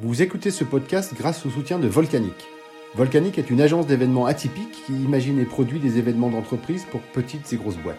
Vous 0.00 0.22
écoutez 0.22 0.52
ce 0.52 0.62
podcast 0.62 1.12
grâce 1.18 1.44
au 1.44 1.50
soutien 1.50 1.80
de 1.80 1.88
Volcanic. 1.88 2.46
Volcanic 2.94 3.36
est 3.36 3.50
une 3.50 3.60
agence 3.60 3.88
d'événements 3.88 4.26
atypiques 4.26 4.84
qui 4.86 4.92
imagine 4.92 5.40
et 5.40 5.44
produit 5.44 5.80
des 5.80 5.98
événements 5.98 6.30
d'entreprise 6.30 6.84
pour 6.88 7.00
petites 7.00 7.52
et 7.52 7.56
grosses 7.56 7.78
boîtes. 7.78 7.96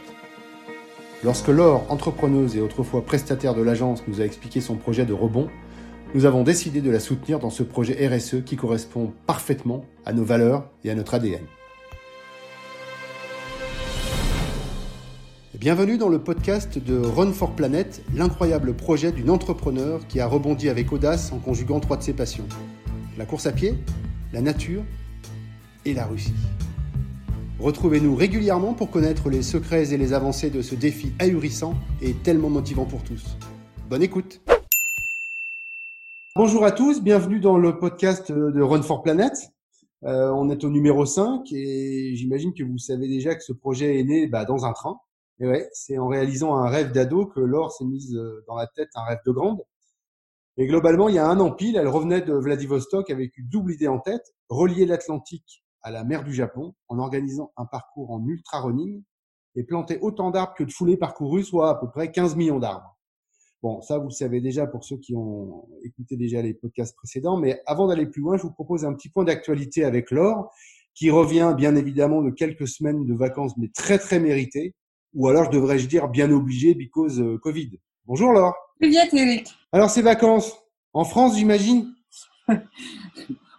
Lorsque 1.25 1.49
Laure, 1.49 1.91
entrepreneuse 1.91 2.55
et 2.55 2.62
autrefois 2.62 3.04
prestataire 3.04 3.54
de 3.54 3.62
l'agence, 3.62 4.01
nous 4.07 4.21
a 4.21 4.23
expliqué 4.23 4.62
son 4.62 4.77
projet 4.77 5.05
de 5.05 5.12
rebond, 5.12 5.49
nous 6.15 6.23
avons 6.23 6.43
décidé 6.43 6.79
de 6.79 6.89
la 6.89 7.01
soutenir 7.01 7.38
dans 7.38 7.49
ce 7.49 7.63
projet 7.63 8.07
RSE 8.07 8.45
qui 8.45 8.55
correspond 8.55 9.11
parfaitement 9.27 9.84
à 10.05 10.13
nos 10.13 10.23
valeurs 10.23 10.70
et 10.86 10.91
à 10.91 10.95
notre 10.95 11.16
ADN. 11.16 11.43
Bienvenue 15.57 15.97
dans 15.97 16.09
le 16.09 16.20
podcast 16.20 16.77
de 16.77 16.95
Run 16.95 17.34
for 17.34 17.55
Planet, 17.55 18.04
l'incroyable 18.13 18.75
projet 18.75 19.11
d'une 19.11 19.31
entrepreneur 19.31 19.99
qui 20.07 20.20
a 20.20 20.27
rebondi 20.27 20.70
avec 20.70 20.91
audace 20.91 21.31
en 21.34 21.39
conjuguant 21.39 21.79
trois 21.79 21.98
de 21.98 22.04
ses 22.04 22.13
passions. 22.13 22.48
La 23.18 23.25
course 23.25 23.48
à 23.48 23.52
pied, 23.52 23.73
la 24.31 24.41
nature 24.41 24.84
et 25.85 25.95
la 25.95 26.05
Russie. 26.05 26.35
Retrouvez-nous 27.58 28.16
régulièrement 28.16 28.75
pour 28.75 28.91
connaître 28.91 29.31
les 29.31 29.41
secrets 29.41 29.91
et 29.91 29.98
les 29.98 30.13
avancées 30.13 30.52
de 30.52 30.62
ce 30.62 30.75
défi 30.75 31.13
ahurissant 31.17 31.73
et 32.00 32.13
tellement 32.13 32.52
motivant 32.52 32.86
pour 32.86 33.03
tous. 33.03 33.36
Bonne 33.89 34.03
écoute 34.03 34.41
Bonjour 36.36 36.63
à 36.63 36.72
tous, 36.72 37.02
bienvenue 37.02 37.39
dans 37.39 37.58
le 37.58 37.80
podcast 37.80 38.31
de 38.31 38.61
Run 38.61 38.84
for 38.84 39.02
Planet. 39.02 39.34
Euh, 40.05 40.30
on 40.30 40.52
est 40.52 40.63
au 40.63 40.70
numéro 40.70 41.05
5 41.05 41.52
et 41.52 42.11
j'imagine 42.16 42.53
que 42.53 42.63
vous 42.63 42.77
savez 42.77 43.08
déjà 43.08 43.34
que 43.34 43.44
ce 43.44 43.52
projet 43.52 44.00
est 44.00 44.03
né 44.03 44.27
bah, 44.27 44.45
dans 44.45 44.63
un 44.66 44.73
train. 44.73 45.00
Et 45.39 45.48
ouais, 45.48 45.70
c'est 45.71 45.98
en 45.98 46.07
réalisant 46.07 46.55
un 46.55 46.70
rêve 46.70 46.91
d'ado 46.91 47.25
que 47.25 47.39
Laure 47.39 47.71
s'est 47.71 47.85
mise 47.85 48.16
euh, 48.16 48.43
dans 48.47 48.55
la 48.55 48.67
tête 48.67 48.89
un 48.95 49.03
rêve 49.03 49.20
de 49.25 49.31
grande. 49.31 49.63
Et 50.57 50.67
globalement, 50.67 51.07
il 51.07 51.16
y 51.16 51.20
a 51.20 51.25
un 51.25 51.39
an 51.39 51.55
elle 51.57 51.88
revenait 51.88 52.21
de 52.21 52.34
Vladivostok 52.34 53.09
avec 53.09 53.38
une 53.38 53.47
double 53.47 53.73
idée 53.73 53.88
en 53.88 53.99
tête, 53.99 54.33
relier 54.49 54.85
l'Atlantique 54.85 55.64
à 55.81 55.91
la 55.91 56.03
mer 56.03 56.25
du 56.25 56.33
Japon 56.33 56.75
en 56.89 56.99
organisant 56.99 57.53
un 57.55 57.66
parcours 57.66 58.11
en 58.11 58.25
ultra 58.27 58.59
running 58.59 59.02
et 59.55 59.64
planter 59.64 59.99
autant 60.02 60.31
d'arbres 60.31 60.55
que 60.58 60.66
de 60.66 60.72
foulées 60.72 60.97
parcourues, 60.97 61.45
soit 61.45 61.69
à 61.69 61.75
peu 61.75 61.89
près 61.89 62.11
15 62.11 62.36
millions 62.36 62.59
d'arbres. 62.59 62.97
Bon, 63.61 63.81
ça, 63.81 63.97
vous 63.97 64.05
le 64.05 64.14
savez 64.14 64.42
déjà 64.42 64.67
pour 64.67 64.83
ceux 64.83 64.97
qui 64.97 65.16
ont 65.16 65.67
écouté 65.83 66.17
déjà 66.17 66.42
les 66.42 66.53
podcasts 66.53 66.95
précédents, 66.95 67.38
mais 67.38 67.61
avant 67.66 67.88
d'aller 67.88 68.05
plus 68.05 68.21
loin, 68.21 68.38
je 68.38 68.44
vous 68.44 68.52
propose 68.52 68.86
un 68.86 68.94
petit 68.94 69.09
point 69.09 69.23
d'actualité 69.23 69.86
avec 69.86 70.11
Laure, 70.11 70.52
qui 70.94 71.09
revient 71.09 71.53
bien 71.58 71.75
évidemment 71.75 72.21
de 72.21 72.30
quelques 72.30 72.67
semaines 72.67 73.05
de 73.05 73.14
vacances, 73.14 73.58
mais 73.58 73.69
très 73.73 73.97
très 73.97 74.19
méritées, 74.19 74.75
ou 75.13 75.27
alors 75.27 75.49
devrais-je 75.49 75.88
dire 75.88 76.07
bien 76.07 76.31
obligé 76.31 76.73
because 76.73 77.19
euh, 77.19 77.38
Covid. 77.38 77.71
Bonjour 78.05 78.31
Laure. 78.31 78.55
Bien 78.79 79.05
Eric. 79.11 79.47
Alors 79.71 79.89
ces 79.89 80.02
vacances 80.02 80.57
en 80.93 81.03
France, 81.03 81.38
j'imagine? 81.38 81.93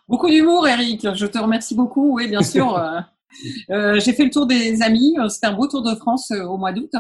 beaucoup 0.08 0.28
d'humour, 0.28 0.66
Eric. 0.66 1.14
Je 1.14 1.26
te 1.26 1.38
remercie 1.38 1.74
beaucoup. 1.74 2.14
Oui, 2.14 2.28
bien 2.28 2.42
sûr. 2.42 2.76
Euh, 2.76 3.00
euh, 3.70 4.00
j'ai 4.00 4.12
fait 4.12 4.24
le 4.24 4.30
tour 4.30 4.46
des 4.46 4.82
amis. 4.82 5.16
C'était 5.28 5.46
un 5.46 5.54
beau 5.54 5.68
tour 5.68 5.82
de 5.82 5.94
France 5.94 6.30
au 6.30 6.56
mois 6.56 6.72
d'août. 6.72 6.90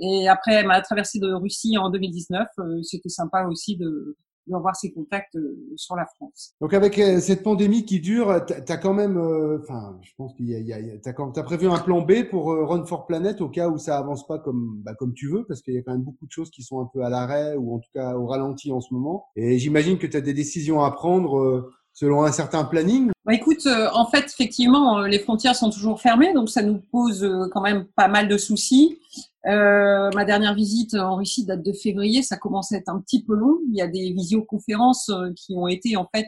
Et 0.00 0.28
après 0.28 0.64
ma 0.64 0.80
traversée 0.80 1.18
de 1.18 1.32
Russie 1.32 1.76
en 1.76 1.90
2019, 1.90 2.46
c'était 2.82 3.10
sympa 3.10 3.44
aussi 3.44 3.76
de, 3.76 4.16
de 4.46 4.54
revoir 4.54 4.76
ses 4.76 4.92
contacts 4.92 5.36
euh, 5.36 5.56
sur 5.76 5.96
la 5.96 6.06
France. 6.16 6.54
Donc 6.60 6.74
avec 6.74 6.98
euh, 6.98 7.20
cette 7.20 7.42
pandémie 7.42 7.84
qui 7.84 8.00
dure, 8.00 8.44
tu 8.46 8.72
as 8.72 8.76
quand 8.76 8.94
même, 8.94 9.16
euh, 9.16 9.58
enfin, 9.62 9.98
je 10.02 10.10
pense 10.16 10.34
qu'il 10.34 10.48
y 10.48 10.54
a, 10.54 10.60
y 10.60 10.72
a, 10.72 10.76
as, 10.76 11.38
as, 11.38 11.42
prévu 11.42 11.68
un 11.68 11.78
plan 11.78 12.02
B 12.02 12.24
pour 12.28 12.46
Run 12.46 12.84
for 12.86 13.06
Planet 13.06 13.40
au 13.40 13.48
cas 13.48 13.68
où 13.68 13.78
ça 13.78 13.98
avance 13.98 14.26
pas 14.26 14.38
comme, 14.38 14.80
bah, 14.84 14.94
comme 14.94 15.14
tu 15.14 15.28
veux, 15.28 15.44
parce 15.46 15.62
qu'il 15.62 15.74
y 15.74 15.78
a 15.78 15.82
quand 15.82 15.92
même 15.92 16.02
beaucoup 16.02 16.26
de 16.26 16.32
choses 16.32 16.50
qui 16.50 16.62
sont 16.62 16.80
un 16.80 16.88
peu 16.92 17.02
à 17.02 17.08
l'arrêt 17.08 17.56
ou 17.56 17.74
en 17.74 17.78
tout 17.78 17.90
cas 17.94 18.16
au 18.16 18.26
ralenti 18.26 18.72
en 18.72 18.80
ce 18.80 18.92
moment. 18.92 19.26
Et 19.36 19.58
j'imagine 19.58 19.98
que 19.98 20.06
tu 20.06 20.16
as 20.16 20.20
des 20.20 20.34
décisions 20.34 20.82
à 20.82 20.90
prendre 20.90 21.70
selon 21.92 22.24
un 22.24 22.32
certain 22.32 22.64
planning 22.64 23.10
bah 23.24 23.34
Écoute, 23.34 23.68
en 23.94 24.06
fait, 24.06 24.24
effectivement, 24.26 25.00
les 25.02 25.18
frontières 25.18 25.54
sont 25.54 25.70
toujours 25.70 26.00
fermées, 26.00 26.32
donc 26.32 26.48
ça 26.48 26.62
nous 26.62 26.80
pose 26.90 27.48
quand 27.52 27.60
même 27.60 27.86
pas 27.94 28.08
mal 28.08 28.28
de 28.28 28.36
soucis. 28.36 28.98
Euh, 29.46 30.10
ma 30.14 30.24
dernière 30.24 30.54
visite 30.54 30.94
en 30.94 31.16
Russie 31.16 31.44
date 31.44 31.64
de 31.64 31.72
février, 31.72 32.22
ça 32.22 32.36
commence 32.36 32.70
à 32.72 32.76
être 32.76 32.88
un 32.88 33.00
petit 33.00 33.24
peu 33.24 33.34
long. 33.34 33.58
Il 33.68 33.76
y 33.76 33.82
a 33.82 33.88
des 33.88 34.12
visioconférences 34.12 35.08
euh, 35.08 35.32
qui 35.34 35.54
ont 35.56 35.66
été 35.66 35.96
en 35.96 36.08
fait, 36.14 36.26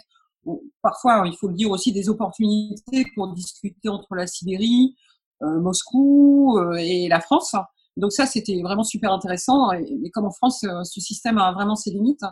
parfois 0.83 1.23
il 1.27 1.37
faut 1.37 1.49
le 1.49 1.55
dire 1.55 1.71
aussi, 1.71 1.93
des 1.93 2.09
opportunités 2.09 3.07
pour 3.15 3.33
discuter 3.33 3.89
entre 3.89 4.15
la 4.17 4.27
Sibérie, 4.27 4.97
euh, 5.43 5.61
Moscou 5.61 6.59
et 6.79 7.09
la 7.09 7.21
France. 7.21 7.55
Donc 7.97 8.13
ça, 8.13 8.27
c'était 8.27 8.61
vraiment 8.63 8.83
super 8.83 9.13
intéressant. 9.13 9.71
Et, 9.73 10.11
comme 10.11 10.25
en 10.27 10.33
France, 10.33 10.67
ce 10.83 11.01
système 11.01 11.39
a 11.39 11.53
vraiment 11.53 11.77
ses 11.77 11.91
limites. 11.91 12.25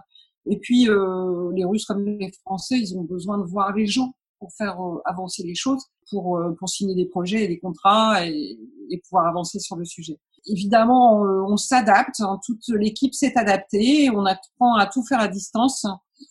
Et 0.46 0.58
puis 0.58 0.86
les 0.86 1.64
Russes 1.64 1.84
comme 1.84 2.04
les 2.04 2.32
Français, 2.44 2.78
ils 2.80 2.96
ont 2.98 3.04
besoin 3.04 3.38
de 3.38 3.44
voir 3.44 3.72
les 3.72 3.86
gens 3.86 4.14
pour 4.40 4.52
faire 4.54 4.76
avancer 5.04 5.44
les 5.44 5.54
choses, 5.54 5.84
pour, 6.10 6.40
pour 6.58 6.68
signer 6.68 6.96
des 6.96 7.06
projets 7.06 7.44
et 7.44 7.48
des 7.48 7.60
contrats 7.60 8.26
et 8.26 8.58
pouvoir 9.04 9.28
avancer 9.28 9.60
sur 9.60 9.76
le 9.76 9.84
sujet 9.84 10.18
évidemment, 10.46 11.20
on, 11.20 11.56
s'adapte. 11.56 12.20
Hein. 12.20 12.38
toute 12.44 12.68
l'équipe 12.68 13.14
s'est 13.14 13.36
adaptée. 13.36 14.10
On 14.10 14.24
apprend 14.26 14.74
à 14.76 14.86
tout 14.86 15.04
faire 15.04 15.20
à 15.20 15.28
distance, 15.28 15.86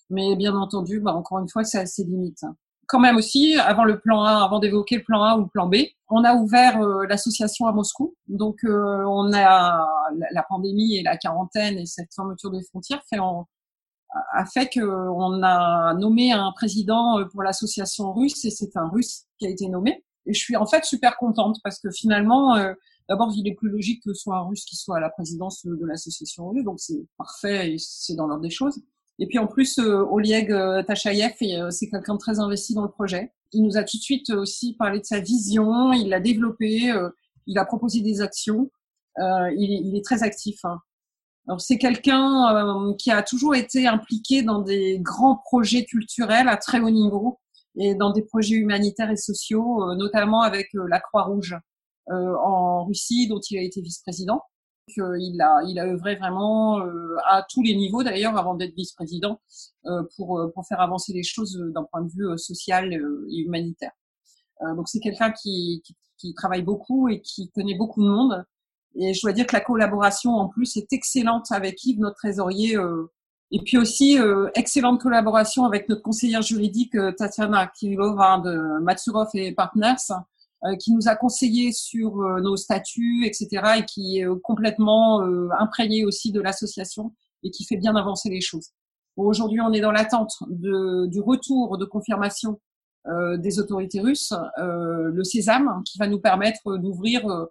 mais 0.10 0.36
bien 0.36 0.56
entendu, 0.56 1.00
bah, 1.00 1.14
encore 1.14 1.40
une 1.40 1.50
fois, 1.50 1.64
c'est 1.64 1.80
à 1.80 1.86
ses 1.86 2.04
limites. 2.04 2.46
Quand 2.88 3.00
même 3.00 3.16
aussi, 3.16 3.56
avant 3.56 3.86
le 3.86 4.00
plan 4.00 4.24
A, 4.24 4.44
avant 4.44 4.60
d'évoquer 4.60 4.98
le 4.98 5.04
plan 5.04 5.24
A 5.24 5.38
ou 5.38 5.44
le 5.44 5.48
plan 5.48 5.68
B, 5.68 5.76
on 6.10 6.26
a 6.26 6.36
ouvert 6.36 6.82
euh, 6.82 7.06
l'association 7.08 7.66
à 7.68 7.72
Moscou. 7.72 8.16
Donc, 8.28 8.66
euh, 8.66 9.06
on 9.08 9.32
a 9.32 9.88
la 10.32 10.44
pandémie 10.44 10.98
et 10.98 11.04
la 11.04 11.16
quarantaine 11.16 11.78
et 11.78 11.86
cette 11.86 12.14
fermeture 12.14 12.52
des 12.52 12.64
frontières 12.64 13.02
fait 13.10 13.18
a 14.34 14.46
fait 14.46 14.70
qu'on 14.78 15.42
a 15.42 15.94
nommé 15.94 16.34
un 16.34 16.52
président 16.52 17.18
euh, 17.20 17.26
pour 17.26 17.44
l'association 17.44 18.12
russe 18.12 18.44
et 18.44 18.50
c'est 18.50 18.76
un 18.76 18.90
russe 18.90 19.24
qui 19.40 19.48
a 19.48 19.50
été 19.50 19.70
nommé. 19.70 20.04
Et 20.26 20.34
je 20.34 20.40
suis 20.40 20.58
en 20.58 20.66
fait 20.66 20.84
super 20.84 21.18
contente 21.18 21.60
parce 21.64 21.80
que 21.80 21.90
finalement, 21.92 22.58
D'abord, 23.10 23.32
il 23.36 23.48
est 23.48 23.56
plus 23.56 23.70
logique 23.70 24.04
que 24.04 24.14
ce 24.14 24.22
soit 24.22 24.38
un 24.38 24.44
Russe 24.44 24.66
qui 24.66 24.76
soit 24.76 24.98
à 24.98 25.00
la 25.00 25.10
présidence 25.10 25.66
de 25.66 25.86
l'association 25.86 26.50
russe, 26.50 26.64
donc 26.64 26.80
c'est 26.80 27.06
parfait 27.18 27.74
et 27.74 27.78
c'est 27.78 28.16
dans 28.16 28.28
l'ordre 28.28 28.44
des 28.44 28.50
choses. 28.50 28.82
Et 29.22 29.28
puis 29.28 29.38
en 29.38 29.46
plus, 29.46 29.78
euh, 29.78 30.04
Oleg 30.10 30.52
euh, 30.52 30.82
Tachayev, 30.82 31.36
euh, 31.44 31.70
c'est 31.70 31.88
quelqu'un 31.90 32.16
de 32.16 32.20
très 32.20 32.40
investi 32.40 32.74
dans 32.74 32.82
le 32.82 32.90
projet. 32.90 33.32
Il 33.54 33.64
nous 33.64 33.78
a 33.78 33.84
tout 33.84 33.98
de 33.98 34.02
suite 34.02 34.32
aussi 34.32 34.76
parlé 34.76 35.00
de 35.00 35.06
sa 35.06 35.20
vision, 35.20 35.94
il 35.94 36.10
l'a 36.10 36.20
développé, 36.20 36.92
il 37.48 37.58
a 37.60 37.66
proposé 37.66 38.02
des 38.02 38.22
actions. 38.22 38.72
Il 39.20 39.94
est, 39.96 40.06
très 40.06 40.24
actif. 40.24 40.64
Hein. 40.64 40.80
Alors 41.48 41.60
c'est 41.60 41.78
quelqu'un 41.78 42.96
qui 42.98 43.12
a 43.12 43.22
toujours 43.24 43.54
été 43.54 43.88
impliqué 43.88 44.42
dans 44.42 44.60
des 44.62 45.00
grands 45.00 45.36
projets 45.36 45.84
culturels 45.84 46.48
à 46.48 46.56
très 46.56 46.80
haut 46.80 46.90
niveau 46.90 47.40
et 47.76 47.94
dans 47.94 48.12
des 48.12 48.22
projets 48.22 48.56
humanitaires 48.56 49.12
et 49.12 49.18
sociaux, 49.18 49.94
notamment 49.96 50.44
avec 50.44 50.70
la 50.74 51.02
Croix-Rouge. 51.02 51.58
Euh, 52.10 52.36
en 52.44 52.86
Russie, 52.86 53.28
dont 53.28 53.40
il 53.50 53.60
a 53.60 53.62
été 53.62 53.82
vice-président. 53.82 54.42
il 54.98 55.40
a, 55.42 55.62
il 55.68 55.80
a 55.80 55.86
œuvré 55.86 56.16
vraiment 56.16 56.80
euh, 56.80 57.16
à 57.28 57.46
tous 57.48 57.62
les 57.62 57.76
niveaux 57.76 58.04
d'ailleurs 58.04 58.38
avant 58.38 58.56
d'être 58.56 58.76
vice-président 58.76 59.40
euh, 59.86 60.04
pour, 60.16 60.42
pour 60.54 60.66
faire 60.66 60.82
avancer 60.82 61.14
les 61.14 61.24
choses 61.24 61.56
d'un 61.74 61.84
point 61.84 62.02
de 62.02 62.12
vue 62.12 62.38
social 62.38 62.92
et 62.92 63.38
humanitaire. 63.38 63.92
donc 64.76 64.90
c'est 64.90 65.00
quelqu'un 65.00 65.32
qui, 65.32 65.82
qui, 65.86 65.96
qui, 66.18 66.34
travaille 66.34 66.64
beaucoup 66.64 67.08
et 67.08 67.22
qui 67.22 67.50
connaît 67.52 67.78
beaucoup 67.78 68.04
de 68.04 68.10
monde. 68.10 68.44
Et 68.96 69.14
je 69.14 69.22
dois 69.22 69.32
dire 69.32 69.48
que 69.48 69.56
la 69.56 69.62
collaboration 69.62 70.32
en 70.32 70.50
plus 70.50 70.76
est 70.78 70.92
excellente 70.92 71.52
avec 71.52 71.84
Yves, 71.86 72.00
notre 72.00 72.18
trésorier. 72.18 72.76
et 73.52 73.60
puis 73.64 73.78
aussi 73.78 74.18
excellente 74.56 75.00
collaboration 75.00 75.66
avec 75.66 75.88
notre 75.88 76.02
conseillère 76.02 76.42
juridique 76.42 76.98
Tatiana 77.18 77.68
Kirilova 77.68 78.40
de 78.44 78.82
Matsurov 78.82 79.30
et 79.36 79.54
Partners 79.54 80.12
euh, 80.12 80.16
qui 80.80 80.94
nous 80.94 81.08
a 81.08 81.16
conseillé 81.16 81.72
sur 81.72 82.22
euh, 82.22 82.42
nos 82.42 82.56
statuts, 82.56 83.26
etc., 83.26 83.48
et 83.80 83.86
qui 83.86 84.20
est 84.20 84.26
euh, 84.28 84.36
complètement 84.44 85.22
imprégné 85.60 86.06
aussi 86.06 86.32
de 86.32 86.42
l'association 86.42 87.14
et 87.44 87.52
qui 87.52 87.66
fait 87.66 87.78
bien 87.78 87.96
avancer 87.96 88.30
les 88.30 88.42
choses. 88.42 88.70
Aujourd'hui, 89.18 89.60
on 89.62 89.74
est 89.74 89.82
dans 89.82 89.92
l'attente 89.92 90.34
du 90.50 91.20
retour 91.20 91.78
de 91.78 91.86
confirmation 91.86 92.60
euh, 93.08 93.38
des 93.38 93.60
autorités 93.60 94.00
russes, 94.00 94.34
euh, 94.60 95.10
le 95.12 95.24
Sésame, 95.24 95.82
qui 95.86 95.98
va 95.98 96.08
nous 96.08 96.20
permettre 96.20 96.78
d'ouvrir 96.78 97.28
euh, 97.28 97.46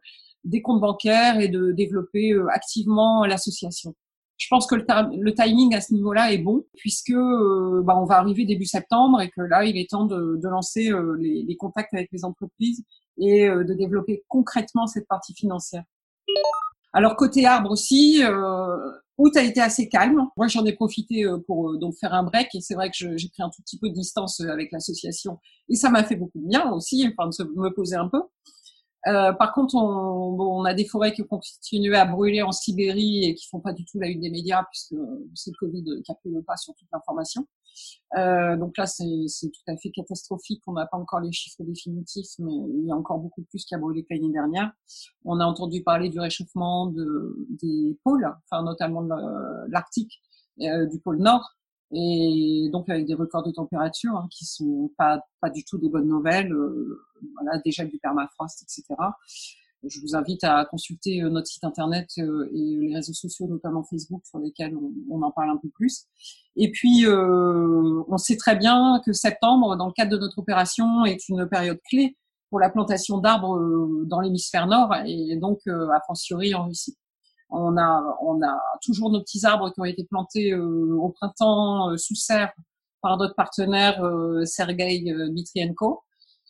des 0.45 0.63
comptes 0.63 0.81
bancaires 0.81 1.41
et 1.41 1.49
de 1.49 1.73
développer 1.73 2.35
activement 2.51 3.27
l'association 3.27 3.95
je 4.41 4.47
pense 4.49 4.67
que 4.67 4.75
le, 4.75 5.35
timing 5.35 5.75
à 5.75 5.83
ce 5.83 5.93
niveau-là 5.93 6.33
est 6.33 6.39
bon 6.39 6.65
puisque 6.75 7.11
euh, 7.11 7.83
bah, 7.85 7.95
on 7.99 8.07
va 8.07 8.17
arriver 8.17 8.47
début 8.47 8.65
septembre 8.65 9.21
et 9.21 9.29
que 9.29 9.43
là 9.43 9.67
il 9.67 9.77
est 9.77 9.91
temps 9.91 10.07
de, 10.07 10.39
de 10.43 10.49
lancer 10.49 10.91
euh, 10.91 11.15
les, 11.21 11.43
les, 11.43 11.57
contacts 11.57 11.93
avec 11.93 12.09
les 12.11 12.25
entreprises 12.25 12.83
et 13.21 13.49
euh, 13.49 13.65
de 13.65 13.75
développer 13.75 14.25
concrètement 14.29 14.87
cette 14.87 15.07
partie 15.07 15.35
financière. 15.35 15.85
Alors 16.93 17.15
côté 17.15 17.47
arbre 17.47 17.71
aussi, 17.71 18.21
août 19.17 19.37
a 19.37 19.43
été 19.43 19.61
assez 19.61 19.89
calme. 19.89 20.27
Moi 20.37 20.49
j'en 20.49 20.65
ai 20.65 20.73
profité 20.73 21.25
pour 21.47 21.79
donc 21.79 21.95
faire 22.01 22.15
un 22.15 22.25
break 22.25 22.53
et 22.55 22.61
c'est 22.61 22.75
vrai 22.75 22.91
que 22.91 23.17
j'ai 23.17 23.29
pris 23.29 23.45
un 23.45 23.51
tout 23.51 23.63
petit 23.63 23.79
peu 23.79 23.89
de 23.89 23.95
distance 23.95 24.41
avec 24.41 24.73
l'association 24.73 25.39
et 25.69 25.77
ça 25.77 25.89
m'a 25.89 26.03
fait 26.03 26.17
beaucoup 26.17 26.41
de 26.41 26.49
bien 26.49 26.73
aussi, 26.73 27.09
enfin 27.17 27.29
de 27.29 27.61
me 27.61 27.73
poser 27.73 27.95
un 27.95 28.09
peu. 28.09 28.23
Euh, 29.07 29.33
par 29.33 29.55
contre, 29.55 29.77
on, 29.77 30.33
bon, 30.33 30.61
on, 30.61 30.65
a 30.65 30.75
des 30.75 30.85
forêts 30.85 31.13
qui 31.13 31.23
continuent 31.27 31.95
à 31.95 32.05
brûler 32.05 32.43
en 32.43 32.53
Sibérie 32.53 33.25
et 33.25 33.35
qui 33.35 33.47
font 33.49 33.61
pas 33.61 33.73
du 33.73 33.85
tout 33.85 33.99
la 33.99 34.09
une 34.09 34.21
des 34.21 34.31
médias 34.31 34.65
puisque 34.71 34.95
c'est 35.35 35.51
le 35.51 35.57
Covid 35.59 36.03
qui 36.05 36.13
a 36.13 36.15
pris 36.15 36.31
le 36.31 36.43
pas 36.43 36.57
sur 36.57 36.75
toute 36.75 36.89
l'information. 36.93 37.47
Euh, 38.17 38.57
donc 38.57 38.77
là, 38.77 38.87
c'est 38.87 39.05
tout 39.07 39.73
à 39.73 39.77
fait 39.77 39.91
catastrophique. 39.91 40.63
On 40.67 40.73
n'a 40.73 40.87
pas 40.87 40.97
encore 40.97 41.21
les 41.21 41.33
chiffres 41.33 41.63
définitifs, 41.63 42.31
mais 42.39 42.53
il 42.53 42.87
y 42.87 42.93
a 42.93 42.97
encore 42.97 43.19
beaucoup 43.19 43.43
plus 43.43 43.65
qui 43.65 43.75
a 43.75 43.79
brûlé 43.79 44.03
que 44.03 44.15
l'année 44.15 44.33
dernière. 44.33 44.73
On 45.25 45.39
a 45.41 45.45
entendu 45.45 45.83
parler 45.83 46.09
du 46.09 46.19
réchauffement 46.19 46.87
de, 46.87 47.47
des 47.61 47.99
pôles, 48.05 48.29
enfin 48.45 48.63
notamment 48.63 49.03
l'Arctique, 49.69 50.21
euh, 50.61 50.87
du 50.87 50.99
pôle 51.01 51.19
Nord, 51.19 51.57
et 51.93 52.69
donc 52.73 52.89
avec 52.89 53.07
des 53.07 53.15
records 53.15 53.43
de 53.43 53.51
température 53.51 54.17
hein, 54.17 54.29
qui 54.31 54.45
sont 54.45 54.93
pas 54.97 55.21
pas 55.41 55.51
du 55.51 55.65
tout 55.65 55.79
des 55.79 55.89
bonnes 55.89 56.09
nouvelles. 56.09 56.53
Euh, 56.53 57.07
voilà, 57.35 57.59
déjà 57.65 57.85
du 57.85 57.99
permafrost, 57.99 58.63
etc. 58.63 58.95
Je 59.89 60.01
vous 60.01 60.15
invite 60.15 60.45
à 60.45 60.65
consulter 60.67 61.23
euh, 61.23 61.31
notre 61.31 61.47
site 61.47 61.65
internet 61.65 62.09
euh, 62.19 62.51
et 62.53 62.77
les 62.81 62.95
réseaux 62.95 63.13
sociaux, 63.13 63.47
notamment 63.49 63.83
Facebook, 63.83 64.23
sur 64.27 64.39
lesquels 64.39 64.77
on, 65.11 65.23
en 65.23 65.31
parle 65.31 65.51
un 65.51 65.57
peu 65.57 65.69
plus. 65.71 66.05
Et 66.57 66.71
puis, 66.71 67.07
euh, 67.07 68.03
on 68.09 68.19
sait 68.19 68.37
très 68.37 68.57
bien 68.57 69.01
que 69.05 69.13
septembre, 69.13 69.77
dans 69.77 69.87
le 69.87 69.93
cadre 69.93 70.13
de 70.13 70.19
notre 70.19 70.39
opération, 70.39 71.05
est 71.05 71.29
une 71.29 71.49
période 71.49 71.81
clé 71.89 72.17
pour 72.51 72.61
la 72.61 72.69
plantation 72.69 73.19
d'arbres 73.19 73.59
dans 74.07 74.21
l'hémisphère 74.21 74.67
nord 74.67 74.93
et 75.07 75.37
donc 75.37 75.61
à 75.69 76.01
fortiori 76.05 76.53
en 76.53 76.67
Russie. 76.67 76.97
On 77.51 77.77
a, 77.77 78.17
on 78.23 78.43
a 78.43 78.61
toujours 78.83 79.11
nos 79.11 79.21
petits 79.21 79.45
arbres 79.45 79.73
qui 79.73 79.81
ont 79.81 79.85
été 79.85 80.05
plantés 80.05 80.53
euh, 80.53 80.97
au 80.97 81.09
printemps 81.11 81.91
euh, 81.91 81.97
sous 81.97 82.15
serre 82.15 82.53
par 83.03 83.17
notre 83.17 83.35
partenaire 83.35 84.03
euh, 84.05 84.45
Sergei 84.45 85.03
Mitrienko 85.33 86.03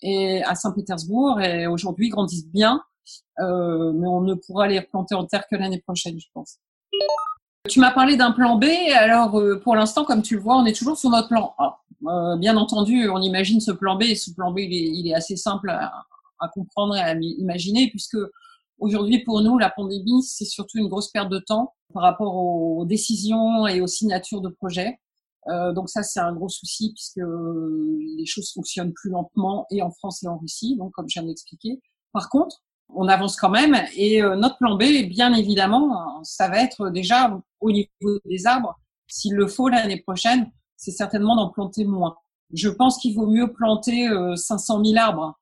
et 0.03 0.43
à 0.45 0.55
Saint-Pétersbourg 0.55 1.41
et 1.41 1.67
aujourd'hui 1.67 2.09
grandissent 2.09 2.49
bien, 2.49 2.83
mais 3.39 4.07
on 4.07 4.21
ne 4.21 4.35
pourra 4.35 4.69
les 4.69 4.79
replanter 4.79 5.15
en 5.15 5.27
terre 5.27 5.45
que 5.51 5.57
l'année 5.57 5.81
prochaine, 5.81 6.19
je 6.19 6.27
pense. 6.35 6.59
Tu 7.69 7.79
m'as 7.81 7.93
parlé 7.93 8.17
d'un 8.17 8.33
plan 8.33 8.57
B. 8.57 8.65
Alors, 8.95 9.41
pour 9.63 9.77
l'instant, 9.77 10.05
comme 10.05 10.23
tu 10.23 10.37
le 10.37 10.41
vois, 10.41 10.57
on 10.57 10.65
est 10.65 10.77
toujours 10.77 10.97
sur 10.97 11.11
notre 11.11 11.29
plan 11.29 11.55
A. 11.59 12.37
bien 12.37 12.57
entendu, 12.57 13.09
on 13.11 13.21
imagine 13.21 13.61
ce 13.61 13.73
plan 13.73 13.97
B. 13.97 14.03
Et 14.05 14.15
ce 14.15 14.33
plan 14.33 14.53
B, 14.53 14.61
il 14.61 15.07
est, 15.09 15.15
assez 15.15 15.37
simple 15.37 15.71
à, 15.71 15.93
à, 16.41 16.49
comprendre 16.49 16.97
et 16.97 17.01
à 17.01 17.15
imaginer, 17.15 17.89
puisque 17.91 18.17
Aujourd'hui, 18.81 19.19
pour 19.19 19.43
nous, 19.43 19.59
la 19.59 19.69
pandémie, 19.69 20.23
c'est 20.23 20.47
surtout 20.47 20.79
une 20.79 20.89
grosse 20.89 21.11
perte 21.11 21.29
de 21.29 21.39
temps 21.39 21.75
par 21.93 22.03
rapport 22.03 22.35
aux 22.35 22.87
décisions 22.87 23.67
et 23.67 23.83
aux 23.83 23.87
signatures 23.87 24.41
de 24.41 24.49
projets. 24.49 24.99
Euh, 25.49 25.73
donc 25.73 25.91
ça, 25.91 26.03
c'est 26.03 26.21
un 26.21 26.33
gros 26.33 26.49
souci 26.49 26.95
puisque 26.95 27.21
les 28.17 28.25
choses 28.25 28.51
fonctionnent 28.53 28.95
plus 28.95 29.11
lentement 29.11 29.67
et 29.71 29.83
en 29.83 29.91
France 29.91 30.23
et 30.23 30.29
en 30.29 30.39
Russie, 30.39 30.77
donc 30.79 30.93
comme 30.93 31.07
je 31.11 31.21
viens 31.21 31.29
d'expliquer. 31.29 31.79
Par 32.13 32.31
contre, 32.31 32.63
on 32.95 33.09
avance 33.09 33.37
quand 33.37 33.51
même 33.51 33.77
et 33.97 34.23
euh, 34.23 34.37
notre 34.37 34.59
plan 34.59 34.77
B, 34.77 34.85
bien 35.09 35.33
évidemment, 35.33 36.23
ça 36.23 36.49
va 36.49 36.63
être 36.63 36.91
déjà 36.91 37.41
au 37.61 37.71
niveau 37.71 38.19
des 38.25 38.47
arbres. 38.47 38.79
S'il 39.07 39.35
le 39.35 39.47
faut 39.47 39.69
l'année 39.69 40.01
prochaine, 40.01 40.51
c'est 40.77 40.91
certainement 40.91 41.37
d'en 41.37 41.51
planter 41.51 41.85
moins. 41.85 42.17
Je 42.53 42.69
pense 42.69 42.99
qu'il 42.99 43.15
vaut 43.15 43.27
mieux 43.27 43.53
planter 43.53 44.09
500 44.37 44.81
euh, 44.81 44.85
000 44.85 44.99
arbres 44.99 45.39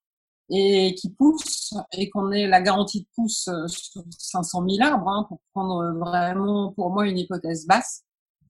et 0.51 0.95
qui 0.95 1.11
pousse 1.11 1.75
et 1.93 2.09
qu'on 2.09 2.33
ait 2.33 2.47
la 2.47 2.63
garantie 2.63 3.03
de 3.03 3.07
pousse 3.15 3.49
euh, 3.49 3.67
sur 3.69 4.03
500 4.19 4.65
000 4.69 4.83
arbres 4.83 5.09
hein, 5.09 5.25
pour 5.29 5.41
prendre 5.53 5.93
vraiment 5.99 6.73
pour 6.73 6.91
moi 6.91 7.07
une 7.07 7.19
hypothèse 7.19 7.67
basse 7.67 8.05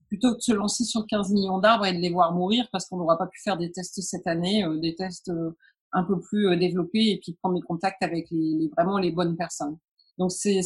plutôt 0.07 0.31
que 0.31 0.37
de 0.37 0.41
se 0.41 0.53
lancer 0.53 0.85
sur 0.85 1.05
15 1.05 1.31
millions 1.31 1.59
d'arbres 1.59 1.85
et 1.85 1.93
de 1.93 1.99
les 1.99 2.09
voir 2.09 2.33
mourir 2.33 2.67
parce 2.71 2.87
qu'on 2.87 2.97
n'aura 2.97 3.17
pas 3.17 3.27
pu 3.27 3.39
faire 3.43 3.57
des 3.57 3.71
tests 3.71 4.01
cette 4.01 4.25
année, 4.25 4.65
des 4.81 4.95
tests 4.95 5.31
un 5.93 6.03
peu 6.03 6.19
plus 6.19 6.55
développés 6.57 7.11
et 7.11 7.19
puis 7.21 7.33
prendre 7.41 7.55
des 7.55 7.61
contacts 7.61 8.03
avec 8.03 8.27
les, 8.31 8.69
vraiment 8.75 8.97
les 8.97 9.11
bonnes 9.11 9.35
personnes. 9.35 9.77
Donc 10.17 10.31
c'est 10.31 10.61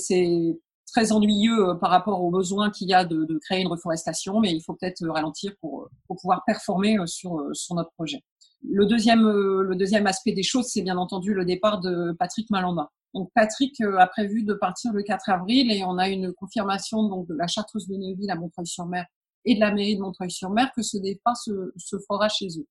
très 0.91 1.11
ennuyeux 1.11 1.77
par 1.79 1.89
rapport 1.89 2.21
aux 2.21 2.29
besoins 2.29 2.69
qu'il 2.69 2.89
y 2.89 2.93
a 2.93 3.05
de, 3.05 3.23
de, 3.25 3.39
créer 3.39 3.61
une 3.61 3.67
reforestation, 3.67 4.39
mais 4.39 4.51
il 4.51 4.61
faut 4.61 4.73
peut-être 4.73 5.05
ralentir 5.07 5.53
pour, 5.59 5.89
pour 6.07 6.17
pouvoir 6.17 6.43
performer 6.45 6.97
sur, 7.05 7.49
sur 7.53 7.75
notre 7.75 7.91
projet. 7.93 8.21
Le 8.69 8.85
deuxième, 8.85 9.25
euh, 9.25 9.61
le 9.63 9.75
deuxième 9.75 10.07
aspect 10.07 10.31
des 10.31 10.43
choses, 10.43 10.67
c'est 10.67 10.81
bien 10.81 10.97
entendu 10.97 11.33
le 11.33 11.45
départ 11.45 11.81
de 11.81 12.13
Patrick 12.17 12.49
Malandin. 12.49 12.87
Donc 13.13 13.29
Patrick 13.35 13.79
euh, 13.81 13.97
a 13.97 14.07
prévu 14.07 14.43
de 14.43 14.53
partir 14.53 14.93
le 14.93 15.03
4 15.03 15.29
avril 15.29 15.71
et 15.71 15.83
on 15.83 15.97
a 15.97 16.09
une 16.09 16.33
confirmation 16.33 17.03
donc 17.09 17.27
de 17.27 17.35
la 17.35 17.47
chartreuse 17.47 17.87
de 17.87 17.95
Neuville 17.95 18.31
à 18.31 18.35
Montreuil-sur-Mer 18.35 19.05
et 19.45 19.55
de 19.55 19.59
la 19.59 19.71
mairie 19.71 19.97
de 19.97 20.01
Montreuil-sur-Mer 20.01 20.71
que 20.75 20.81
ce 20.81 20.97
départ 20.97 21.35
se, 21.35 21.73
se, 21.77 21.97
fera 22.07 22.29
chez 22.29 22.47
eux. 22.57 22.65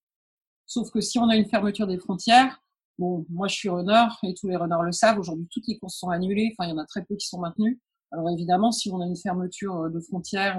Sauf 0.72 0.90
que 0.90 1.02
si 1.02 1.18
on 1.18 1.28
a 1.28 1.36
une 1.36 1.44
fermeture 1.44 1.86
des 1.86 1.98
frontières, 1.98 2.62
bon, 2.98 3.26
moi 3.28 3.46
je 3.46 3.56
suis 3.56 3.68
runner 3.68 4.06
et 4.22 4.32
tous 4.32 4.48
les 4.48 4.56
runners 4.56 4.82
le 4.82 4.92
savent, 4.92 5.18
aujourd'hui 5.18 5.46
toutes 5.50 5.66
les 5.68 5.78
courses 5.78 5.96
sont 5.96 6.08
annulées, 6.08 6.54
enfin 6.54 6.66
il 6.66 6.70
y 6.70 6.72
en 6.72 6.82
a 6.82 6.86
très 6.86 7.04
peu 7.04 7.14
qui 7.14 7.28
sont 7.28 7.40
maintenues. 7.40 7.78
Alors 8.10 8.30
évidemment, 8.30 8.72
si 8.72 8.90
on 8.90 8.98
a 9.02 9.04
une 9.04 9.16
fermeture 9.16 9.76
euh, 9.76 9.90
de 9.90 10.00
frontières 10.00 10.58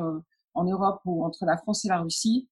en 0.53 0.65
Europe 0.65 1.01
ou 1.05 1.25
entre 1.25 1.45
la 1.45 1.57
France 1.57 1.83
et 1.85 1.87
la 1.87 1.99
Russie, 1.99 2.47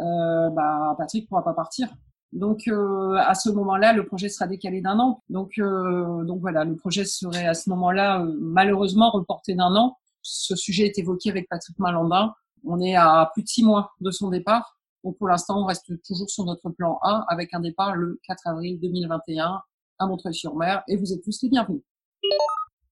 euh, 0.00 0.50
bah, 0.50 0.96
Patrick 0.98 1.28
pourra 1.28 1.44
pas 1.44 1.54
partir. 1.54 1.88
Donc 2.32 2.66
euh, 2.66 3.14
à 3.18 3.34
ce 3.34 3.50
moment-là, 3.50 3.92
le 3.92 4.04
projet 4.04 4.28
sera 4.28 4.48
décalé 4.48 4.80
d'un 4.80 4.98
an. 4.98 5.22
Donc 5.28 5.58
euh, 5.58 6.24
donc 6.24 6.40
voilà, 6.40 6.64
le 6.64 6.74
projet 6.74 7.04
serait 7.04 7.46
à 7.46 7.54
ce 7.54 7.70
moment-là 7.70 8.22
euh, 8.22 8.36
malheureusement 8.40 9.10
reporté 9.12 9.54
d'un 9.54 9.76
an. 9.76 9.96
Ce 10.22 10.56
sujet 10.56 10.86
est 10.86 10.98
évoqué 10.98 11.30
avec 11.30 11.48
Patrick 11.48 11.78
Malandin. 11.78 12.34
On 12.64 12.80
est 12.80 12.96
à 12.96 13.30
plus 13.32 13.44
de 13.44 13.48
six 13.48 13.62
mois 13.62 13.92
de 14.00 14.10
son 14.10 14.28
départ. 14.28 14.75
Donc 15.06 15.18
pour 15.18 15.28
l'instant, 15.28 15.62
on 15.62 15.66
reste 15.66 15.84
toujours 16.04 16.28
sur 16.28 16.44
notre 16.44 16.68
plan 16.70 16.98
A 17.00 17.24
avec 17.28 17.54
un 17.54 17.60
départ 17.60 17.94
le 17.94 18.18
4 18.26 18.48
avril 18.48 18.80
2021 18.80 19.60
à 20.00 20.06
Montreuil-sur-Mer 20.08 20.82
et 20.88 20.96
vous 20.96 21.12
êtes 21.12 21.22
tous 21.22 21.38
les 21.42 21.48
bienvenus. 21.48 21.82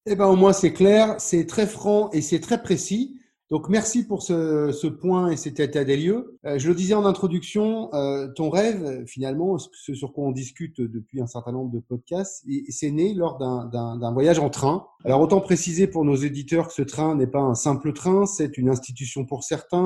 Eh 0.06 0.14
ben 0.14 0.26
au 0.26 0.36
moins 0.36 0.52
c'est 0.52 0.72
clair, 0.72 1.16
c'est 1.18 1.44
très 1.44 1.66
franc 1.66 2.10
et 2.12 2.20
c'est 2.20 2.38
très 2.38 2.62
précis. 2.62 3.18
Donc 3.50 3.68
merci 3.68 4.06
pour 4.06 4.22
ce, 4.22 4.70
ce, 4.70 4.86
point 4.86 5.30
et 5.30 5.36
cet 5.36 5.58
état 5.58 5.82
des 5.82 5.96
lieux. 5.96 6.38
Euh, 6.46 6.56
je 6.56 6.68
le 6.68 6.76
disais 6.76 6.94
en 6.94 7.04
introduction, 7.04 7.92
euh, 7.94 8.28
ton 8.28 8.48
rêve, 8.48 9.04
finalement, 9.06 9.58
ce 9.58 9.94
sur 9.94 10.12
quoi 10.12 10.24
on 10.24 10.32
discute 10.32 10.80
depuis 10.80 11.20
un 11.20 11.26
certain 11.26 11.50
nombre 11.50 11.72
de 11.72 11.80
podcasts, 11.80 12.44
c'est 12.68 12.90
né 12.92 13.12
lors 13.12 13.38
d'un 13.38 14.12
voyage 14.12 14.38
en 14.38 14.50
train. 14.50 14.86
Alors 15.04 15.20
autant 15.20 15.40
préciser 15.40 15.88
pour 15.88 16.04
nos 16.04 16.14
éditeurs 16.14 16.68
que 16.68 16.74
ce 16.74 16.82
train 16.82 17.16
n'est 17.16 17.26
pas 17.26 17.40
un 17.40 17.56
simple 17.56 17.92
train, 17.92 18.24
c'est 18.24 18.56
une 18.56 18.70
institution 18.70 19.26
pour 19.26 19.42
certains, 19.42 19.78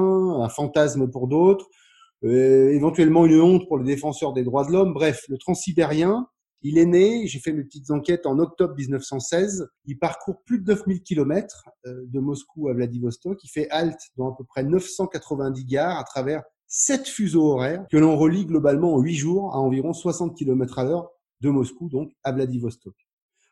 un 0.43 0.49
fantasme 0.51 1.11
pour 1.11 1.27
d'autres, 1.27 1.69
euh, 2.25 2.71
éventuellement 2.71 3.27
une 3.27 3.41
honte 3.41 3.69
pour 3.69 3.79
les 3.79 3.85
défenseurs 3.85 4.33
des 4.33 4.45
droits 4.45 4.67
de 4.67 4.73
l'homme. 4.73 4.93
Bref, 4.93 5.25
le 5.29 5.39
transsibérien, 5.39 6.27
il 6.63 6.79
est 6.79 6.87
né, 6.87 7.27
j'ai 7.27 7.39
fait 7.39 7.53
mes 7.53 7.63
petites 7.63 7.91
enquêtes 7.91 8.27
en 8.27 8.39
octobre 8.39 8.75
1916. 8.77 9.69
Il 9.85 9.99
parcourt 9.99 10.43
plus 10.45 10.59
de 10.59 10.65
9000 10.65 11.03
km 11.03 11.65
euh, 11.87 12.05
de 12.07 12.19
Moscou 12.21 12.69
à 12.69 12.75
Vladivostok. 12.75 13.43
Il 13.45 13.49
fait 13.49 13.71
halte 13.71 14.01
dans 14.17 14.33
à 14.33 14.37
peu 14.37 14.45
près 14.45 14.65
990 14.65 15.65
gares 15.65 15.99
à 15.99 16.05
travers 16.05 16.43
sept 16.67 17.07
fuseaux 17.07 17.53
horaires 17.53 17.87
que 17.91 17.97
l'on 17.97 18.17
relie 18.17 18.45
globalement 18.45 18.95
en 18.95 19.01
huit 19.01 19.15
jours 19.15 19.55
à 19.55 19.59
environ 19.59 19.93
60 19.93 20.37
km 20.37 20.79
à 20.79 20.85
l'heure 20.85 21.11
de 21.41 21.51
Moscou, 21.51 21.89
donc 21.89 22.11
à 22.25 22.33
Vladivostok. 22.33 22.95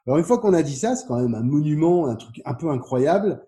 Alors 0.06 0.18
une 0.18 0.24
fois 0.24 0.38
qu'on 0.38 0.54
a 0.54 0.62
dit 0.62 0.76
ça, 0.76 0.96
c'est 0.96 1.06
quand 1.06 1.20
même 1.20 1.34
un 1.34 1.42
monument, 1.42 2.06
un 2.06 2.16
truc 2.16 2.42
un 2.44 2.54
peu 2.54 2.70
incroyable. 2.70 3.44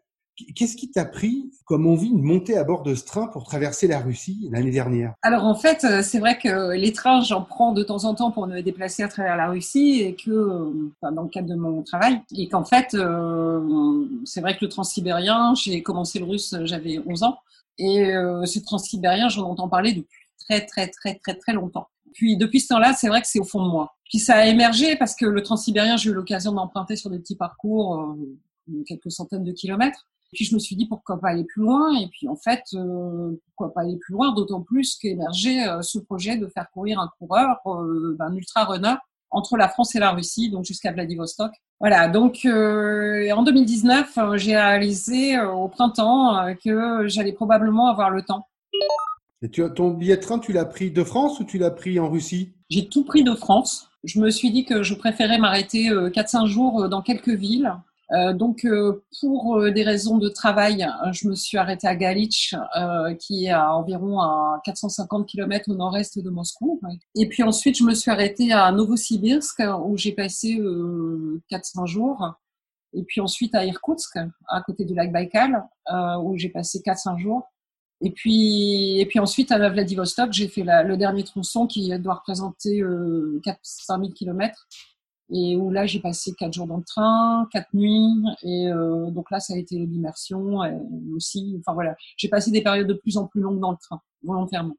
Qu'est-ce 0.54 0.76
qui 0.76 0.90
t'a 0.90 1.04
pris 1.04 1.50
comme 1.64 1.86
envie 1.86 2.12
de 2.12 2.20
monter 2.20 2.56
à 2.56 2.64
bord 2.64 2.82
de 2.82 2.94
ce 2.94 3.04
train 3.04 3.26
pour 3.26 3.44
traverser 3.44 3.88
la 3.88 3.98
Russie 3.98 4.48
l'année 4.52 4.70
dernière? 4.70 5.14
Alors 5.22 5.44
en 5.44 5.54
fait, 5.54 5.84
euh, 5.84 6.02
c'est 6.02 6.20
vrai 6.20 6.38
que 6.38 6.72
les 6.74 6.92
trains, 6.92 7.22
j'en 7.22 7.42
prends 7.42 7.72
de 7.72 7.82
temps 7.82 8.04
en 8.04 8.14
temps 8.14 8.30
pour 8.30 8.46
me 8.46 8.60
déplacer 8.60 9.02
à 9.02 9.08
travers 9.08 9.36
la 9.36 9.48
Russie 9.48 10.00
et 10.00 10.14
que, 10.14 10.30
euh, 10.30 10.92
enfin, 11.00 11.12
dans 11.12 11.22
le 11.22 11.28
cadre 11.28 11.48
de 11.48 11.56
mon 11.56 11.82
travail, 11.82 12.20
et 12.36 12.48
qu'en 12.48 12.64
fait, 12.64 12.94
euh, 12.94 14.06
c'est 14.24 14.40
vrai 14.40 14.56
que 14.56 14.64
le 14.64 14.68
transsibérien, 14.68 15.54
j'ai 15.54 15.82
commencé 15.82 16.18
le 16.18 16.24
russe, 16.24 16.54
j'avais 16.64 17.00
11 17.04 17.24
ans, 17.24 17.38
et 17.78 18.06
ce 18.44 18.58
transsibérien, 18.58 19.28
j'en 19.28 19.48
entends 19.50 19.68
parler 19.68 19.92
depuis 19.92 20.08
très 20.44 20.66
très 20.66 20.88
très 20.88 21.14
très 21.16 21.34
très 21.34 21.52
longtemps. 21.52 21.88
Puis 22.12 22.36
depuis 22.36 22.60
ce 22.60 22.68
temps-là, 22.68 22.92
c'est 22.94 23.08
vrai 23.08 23.20
que 23.20 23.28
c'est 23.28 23.38
au 23.38 23.44
fond 23.44 23.64
de 23.64 23.70
moi. 23.70 23.94
Puis 24.04 24.18
ça 24.18 24.36
a 24.36 24.46
émergé 24.46 24.96
parce 24.96 25.14
que 25.14 25.26
le 25.26 25.42
transsibérien, 25.42 25.96
j'ai 25.96 26.10
eu 26.10 26.12
l'occasion 26.14 26.52
d'emprunter 26.52 26.96
sur 26.96 27.10
des 27.10 27.18
petits 27.18 27.36
parcours, 27.36 28.16
quelques 28.86 29.12
centaines 29.12 29.44
de 29.44 29.52
kilomètres. 29.52 30.06
Puis 30.32 30.44
je 30.44 30.54
me 30.54 30.58
suis 30.58 30.76
dit 30.76 30.86
pourquoi 30.86 31.20
pas 31.20 31.28
aller 31.28 31.44
plus 31.44 31.62
loin? 31.62 31.96
Et 31.98 32.08
puis 32.08 32.28
en 32.28 32.36
fait, 32.36 32.62
euh, 32.74 33.32
pourquoi 33.46 33.72
pas 33.72 33.82
aller 33.82 33.96
plus 33.96 34.12
loin, 34.12 34.34
d'autant 34.34 34.60
plus 34.60 34.96
qu'émergeait 34.96 35.66
euh, 35.66 35.82
ce 35.82 35.98
projet 35.98 36.36
de 36.36 36.46
faire 36.48 36.70
courir 36.70 37.00
un 37.00 37.10
coureur, 37.18 37.56
euh, 37.66 38.16
un 38.20 38.34
ultra 38.34 38.64
runner 38.64 38.94
entre 39.30 39.56
la 39.56 39.68
France 39.68 39.94
et 39.94 39.98
la 39.98 40.12
Russie, 40.12 40.50
donc 40.50 40.64
jusqu'à 40.64 40.92
Vladivostok. 40.92 41.52
Voilà, 41.80 42.08
donc 42.08 42.46
en 42.46 43.42
2019, 43.42 44.18
j'ai 44.36 44.56
réalisé 44.56 45.38
au 45.38 45.68
printemps 45.68 46.54
que 46.64 47.06
j'allais 47.08 47.34
probablement 47.34 47.88
avoir 47.88 48.08
le 48.08 48.22
temps. 48.22 48.46
Et 49.42 49.50
tu, 49.50 49.62
ton 49.74 49.90
billet 49.90 50.16
de 50.16 50.22
train, 50.22 50.38
tu 50.38 50.54
l'as 50.54 50.64
pris 50.64 50.90
de 50.90 51.04
France 51.04 51.40
ou 51.40 51.44
tu 51.44 51.58
l'as 51.58 51.70
pris 51.70 52.00
en 52.00 52.08
Russie? 52.08 52.54
J'ai 52.70 52.88
tout 52.88 53.04
pris 53.04 53.22
de 53.22 53.34
France. 53.34 53.90
Je 54.02 54.18
me 54.18 54.30
suis 54.30 54.50
dit 54.50 54.64
que 54.64 54.82
je 54.82 54.94
préférais 54.94 55.36
m'arrêter 55.36 55.90
4-5 55.90 56.46
jours 56.46 56.88
dans 56.88 57.02
quelques 57.02 57.28
villes 57.28 57.70
Euh, 58.12 58.32
donc, 58.32 58.64
euh, 58.64 59.04
pour 59.20 59.70
des 59.70 59.82
raisons 59.82 60.18
de 60.18 60.28
travail, 60.28 60.86
je 61.12 61.28
me 61.28 61.34
suis 61.34 61.58
arrêtée 61.58 61.86
à 61.86 61.94
Galich, 61.94 62.54
qui 63.18 63.46
est 63.46 63.50
à 63.50 63.74
environ 63.74 64.20
à 64.20 64.60
450 64.64 65.26
km 65.26 65.70
au 65.70 65.74
nord-est 65.74 66.18
de 66.18 66.30
Moscou. 66.30 66.80
Et 67.14 67.28
puis 67.28 67.42
ensuite, 67.42 67.76
je 67.76 67.84
me 67.84 67.94
suis 67.94 68.10
arrêtée 68.10 68.52
à 68.52 68.70
Novosibirsk, 68.72 69.62
où 69.84 69.96
j'ai 69.96 70.12
passé 70.12 70.58
400 71.48 71.86
jours. 71.86 72.34
Et 72.94 73.02
puis 73.02 73.20
ensuite 73.20 73.54
à 73.54 73.66
Irkoutsk, 73.66 74.16
à 74.48 74.62
côté 74.62 74.84
du 74.84 74.94
lac 74.94 75.12
Baïkal, 75.12 75.62
où 76.22 76.36
j'ai 76.38 76.48
passé 76.48 76.80
400 76.82 77.18
jours. 77.18 77.48
Et 78.00 78.10
puis, 78.12 79.00
et 79.00 79.06
puis 79.06 79.18
ensuite, 79.18 79.50
à 79.50 79.68
Vladivostok, 79.68 80.32
j'ai 80.32 80.48
fait 80.48 80.62
le 80.62 80.96
dernier 80.96 81.24
tronçon 81.24 81.66
qui 81.66 81.96
doit 81.98 82.14
représenter 82.14 82.80
euh, 82.80 83.40
4 83.44 83.58
5000 83.62 84.14
km. 84.14 84.68
Et 85.30 85.56
où 85.56 85.70
là, 85.70 85.86
j'ai 85.86 86.00
passé 86.00 86.32
4 86.38 86.52
jours 86.52 86.66
dans 86.66 86.78
le 86.78 86.84
train, 86.84 87.46
4 87.52 87.66
nuits. 87.74 88.22
Et 88.42 88.68
euh, 88.68 89.10
donc 89.10 89.30
là, 89.30 89.40
ça 89.40 89.54
a 89.54 89.56
été 89.56 89.76
l'immersion 89.76 90.58
aussi. 91.14 91.56
Enfin 91.60 91.74
voilà, 91.74 91.96
j'ai 92.16 92.28
passé 92.28 92.50
des 92.50 92.62
périodes 92.62 92.86
de 92.86 92.94
plus 92.94 93.16
en 93.16 93.26
plus 93.26 93.40
longues 93.40 93.60
dans 93.60 93.72
le 93.72 93.76
train, 93.80 94.00
volontairement. 94.22 94.74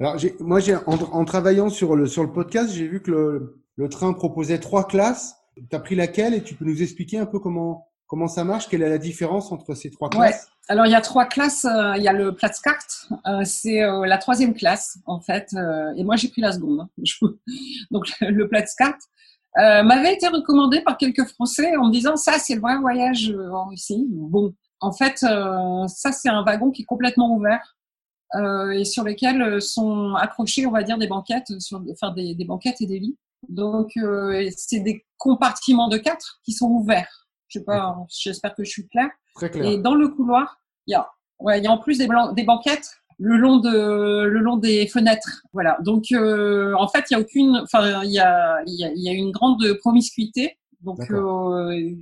Alors, 0.00 0.16
moi, 0.40 0.58
j'ai, 0.58 0.74
en, 0.76 0.94
en, 0.94 1.24
travaillant 1.24 1.68
sur 1.68 1.94
le, 1.94 2.06
sur 2.06 2.24
le 2.24 2.32
podcast, 2.32 2.72
j'ai 2.72 2.88
vu 2.88 3.02
que 3.02 3.10
le, 3.10 3.62
le 3.76 3.88
train 3.88 4.12
proposait 4.12 4.58
trois 4.58 4.86
classes. 4.86 5.36
Tu 5.56 5.76
as 5.76 5.80
pris 5.80 5.94
laquelle? 5.94 6.34
Et 6.34 6.42
tu 6.42 6.54
peux 6.54 6.64
nous 6.64 6.82
expliquer 6.82 7.18
un 7.18 7.26
peu 7.26 7.38
comment, 7.38 7.88
comment 8.06 8.28
ça 8.28 8.44
marche? 8.44 8.68
Quelle 8.68 8.82
est 8.82 8.88
la 8.88 8.98
différence 8.98 9.52
entre 9.52 9.74
ces 9.74 9.90
trois 9.90 10.08
classes? 10.08 10.48
Alors, 10.68 10.86
il 10.86 10.92
y 10.92 10.94
a 10.94 11.00
trois 11.00 11.26
classes. 11.26 11.64
Euh, 11.64 11.94
il 11.96 12.02
y 12.02 12.08
a 12.08 12.12
le 12.12 12.34
Platzkart, 12.34 12.86
euh, 13.26 13.42
c'est 13.44 13.82
euh, 13.82 14.06
la 14.06 14.18
troisième 14.18 14.54
classe, 14.54 14.98
en 15.06 15.20
fait. 15.20 15.54
et 15.96 16.04
moi, 16.04 16.16
j'ai 16.16 16.28
pris 16.28 16.40
la 16.40 16.52
seconde. 16.52 16.80
Hein. 16.80 16.88
Donc, 17.90 18.06
le 18.20 18.48
Platzkart 18.48 18.98
m'avait 19.56 20.14
été 20.14 20.28
recommandé 20.28 20.80
par 20.80 20.96
quelques 20.96 21.26
Français 21.26 21.76
en 21.76 21.86
me 21.86 21.92
disant 21.92 22.16
ça, 22.16 22.38
c'est 22.38 22.54
le 22.54 22.60
vrai 22.60 22.78
voyage 22.78 23.34
en 23.52 23.68
Russie. 23.68 24.06
Bon, 24.08 24.54
en 24.80 24.92
fait, 24.92 25.18
ça, 25.18 26.12
c'est 26.12 26.28
un 26.28 26.42
wagon 26.42 26.70
qui 26.70 26.82
est 26.82 26.86
complètement 26.86 27.34
ouvert 27.34 27.76
et 28.74 28.84
sur 28.84 29.04
lequel 29.04 29.60
sont 29.60 30.14
accrochés, 30.14 30.66
on 30.66 30.70
va 30.70 30.82
dire, 30.82 30.98
des 30.98 31.06
banquettes, 31.06 31.60
sur, 31.60 31.82
enfin, 31.90 32.12
des, 32.12 32.34
des 32.34 32.44
banquettes 32.44 32.80
et 32.80 32.86
des 32.86 32.98
lits. 32.98 33.18
Donc, 33.48 33.92
c'est 34.56 34.80
des 34.80 35.04
compartiments 35.18 35.88
de 35.88 35.98
quatre 35.98 36.40
qui 36.44 36.52
sont 36.52 36.68
ouverts. 36.68 37.28
Je 37.48 37.58
sais 37.58 37.64
pas, 37.64 37.96
j'espère 38.08 38.54
que 38.54 38.64
je 38.64 38.70
suis 38.70 38.88
claire. 38.88 39.10
Très 39.34 39.50
clair. 39.50 39.66
Et 39.66 39.78
dans 39.78 39.94
le 39.94 40.08
couloir, 40.08 40.58
il 40.86 40.92
y 40.92 40.94
a, 40.94 41.10
ouais, 41.38 41.58
il 41.58 41.64
y 41.64 41.66
a 41.66 41.70
en 41.70 41.78
plus 41.78 41.98
des, 41.98 42.08
des 42.34 42.44
banquettes 42.44 42.90
le 43.22 43.36
long 43.36 43.58
de 43.58 44.24
le 44.24 44.40
long 44.40 44.56
des 44.56 44.88
fenêtres. 44.88 45.44
Voilà. 45.52 45.78
Donc 45.84 46.06
euh, 46.10 46.74
en 46.76 46.88
fait 46.88 47.04
il 47.08 47.14
y 47.14 47.16
a 47.16 47.20
aucune 47.20 47.56
enfin 47.62 48.02
il 48.02 48.10
y 48.10 48.18
a 48.18 48.62
il 48.66 48.74
y 48.74 48.84
a, 48.84 48.90
y 48.94 49.08
a 49.08 49.12
une 49.12 49.30
grande 49.30 49.62
promiscuité. 49.80 50.58
Donc 50.80 50.98
euh, 51.12 51.94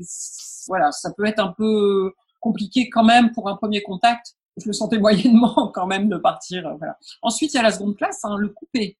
voilà 0.66 0.90
ça 0.92 1.12
peut 1.14 1.26
être 1.26 1.40
un 1.40 1.52
peu 1.56 2.12
compliqué 2.40 2.88
quand 2.88 3.04
même 3.04 3.32
pour 3.32 3.50
un 3.50 3.56
premier 3.56 3.82
contact. 3.82 4.34
Je 4.56 4.66
le 4.66 4.72
sentais 4.72 4.98
moyennement 5.06 5.70
quand 5.74 5.86
même 5.86 6.08
de 6.08 6.16
partir 6.16 6.66
euh, 6.66 6.74
voilà. 6.78 6.96
ensuite 7.20 7.52
il 7.52 7.56
y 7.58 7.60
a 7.60 7.62
la 7.62 7.72
seconde 7.72 7.96
classe 7.96 8.24
hein, 8.24 8.36
le 8.38 8.48
coupé. 8.48 8.96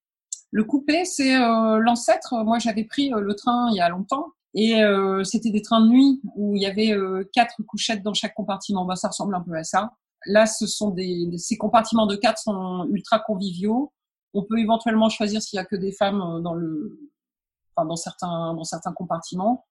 Le 0.51 0.65
coupé 0.65 1.07
c'est 1.07 1.37
euh, 1.37 1.79
l'ancêtre. 1.79 2.35
Moi 2.45 2.59
j'avais 2.59 2.85
pris 2.85 3.15
euh, 3.15 3.21
le 3.21 3.35
train 3.35 3.69
il 3.71 3.77
y 3.77 3.81
a 3.81 3.89
longtemps 3.89 4.27
et 4.53 4.83
euh, 4.83 5.25
c'était 5.25 5.51
des 5.51 5.63
trains 5.63 5.81
de 5.81 5.89
nuit 5.89 6.21
où 6.37 6.55
il 6.55 6.61
y 6.61 6.67
avait 6.67 6.95
quatre 7.33 7.63
couchettes 7.67 8.03
dans 8.03 8.13
chaque 8.13 8.35
compartiment. 8.35 8.85
Bah, 8.85 8.97
ça 8.97 9.09
ressemble 9.09 9.35
un 9.35 9.41
peu 9.41 9.55
à 9.55 9.65
ça. 9.65 9.93
Là, 10.27 10.47
ce 10.47 10.67
sont 10.67 10.91
des, 10.91 11.29
ces 11.39 11.57
compartiments 11.57 12.07
de 12.07 12.17
quatre 12.17 12.39
sont 12.39 12.87
ultra 12.91 13.19
conviviaux. 13.21 13.93
On 14.35 14.43
peut 14.43 14.59
éventuellement 14.59 15.09
choisir 15.09 15.43
s'il 15.43 15.57
y 15.57 15.61
a 15.61 15.65
que 15.65 15.77
des 15.77 15.93
femmes 15.93 16.21
euh, 16.21 16.41
dans 16.41 16.55
le, 16.55 16.99
enfin, 17.75 17.87
dans 17.87 17.97
certains, 17.97 18.55
dans 18.55 18.65
certains 18.65 18.93
compartiments, 18.93 19.65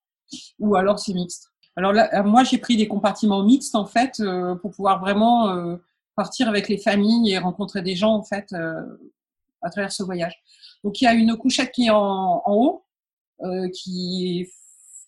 ou 0.59 0.75
alors 0.75 0.99
c'est 0.99 1.13
mixte. 1.13 1.51
Alors 1.75 1.93
là, 1.93 2.09
euh, 2.13 2.23
moi, 2.23 2.43
j'ai 2.43 2.57
pris 2.57 2.75
des 2.75 2.87
compartiments 2.87 3.43
mixtes 3.43 3.75
en 3.75 3.85
fait 3.85 4.19
euh, 4.19 4.55
pour 4.55 4.71
pouvoir 4.71 4.99
vraiment 4.99 5.49
euh, 5.49 5.77
partir 6.15 6.49
avec 6.49 6.67
les 6.67 6.77
familles 6.77 7.31
et 7.31 7.37
rencontrer 7.37 7.81
des 7.81 7.95
gens 7.95 8.13
en 8.13 8.23
fait 8.23 8.53
à 9.61 9.69
travers 9.69 9.91
ce 9.91 10.03
voyage. 10.03 10.35
Donc 10.83 10.99
il 10.99 11.05
y 11.05 11.07
a 11.07 11.13
une 11.13 11.37
couchette 11.37 11.71
qui 11.71 11.85
est 11.85 11.89
en, 11.89 12.41
en 12.45 12.53
haut, 12.53 12.85
qui 13.73 14.49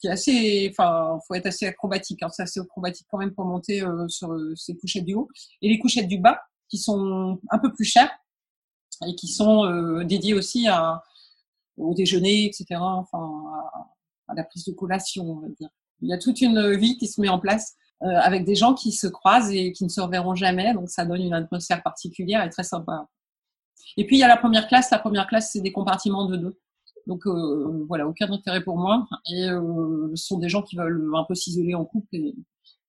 qui 0.02 0.08
est 0.08 0.12
assez, 0.12 0.68
enfin, 0.72 1.20
faut 1.28 1.36
être 1.36 1.46
assez 1.46 1.68
acrobatique. 1.68 2.22
Hein. 2.24 2.30
C'est 2.30 2.44
assez 2.44 2.60
acrobatique 2.60 3.08
quand 3.10 3.20
même 3.20 3.34
pour 3.34 3.46
monter 3.46 3.84
euh, 3.84 4.08
sur 4.08 4.34
euh, 4.34 4.54
ces 4.56 4.76
couchettes 4.76 5.06
du 5.06 5.14
haut. 5.14 5.30
Et 5.62 5.70
les 5.70 5.80
couchettes 5.80 6.08
du 6.08 6.18
bas, 6.18 6.42
qui 6.68 6.78
sont 6.78 7.40
un 7.50 7.60
peu 7.60 7.72
plus 7.72 7.86
chères 7.86 8.12
et 9.06 9.16
qui 9.16 9.28
sont 9.28 9.66
euh, 9.66 10.04
dédiées 10.04 10.34
aussi 10.34 10.68
à, 10.68 11.04
au 11.78 11.94
déjeuner, 11.94 12.46
etc. 12.46 12.66
Enfin, 12.80 13.44
à, 14.28 14.34
la 14.34 14.44
prise 14.44 14.66
de 14.66 14.72
collation, 14.72 15.26
on 15.26 15.40
va 15.42 15.48
dire. 15.50 15.70
Il 16.02 16.10
y 16.10 16.14
a 16.14 16.18
toute 16.18 16.42
une 16.42 16.76
vie 16.76 16.98
qui 16.98 17.08
se 17.08 17.22
met 17.22 17.30
en 17.30 17.40
place 17.40 17.76
euh, 18.04 18.08
avec 18.08 18.46
des 18.46 18.56
gens 18.56 18.74
qui 18.74 18.92
se 18.92 19.06
croisent 19.06 19.52
et 19.52 19.74
qui 19.74 19.84
ne 19.84 19.90
se 19.90 20.02
reverront 20.02 20.34
jamais. 20.34 20.74
Donc, 20.74 20.90
ça 20.90 21.06
donne 21.06 21.22
une 21.22 21.34
atmosphère 21.34 21.84
particulière 21.84 22.44
et 22.44 22.50
très 22.50 22.64
sympa. 22.64 23.08
Et 23.98 24.08
puis, 24.08 24.16
il 24.16 24.20
y 24.20 24.24
a 24.24 24.28
la 24.28 24.38
première 24.38 24.68
classe. 24.68 24.90
La 24.90 25.00
première 25.00 25.28
classe, 25.28 25.52
c'est 25.52 25.62
des 25.62 25.72
compartiments 25.72 26.26
de 26.26 26.38
deux. 26.38 26.60
Donc 27.08 27.26
euh, 27.26 27.86
voilà, 27.88 28.08
aucun 28.08 28.32
intérêt 28.32 28.64
pour 28.64 28.78
moi. 28.78 29.08
Et 29.32 29.50
euh, 29.50 30.10
ce 30.16 30.28
sont 30.28 30.40
des 30.40 30.50
gens 30.50 30.62
qui 30.62 30.76
veulent 30.76 31.12
un 31.16 31.24
peu 31.24 31.36
s'isoler 31.36 31.76
en 31.76 31.86
couple 31.86 32.16
et 32.16 32.36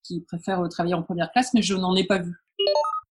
qui 0.02 0.20
préfèrent 0.20 0.68
travailler 0.68 0.94
en 0.94 1.02
première 1.02 1.30
classe, 1.32 1.54
mais 1.54 1.62
je 1.62 1.74
n'en 1.74 1.94
ai 1.94 2.04
pas 2.04 2.18
vu. 2.18 2.34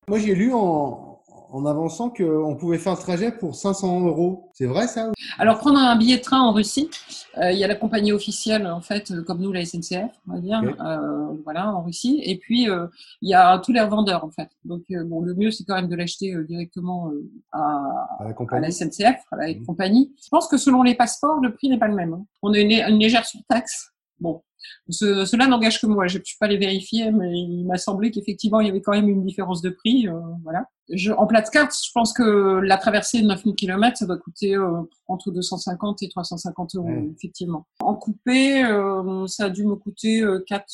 Moi, 0.09 0.19
j'ai 0.19 0.35
lu 0.35 0.53
en, 0.53 1.20
en 1.53 1.67
avançant 1.67 2.11
qu'on 2.11 2.57
pouvait 2.57 2.79
faire 2.79 2.95
le 2.95 2.99
trajet 2.99 3.33
pour 3.33 3.55
500 3.55 4.07
euros. 4.07 4.51
C'est 4.55 4.67
vrai 4.67 4.87
ça 4.87 5.11
Alors 5.39 5.59
prendre 5.59 5.79
un 5.79 5.97
billet 5.97 6.19
de 6.19 6.23
train 6.23 6.41
en 6.41 6.53
Russie, 6.53 6.91
euh, 7.39 7.53
il 7.53 7.59
y 7.59 7.65
a 7.65 7.69
la 7.69 7.75
compagnie 7.75 8.13
officielle 8.13 8.67
en 8.67 8.81
fait, 8.81 9.11
euh, 9.11 9.23
comme 9.23 9.41
nous 9.41 9.53
la 9.53 9.65
SNCF, 9.65 10.11
on 10.29 10.35
va 10.35 10.41
dire, 10.41 10.63
euh, 10.63 11.35
voilà 11.45 11.75
en 11.75 11.83
Russie. 11.83 12.21
Et 12.25 12.39
puis 12.39 12.69
euh, 12.69 12.87
il 13.23 13.29
y 13.29 13.35
a 13.35 13.59
tous 13.59 13.73
les 13.73 13.81
revendeurs 13.81 14.25
en 14.25 14.31
fait. 14.31 14.51
Donc 14.65 14.83
bon, 14.89 15.21
le 15.21 15.35
mieux 15.35 15.51
c'est 15.51 15.65
quand 15.65 15.75
même 15.75 15.89
de 15.89 15.97
l'acheter 15.97 16.35
directement 16.47 17.11
à, 17.53 18.17
à, 18.19 18.25
la 18.25 18.35
à, 18.57 18.61
la 18.61 18.71
SNCF, 18.71 19.17
à 19.31 19.37
la 19.37 19.53
mmh. 19.53 19.65
compagnie. 19.67 20.13
Je 20.23 20.29
pense 20.29 20.49
que 20.49 20.57
selon 20.57 20.83
les 20.83 20.95
passeports, 20.95 21.41
le 21.41 21.53
prix 21.55 21.69
n'est 21.69 21.79
pas 21.79 21.89
le 21.89 21.95
même. 21.95 22.15
Hein. 22.15 22.25
On 22.43 22.53
a 22.53 22.59
une, 22.59 22.73
une 22.73 22.99
légère 22.99 23.27
surtaxe. 23.27 23.91
Bon, 24.19 24.43
ce, 24.89 25.25
cela 25.25 25.47
n'engage 25.47 25.81
que 25.81 25.87
moi. 25.87 26.07
Je 26.07 26.19
ne 26.19 26.25
suis 26.25 26.37
pas 26.39 26.47
les 26.47 26.57
vérifier, 26.57 27.11
mais 27.11 27.31
il 27.33 27.65
m'a 27.67 27.79
semblé 27.79 28.11
qu'effectivement, 28.11 28.61
il 28.61 28.67
y 28.67 28.71
avait 28.71 28.81
quand 28.81 28.93
même 28.93 29.09
une 29.09 29.25
différence 29.25 29.63
de 29.63 29.71
prix. 29.71 30.09
Euh, 30.09 30.19
voilà. 30.43 30.67
Je, 30.93 31.13
en 31.13 31.27
plate 31.27 31.51
carte, 31.51 31.73
je 31.73 31.91
pense 31.95 32.13
que 32.13 32.61
la 32.61 32.77
traversée 32.77 33.23
de 33.23 33.27
9000 33.27 33.55
km, 33.55 33.97
ça 33.97 34.07
doit 34.07 34.19
coûter 34.19 34.57
euh, 34.57 34.83
entre 35.07 35.31
250 35.31 36.03
et 36.03 36.09
350 36.09 36.75
euros, 36.75 37.13
effectivement. 37.17 37.67
En 37.81 37.95
coupé, 37.95 38.65
euh, 38.65 39.27
ça 39.29 39.45
a 39.45 39.51
dû 39.51 39.65
me 39.65 39.77
coûter 39.77 40.25
4, 40.49 40.67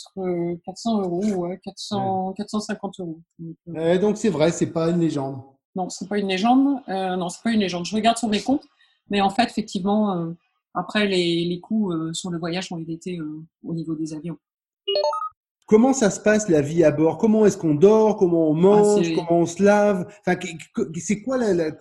400 0.65 1.03
euros, 1.03 1.25
ouais, 1.35 1.61
400, 1.63 2.33
450 2.35 3.01
euros. 3.01 3.21
Donc, 3.39 4.01
donc 4.01 4.17
c'est 4.17 4.31
vrai, 4.31 4.51
c'est 4.53 4.73
pas 4.73 4.89
une 4.89 5.01
légende. 5.01 5.43
Non, 5.75 5.91
c'est 5.91 6.09
pas 6.09 6.19
une 6.19 6.29
légende. 6.29 6.81
non, 6.89 7.29
c'est 7.29 7.43
pas 7.43 7.51
une 7.51 7.61
légende. 7.61 7.85
Je 7.85 7.95
regarde 7.95 8.17
sur 8.17 8.29
mes 8.29 8.41
comptes, 8.41 8.65
mais 9.11 9.21
en 9.21 9.29
fait, 9.29 9.45
effectivement 9.45 10.35
après, 10.77 11.07
les, 11.07 11.45
les 11.45 11.61
coûts 11.61 11.91
euh, 11.91 12.13
sur 12.13 12.31
le 12.31 12.39
voyage 12.39 12.71
ont 12.71 12.79
été 12.79 13.19
euh, 13.19 13.43
au 13.65 13.75
niveau 13.75 13.95
des 13.95 14.13
avions. 14.13 14.39
Comment 15.67 15.93
ça 15.93 16.11
se 16.11 16.21
passe 16.21 16.49
la 16.49 16.61
vie 16.61 16.85
à 16.85 16.93
bord? 16.93 17.19
Comment 17.19 17.45
est-ce 17.47 17.57
qu'on 17.57 17.75
dort? 17.75 18.19
Comment 18.19 18.51
on 18.51 18.57
ah, 18.57 18.61
mange? 18.61 19.15
Comment 19.15 19.41
on 19.41 19.47
se 19.47 19.63
lave? 19.63 20.07
Enfin, 20.21 20.39
c'est 20.95 21.23
quoi 21.23 21.39
la, 21.39 21.55
la, 21.55 21.73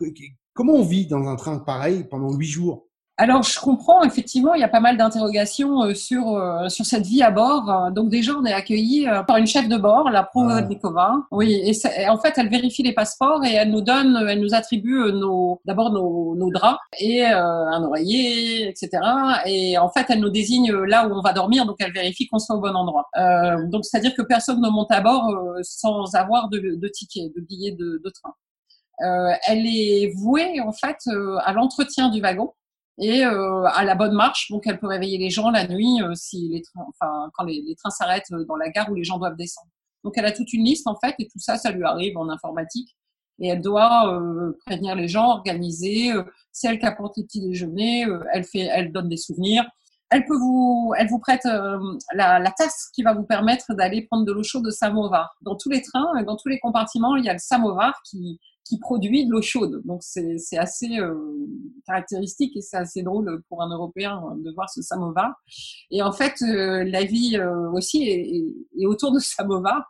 Comment 0.53 0.73
on 0.73 0.83
vit 0.83 1.05
dans 1.05 1.27
un 1.27 1.35
train 1.35 1.59
pareil 1.59 2.05
pendant 2.09 2.33
huit 2.33 2.47
jours? 2.47 2.84
Alors, 3.17 3.43
je 3.43 3.57
comprends, 3.57 4.03
effectivement, 4.03 4.55
il 4.55 4.59
y 4.59 4.63
a 4.63 4.67
pas 4.67 4.81
mal 4.81 4.97
d'interrogations 4.97 5.83
euh, 5.83 5.93
sur, 5.93 6.35
euh, 6.35 6.67
sur 6.67 6.85
cette 6.85 7.05
vie 7.05 7.23
à 7.23 7.31
bord. 7.31 7.69
Euh, 7.69 7.89
donc, 7.89 8.09
déjà, 8.09 8.33
on 8.33 8.43
est 8.43 8.51
accueilli 8.51 9.07
par 9.25 9.37
une 9.37 9.47
chef 9.47 9.69
de 9.69 9.77
bord, 9.77 10.09
la 10.09 10.23
Provodnikova. 10.23 11.23
Oui, 11.31 11.53
et, 11.63 12.09
en 12.09 12.17
fait, 12.17 12.33
elle 12.35 12.49
vérifie 12.49 12.83
les 12.83 12.91
passeports 12.91 13.45
et 13.45 13.53
elle 13.53 13.71
nous 13.71 13.79
donne, 13.79 14.17
elle 14.27 14.41
nous 14.41 14.53
attribue 14.53 15.13
nos, 15.13 15.61
d'abord 15.63 15.91
nos, 15.91 16.35
nos 16.35 16.51
draps 16.51 16.79
et 16.99 17.23
un 17.23 17.83
oreiller, 17.83 18.67
etc. 18.67 18.89
Et 19.45 19.77
en 19.77 19.89
fait, 19.89 20.07
elle 20.09 20.19
nous 20.19 20.29
désigne 20.29 20.73
là 20.73 21.07
où 21.07 21.13
on 21.13 21.21
va 21.21 21.31
dormir, 21.31 21.65
donc 21.65 21.77
elle 21.79 21.93
vérifie 21.93 22.27
qu'on 22.27 22.39
soit 22.39 22.57
au 22.57 22.59
bon 22.59 22.75
endroit. 22.75 23.07
Euh, 23.17 23.65
donc, 23.67 23.85
c'est-à-dire 23.85 24.13
que 24.13 24.23
personne 24.23 24.59
ne 24.59 24.69
monte 24.69 24.91
à 24.91 24.99
bord 24.99 25.33
sans 25.61 26.15
avoir 26.15 26.49
de, 26.49 26.59
de 26.75 26.87
ticket, 26.89 27.31
de 27.33 27.41
billet 27.41 27.71
de, 27.71 28.01
de 28.03 28.09
train. 28.09 28.33
Euh, 29.01 29.33
elle 29.47 29.65
est 29.65 30.13
vouée, 30.17 30.59
en 30.59 30.73
fait, 30.73 30.97
à 31.43 31.53
l'entretien 31.53 32.09
du 32.09 32.19
wagon 32.19 32.51
et 32.97 33.25
euh, 33.25 33.63
à 33.65 33.83
la 33.83 33.95
bonne 33.95 34.13
marche. 34.13 34.49
Donc, 34.49 34.67
elle 34.67 34.79
peut 34.79 34.87
réveiller 34.87 35.17
les 35.17 35.29
gens 35.29 35.49
la 35.51 35.67
nuit 35.67 36.01
euh, 36.01 36.13
si 36.15 36.49
les 36.49 36.61
trains, 36.61 36.85
enfin, 36.89 37.29
quand 37.33 37.43
les, 37.43 37.61
les 37.61 37.75
trains 37.75 37.89
s'arrêtent 37.89 38.31
euh, 38.31 38.45
dans 38.45 38.55
la 38.55 38.69
gare 38.69 38.89
où 38.89 38.95
les 38.95 39.03
gens 39.03 39.17
doivent 39.17 39.35
descendre. 39.35 39.69
Donc, 40.03 40.13
elle 40.17 40.25
a 40.25 40.31
toute 40.31 40.53
une 40.53 40.63
liste 40.63 40.87
en 40.87 40.95
fait, 41.03 41.15
et 41.19 41.27
tout 41.27 41.39
ça, 41.39 41.57
ça 41.57 41.71
lui 41.71 41.83
arrive 41.83 42.17
en 42.17 42.29
informatique. 42.29 42.95
Et 43.39 43.47
elle 43.47 43.61
doit 43.61 44.13
euh, 44.13 44.57
prévenir 44.65 44.95
les 44.95 45.09
gens, 45.09 45.29
organiser. 45.29 46.13
c'est 46.53 46.69
elle 46.69 46.79
qui 46.79 46.85
apporte 46.85 47.17
les 47.17 47.23
petits 47.23 47.41
déjeuners. 47.41 48.05
elle 48.33 48.45
fait, 48.45 48.59
elle 48.71 48.93
donne 48.93 49.09
des 49.09 49.17
souvenirs. 49.17 49.65
Elle 50.11 50.25
peut 50.25 50.37
vous, 50.37 50.93
elle 50.97 51.07
vous 51.07 51.19
prête 51.19 51.45
la, 51.45 52.39
la, 52.39 52.51
tasse 52.51 52.89
qui 52.93 53.01
va 53.03 53.13
vous 53.13 53.23
permettre 53.23 53.73
d'aller 53.73 54.03
prendre 54.03 54.25
de 54.25 54.31
l'eau 54.31 54.43
chaude 54.43 54.63
de 54.63 54.71
samovar. 54.71 55.35
Dans 55.41 55.55
tous 55.55 55.69
les 55.69 55.81
trains, 55.81 56.23
dans 56.23 56.35
tous 56.35 56.47
les 56.47 56.59
compartiments, 56.59 57.15
il 57.15 57.25
y 57.25 57.29
a 57.29 57.33
le 57.33 57.39
samovar 57.39 58.01
qui 58.65 58.79
produit 58.79 59.25
de 59.25 59.31
l'eau 59.31 59.41
chaude. 59.41 59.81
Donc 59.85 60.01
c'est 60.01 60.57
assez 60.57 60.99
euh, 60.99 61.13
caractéristique 61.85 62.57
et 62.57 62.61
c'est 62.61 62.77
assez 62.77 63.03
drôle 63.03 63.41
pour 63.47 63.61
un 63.61 63.69
Européen 63.69 64.21
de 64.37 64.51
voir 64.53 64.69
ce 64.69 64.81
samovar. 64.81 65.33
Et 65.91 66.01
en 66.01 66.11
fait, 66.11 66.33
euh, 66.41 66.83
la 66.83 67.03
vie 67.03 67.37
euh, 67.37 67.69
aussi 67.71 68.03
est, 68.09 68.85
autour 68.85 69.13
de 69.13 69.19
samovar. 69.19 69.85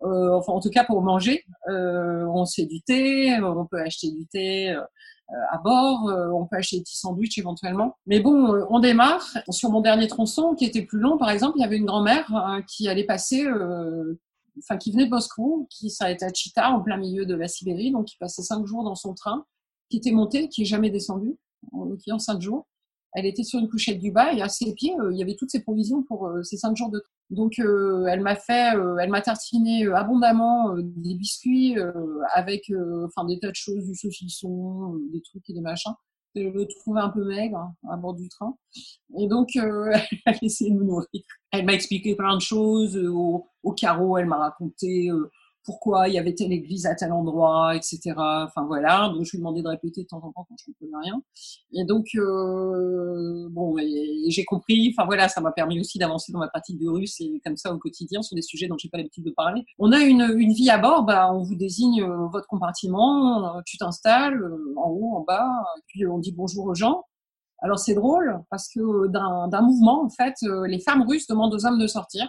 enfin, 0.00 0.52
en 0.52 0.60
tout 0.60 0.70
cas 0.70 0.84
pour 0.84 1.02
manger, 1.02 1.44
on 1.68 2.44
se 2.44 2.62
fait 2.62 2.66
du 2.66 2.80
thé, 2.82 3.38
on 3.42 3.66
peut 3.66 3.80
acheter 3.80 4.10
du 4.10 4.26
thé 4.26 4.76
à 5.50 5.58
bord, 5.58 6.04
on 6.34 6.46
peut 6.46 6.56
acheter 6.56 6.76
des 6.76 6.82
petits 6.82 6.96
sandwichs 6.96 7.38
éventuellement. 7.38 7.96
Mais 8.06 8.20
bon, 8.20 8.64
on 8.68 8.80
démarre. 8.80 9.24
Sur 9.50 9.70
mon 9.70 9.80
dernier 9.80 10.06
tronçon, 10.06 10.54
qui 10.54 10.64
était 10.64 10.82
plus 10.82 10.98
long, 10.98 11.16
par 11.16 11.30
exemple, 11.30 11.58
il 11.58 11.62
y 11.62 11.64
avait 11.64 11.76
une 11.76 11.86
grand-mère 11.86 12.26
hein, 12.34 12.62
qui 12.62 12.88
allait 12.88 13.04
passer 13.04 13.46
enfin, 14.58 14.76
qui 14.76 14.92
venait 14.92 15.06
de 15.06 15.10
Moscou, 15.10 15.66
qui 15.70 15.90
s'arrêtait 15.90 16.26
à 16.26 16.32
Chita, 16.32 16.70
en 16.70 16.80
plein 16.80 16.96
milieu 16.96 17.24
de 17.26 17.34
la 17.34 17.48
Sibérie, 17.48 17.90
donc 17.90 18.06
qui 18.06 18.16
passait 18.18 18.42
cinq 18.42 18.66
jours 18.66 18.84
dans 18.84 18.94
son 18.94 19.14
train, 19.14 19.44
qui 19.88 19.96
était 19.98 20.12
monté, 20.12 20.48
qui 20.48 20.62
est 20.62 20.66
jamais 20.66 20.90
descendu, 20.90 21.36
qui 22.02 22.12
en 22.12 22.18
cinq 22.18 22.40
jours. 22.40 22.66
Elle 23.14 23.26
était 23.26 23.42
sur 23.42 23.58
une 23.58 23.68
couchette 23.68 23.98
du 23.98 24.10
bas 24.10 24.32
et 24.32 24.42
à 24.42 24.48
ses 24.48 24.72
pieds, 24.74 24.94
euh, 25.00 25.12
il 25.12 25.18
y 25.18 25.22
avait 25.22 25.36
toutes 25.36 25.50
ses 25.50 25.62
provisions 25.62 26.02
pour 26.02 26.26
euh, 26.26 26.42
ces 26.42 26.56
cinq 26.56 26.76
jours 26.76 26.90
de 26.90 26.98
train. 26.98 27.08
Donc, 27.30 27.58
euh, 27.58 28.06
elle 28.06 28.20
m'a 28.20 28.36
fait, 28.36 28.74
elle 29.00 29.08
m'a 29.08 29.22
tartiné 29.22 29.86
abondamment 29.86 30.74
des 30.76 31.14
biscuits 31.14 31.76
avec, 32.34 32.70
enfin, 33.06 33.24
des 33.24 33.38
tas 33.38 33.48
de 33.48 33.54
choses, 33.54 33.86
du 33.86 33.94
saucisson, 33.94 34.98
des 35.12 35.22
trucs 35.22 35.48
et 35.48 35.54
des 35.54 35.62
machins 35.62 35.94
je 36.34 36.48
le 36.48 36.66
trouvais 36.66 37.00
un 37.00 37.10
peu 37.10 37.24
maigre 37.24 37.58
hein, 37.58 37.74
à 37.90 37.96
bord 37.96 38.14
du 38.14 38.28
train. 38.28 38.56
Et 39.18 39.26
donc, 39.28 39.50
euh, 39.56 39.92
elle 40.26 40.34
a 40.34 40.38
essayé 40.42 40.72
me 40.72 40.84
nourrir. 40.84 41.22
Elle 41.50 41.64
m'a 41.64 41.74
expliqué 41.74 42.14
plein 42.14 42.36
de 42.36 42.42
choses. 42.42 42.96
Euh, 42.96 43.10
au, 43.10 43.46
au 43.62 43.72
carreau, 43.72 44.16
elle 44.16 44.26
m'a 44.26 44.38
raconté 44.38 45.10
euh, 45.10 45.30
pourquoi 45.64 46.08
il 46.08 46.14
y 46.14 46.18
avait 46.18 46.34
telle 46.34 46.52
église 46.52 46.86
à 46.86 46.94
tel 46.94 47.12
endroit, 47.12 47.76
etc. 47.76 48.00
Enfin 48.16 48.64
voilà, 48.66 49.08
donc 49.08 49.24
je 49.24 49.32
lui 49.32 49.38
demandais 49.38 49.62
de 49.62 49.68
répéter 49.68 50.02
de 50.02 50.08
temps 50.08 50.22
en 50.24 50.32
temps 50.32 50.46
quand 50.48 50.56
je 50.58 50.70
ne 50.70 50.74
comprenais 50.74 51.04
rien. 51.04 51.22
Et 51.72 51.84
donc 51.84 52.06
euh, 52.16 53.48
bon, 53.50 53.76
j'ai 54.28 54.44
compris. 54.44 54.92
Enfin 54.92 55.06
voilà, 55.06 55.28
ça 55.28 55.40
m'a 55.40 55.52
permis 55.52 55.80
aussi 55.80 55.98
d'avancer 55.98 56.32
dans 56.32 56.40
ma 56.40 56.48
pratique 56.48 56.78
de 56.78 56.88
russe 56.88 57.20
et 57.20 57.40
comme 57.44 57.56
ça 57.56 57.72
au 57.72 57.78
quotidien 57.78 58.22
sur 58.22 58.34
des 58.34 58.42
sujets 58.42 58.68
dont 58.68 58.76
j'ai 58.78 58.88
pas 58.88 58.98
l'habitude 58.98 59.24
de 59.24 59.30
parler. 59.30 59.64
On 59.78 59.92
a 59.92 60.00
une, 60.00 60.34
une 60.36 60.52
vie 60.52 60.70
à 60.70 60.78
bord, 60.78 61.04
bah 61.04 61.32
on 61.32 61.42
vous 61.42 61.56
désigne 61.56 62.02
euh, 62.02 62.26
votre 62.28 62.46
compartiment, 62.48 63.56
euh, 63.56 63.60
tu 63.64 63.76
t'installes 63.78 64.42
en 64.76 64.90
haut, 64.90 65.16
en 65.16 65.20
bas, 65.20 65.48
puis 65.86 66.06
on 66.06 66.18
dit 66.18 66.32
bonjour 66.32 66.66
aux 66.66 66.74
gens. 66.74 67.04
Alors 67.60 67.78
c'est 67.78 67.94
drôle 67.94 68.42
parce 68.50 68.68
que 68.68 69.06
d'un 69.06 69.62
mouvement 69.62 70.04
en 70.04 70.10
fait, 70.10 70.34
les 70.66 70.80
femmes 70.80 71.04
russes 71.08 71.28
demandent 71.28 71.54
aux 71.54 71.64
hommes 71.64 71.78
de 71.78 71.86
sortir 71.86 72.28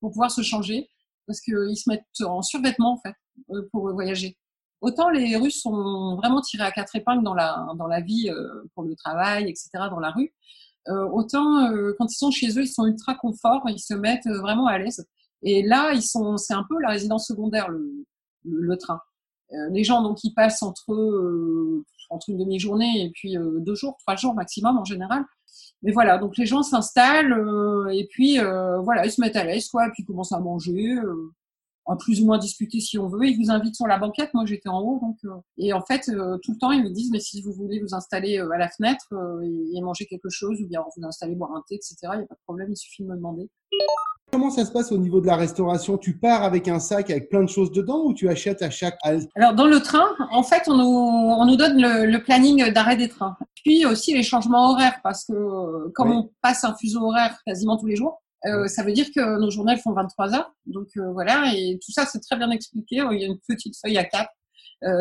pour 0.00 0.12
pouvoir 0.12 0.30
se 0.30 0.42
changer 0.42 0.88
parce 1.30 1.40
qu'ils 1.40 1.76
se 1.76 1.88
mettent 1.88 2.04
en 2.24 2.42
survêtement 2.42 2.94
en 2.94 2.96
fait 2.96 3.14
euh, 3.50 3.68
pour 3.70 3.88
voyager. 3.92 4.36
Autant 4.80 5.08
les 5.10 5.36
Russes 5.36 5.60
sont 5.62 6.16
vraiment 6.16 6.40
tirés 6.40 6.64
à 6.64 6.72
quatre 6.72 6.96
épingles 6.96 7.22
dans 7.22 7.34
la 7.34 7.68
dans 7.78 7.86
la 7.86 8.00
vie 8.00 8.28
euh, 8.30 8.64
pour 8.74 8.82
le 8.82 8.96
travail, 8.96 9.44
etc. 9.44 9.68
dans 9.90 10.00
la 10.00 10.10
rue. 10.10 10.32
Euh, 10.88 11.06
autant 11.10 11.70
quand 11.98 12.10
ils 12.10 12.16
sont 12.16 12.32
chez 12.32 12.58
eux, 12.58 12.62
ils 12.62 12.68
sont 12.68 12.86
ultra 12.86 13.14
confort, 13.14 13.62
ils 13.68 13.78
se 13.78 13.94
mettent 13.94 14.26
vraiment 14.26 14.66
à 14.66 14.78
l'aise. 14.78 15.06
Et 15.42 15.62
là, 15.62 15.92
ils 15.92 16.02
sont, 16.02 16.36
c'est 16.36 16.52
un 16.52 16.64
peu 16.68 16.78
la 16.80 16.90
résidence 16.90 17.26
secondaire 17.26 17.68
le, 18.44 18.76
train. 18.76 19.00
les 19.70 19.84
gens 19.84 20.02
donc 20.02 20.24
ils 20.24 20.34
passent 20.34 20.62
entre 20.62 20.92
entre 22.10 22.28
une 22.30 22.38
demi-journée 22.38 23.04
et 23.04 23.10
puis 23.10 23.36
deux 23.60 23.76
jours, 23.76 23.96
trois 24.00 24.16
jours 24.16 24.34
maximum 24.34 24.78
en 24.78 24.84
général 24.84 25.24
mais 25.82 25.92
voilà, 25.92 26.18
donc 26.18 26.36
les 26.36 26.46
gens 26.46 26.62
s'installent 26.62 27.32
euh, 27.32 27.88
et 27.88 28.06
puis 28.10 28.38
euh, 28.38 28.78
voilà, 28.80 29.06
ils 29.06 29.10
se 29.10 29.20
mettent 29.20 29.36
à 29.36 29.44
l'aise, 29.44 29.68
quoi, 29.68 29.86
et 29.86 29.90
puis 29.90 30.02
ils 30.02 30.06
commencent 30.06 30.32
à 30.32 30.40
manger, 30.40 30.96
euh, 31.90 31.96
plus 31.96 32.20
ou 32.20 32.26
moins 32.26 32.38
discuter 32.38 32.80
si 32.80 32.98
on 32.98 33.08
veut. 33.08 33.26
Ils 33.26 33.42
vous 33.42 33.50
invitent 33.50 33.76
sur 33.76 33.86
la 33.86 33.98
banquette. 33.98 34.32
Moi, 34.34 34.44
j'étais 34.46 34.68
en 34.68 34.80
haut, 34.80 35.00
donc 35.00 35.18
et 35.58 35.72
en 35.72 35.82
fait, 35.82 36.02
tout 36.42 36.52
le 36.52 36.58
temps, 36.58 36.72
ils 36.72 36.82
me 36.82 36.90
disent, 36.90 37.10
mais 37.10 37.20
si 37.20 37.42
vous 37.42 37.52
voulez 37.52 37.80
vous 37.80 37.94
installer 37.94 38.38
à 38.38 38.58
la 38.58 38.68
fenêtre 38.68 39.06
et, 39.74 39.80
manger 39.80 40.06
quelque 40.06 40.28
chose, 40.28 40.60
ou 40.60 40.66
bien 40.66 40.82
vous 40.96 41.06
installer 41.06 41.34
boire 41.34 41.52
un 41.52 41.62
thé, 41.68 41.76
etc. 41.76 41.96
Il 42.02 42.18
n'y 42.18 42.24
a 42.24 42.26
pas 42.26 42.34
de 42.34 42.40
problème, 42.44 42.68
il 42.70 42.76
suffit 42.76 43.02
de 43.02 43.08
me 43.08 43.16
demander. 43.16 43.48
Comment 44.32 44.50
ça 44.50 44.64
se 44.64 44.70
passe 44.70 44.92
au 44.92 44.98
niveau 44.98 45.20
de 45.20 45.26
la 45.26 45.34
restauration? 45.34 45.98
Tu 45.98 46.16
pars 46.16 46.44
avec 46.44 46.68
un 46.68 46.78
sac 46.78 47.10
avec 47.10 47.28
plein 47.30 47.42
de 47.42 47.48
choses 47.48 47.72
dedans 47.72 48.04
ou 48.04 48.14
tu 48.14 48.28
achètes 48.28 48.62
à 48.62 48.70
chaque 48.70 48.96
halte? 49.02 49.28
Alors 49.34 49.54
dans 49.54 49.66
le 49.66 49.80
train, 49.80 50.06
en 50.30 50.44
fait, 50.44 50.68
on 50.68 50.76
nous, 50.76 50.84
on 50.84 51.44
nous 51.46 51.56
donne 51.56 51.80
le, 51.80 52.22
planning 52.22 52.72
d'arrêt 52.72 52.96
des 52.96 53.08
trains. 53.08 53.36
Puis 53.64 53.84
aussi 53.84 54.14
les 54.14 54.22
changements 54.22 54.70
horaires 54.70 55.00
parce 55.02 55.24
que 55.24 55.32
euh, 55.32 55.90
comme 55.94 56.12
on 56.12 56.30
passe 56.42 56.62
un 56.64 56.76
fuseau 56.76 57.00
horaire 57.00 57.40
quasiment 57.44 57.76
tous 57.76 57.86
les 57.86 57.96
jours, 57.96 58.22
euh, 58.46 58.66
ça 58.66 58.82
veut 58.82 58.92
dire 58.92 59.06
que 59.14 59.38
nos 59.38 59.50
journées 59.50 59.76
font 59.76 59.92
23 59.92 60.34
heures. 60.34 60.52
Donc 60.66 60.88
euh, 60.96 61.12
voilà, 61.12 61.52
et 61.54 61.78
tout 61.84 61.92
ça 61.92 62.06
c'est 62.06 62.20
très 62.20 62.36
bien 62.36 62.50
expliqué. 62.50 63.02
Il 63.10 63.20
y 63.20 63.24
a 63.24 63.26
une 63.26 63.38
petite 63.46 63.74
feuille 63.80 63.98
à 63.98 64.04
cap 64.04 64.28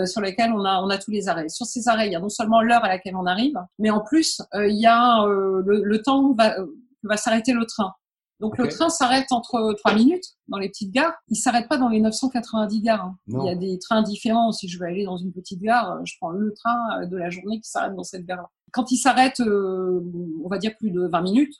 sur 0.08 0.20
laquelle 0.20 0.52
on 0.52 0.66
a 0.66 0.82
on 0.82 0.90
a 0.90 0.98
tous 0.98 1.12
les 1.12 1.30
arrêts. 1.30 1.48
Sur 1.48 1.66
ces 1.66 1.88
arrêts, 1.88 2.08
il 2.08 2.12
y 2.12 2.16
a 2.16 2.20
non 2.20 2.28
seulement 2.28 2.62
l'heure 2.62 2.84
à 2.84 2.90
laquelle 2.90 3.16
on 3.16 3.26
arrive, 3.26 3.56
mais 3.78 3.90
en 3.90 4.02
plus 4.02 4.42
il 4.54 4.78
y 4.78 4.86
a 4.86 5.26
le, 5.26 5.82
le, 5.84 6.02
temps 6.02 6.22
où 6.22 6.36
va, 6.36 6.58
va 7.04 7.16
s'arrêter 7.16 7.54
le 7.54 7.66
train. 7.66 7.94
Donc 8.40 8.58
le 8.58 8.70
train 8.70 8.90
s'arrête 8.90 9.32
entre 9.32 9.74
trois 9.74 9.94
minutes 9.94 10.24
dans 10.48 10.58
les 10.58 10.70
petites 10.70 10.92
gares. 10.92 11.14
Il 11.28 11.36
s'arrête 11.36 11.68
pas 11.68 11.78
dans 11.78 11.90
les 11.90 12.00
990 12.00 12.82
gares. 12.82 13.04
Hein. 13.04 13.18
Il 13.28 13.46
y 13.46 13.50
a 13.50 13.56
des 13.56 13.78
trains 13.80 14.02
différents. 14.02 14.54
Si 14.54 14.70
je 14.70 14.80
veux 14.80 14.86
aller 14.86 15.04
dans 15.04 15.18
une 15.18 15.34
petite 15.34 15.62
gare, 15.62 16.00
je 16.06 16.14
prends 16.20 16.30
le 16.30 16.54
train 16.54 17.06
de 17.06 17.18
la 17.18 17.30
journée 17.30 17.60
qui 17.60 17.70
s'arrête 17.70 17.96
dans 17.96 18.04
cette 18.04 18.26
gare-là. 18.26 18.50
Quand 18.72 18.92
il 18.92 18.98
s'arrête, 18.98 19.42
euh, 19.42 20.02
on 20.44 20.48
va 20.48 20.58
dire 20.58 20.76
plus 20.78 20.92
de 20.92 21.06
20 21.06 21.22
minutes, 21.22 21.56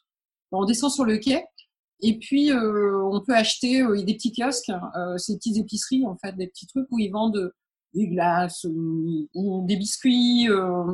on 0.52 0.64
descend 0.64 0.90
sur 0.90 1.04
le 1.04 1.18
quai 1.18 1.44
et 2.02 2.18
puis 2.18 2.52
euh, 2.52 3.02
on 3.12 3.22
peut 3.22 3.36
acheter 3.36 3.82
euh, 3.82 4.02
des 4.04 4.14
petits 4.14 4.34
kiosques, 4.34 4.72
ces 5.18 5.36
petites 5.38 5.58
épiceries 5.58 6.06
en 6.08 6.18
fait, 6.18 6.36
des 6.36 6.48
petits 6.48 6.68
trucs 6.68 6.88
où 6.92 7.00
ils 7.00 7.12
vendent 7.12 7.52
des 7.94 8.08
glaces, 8.08 8.68
ou 9.34 9.66
des 9.68 9.76
biscuits. 9.76 10.48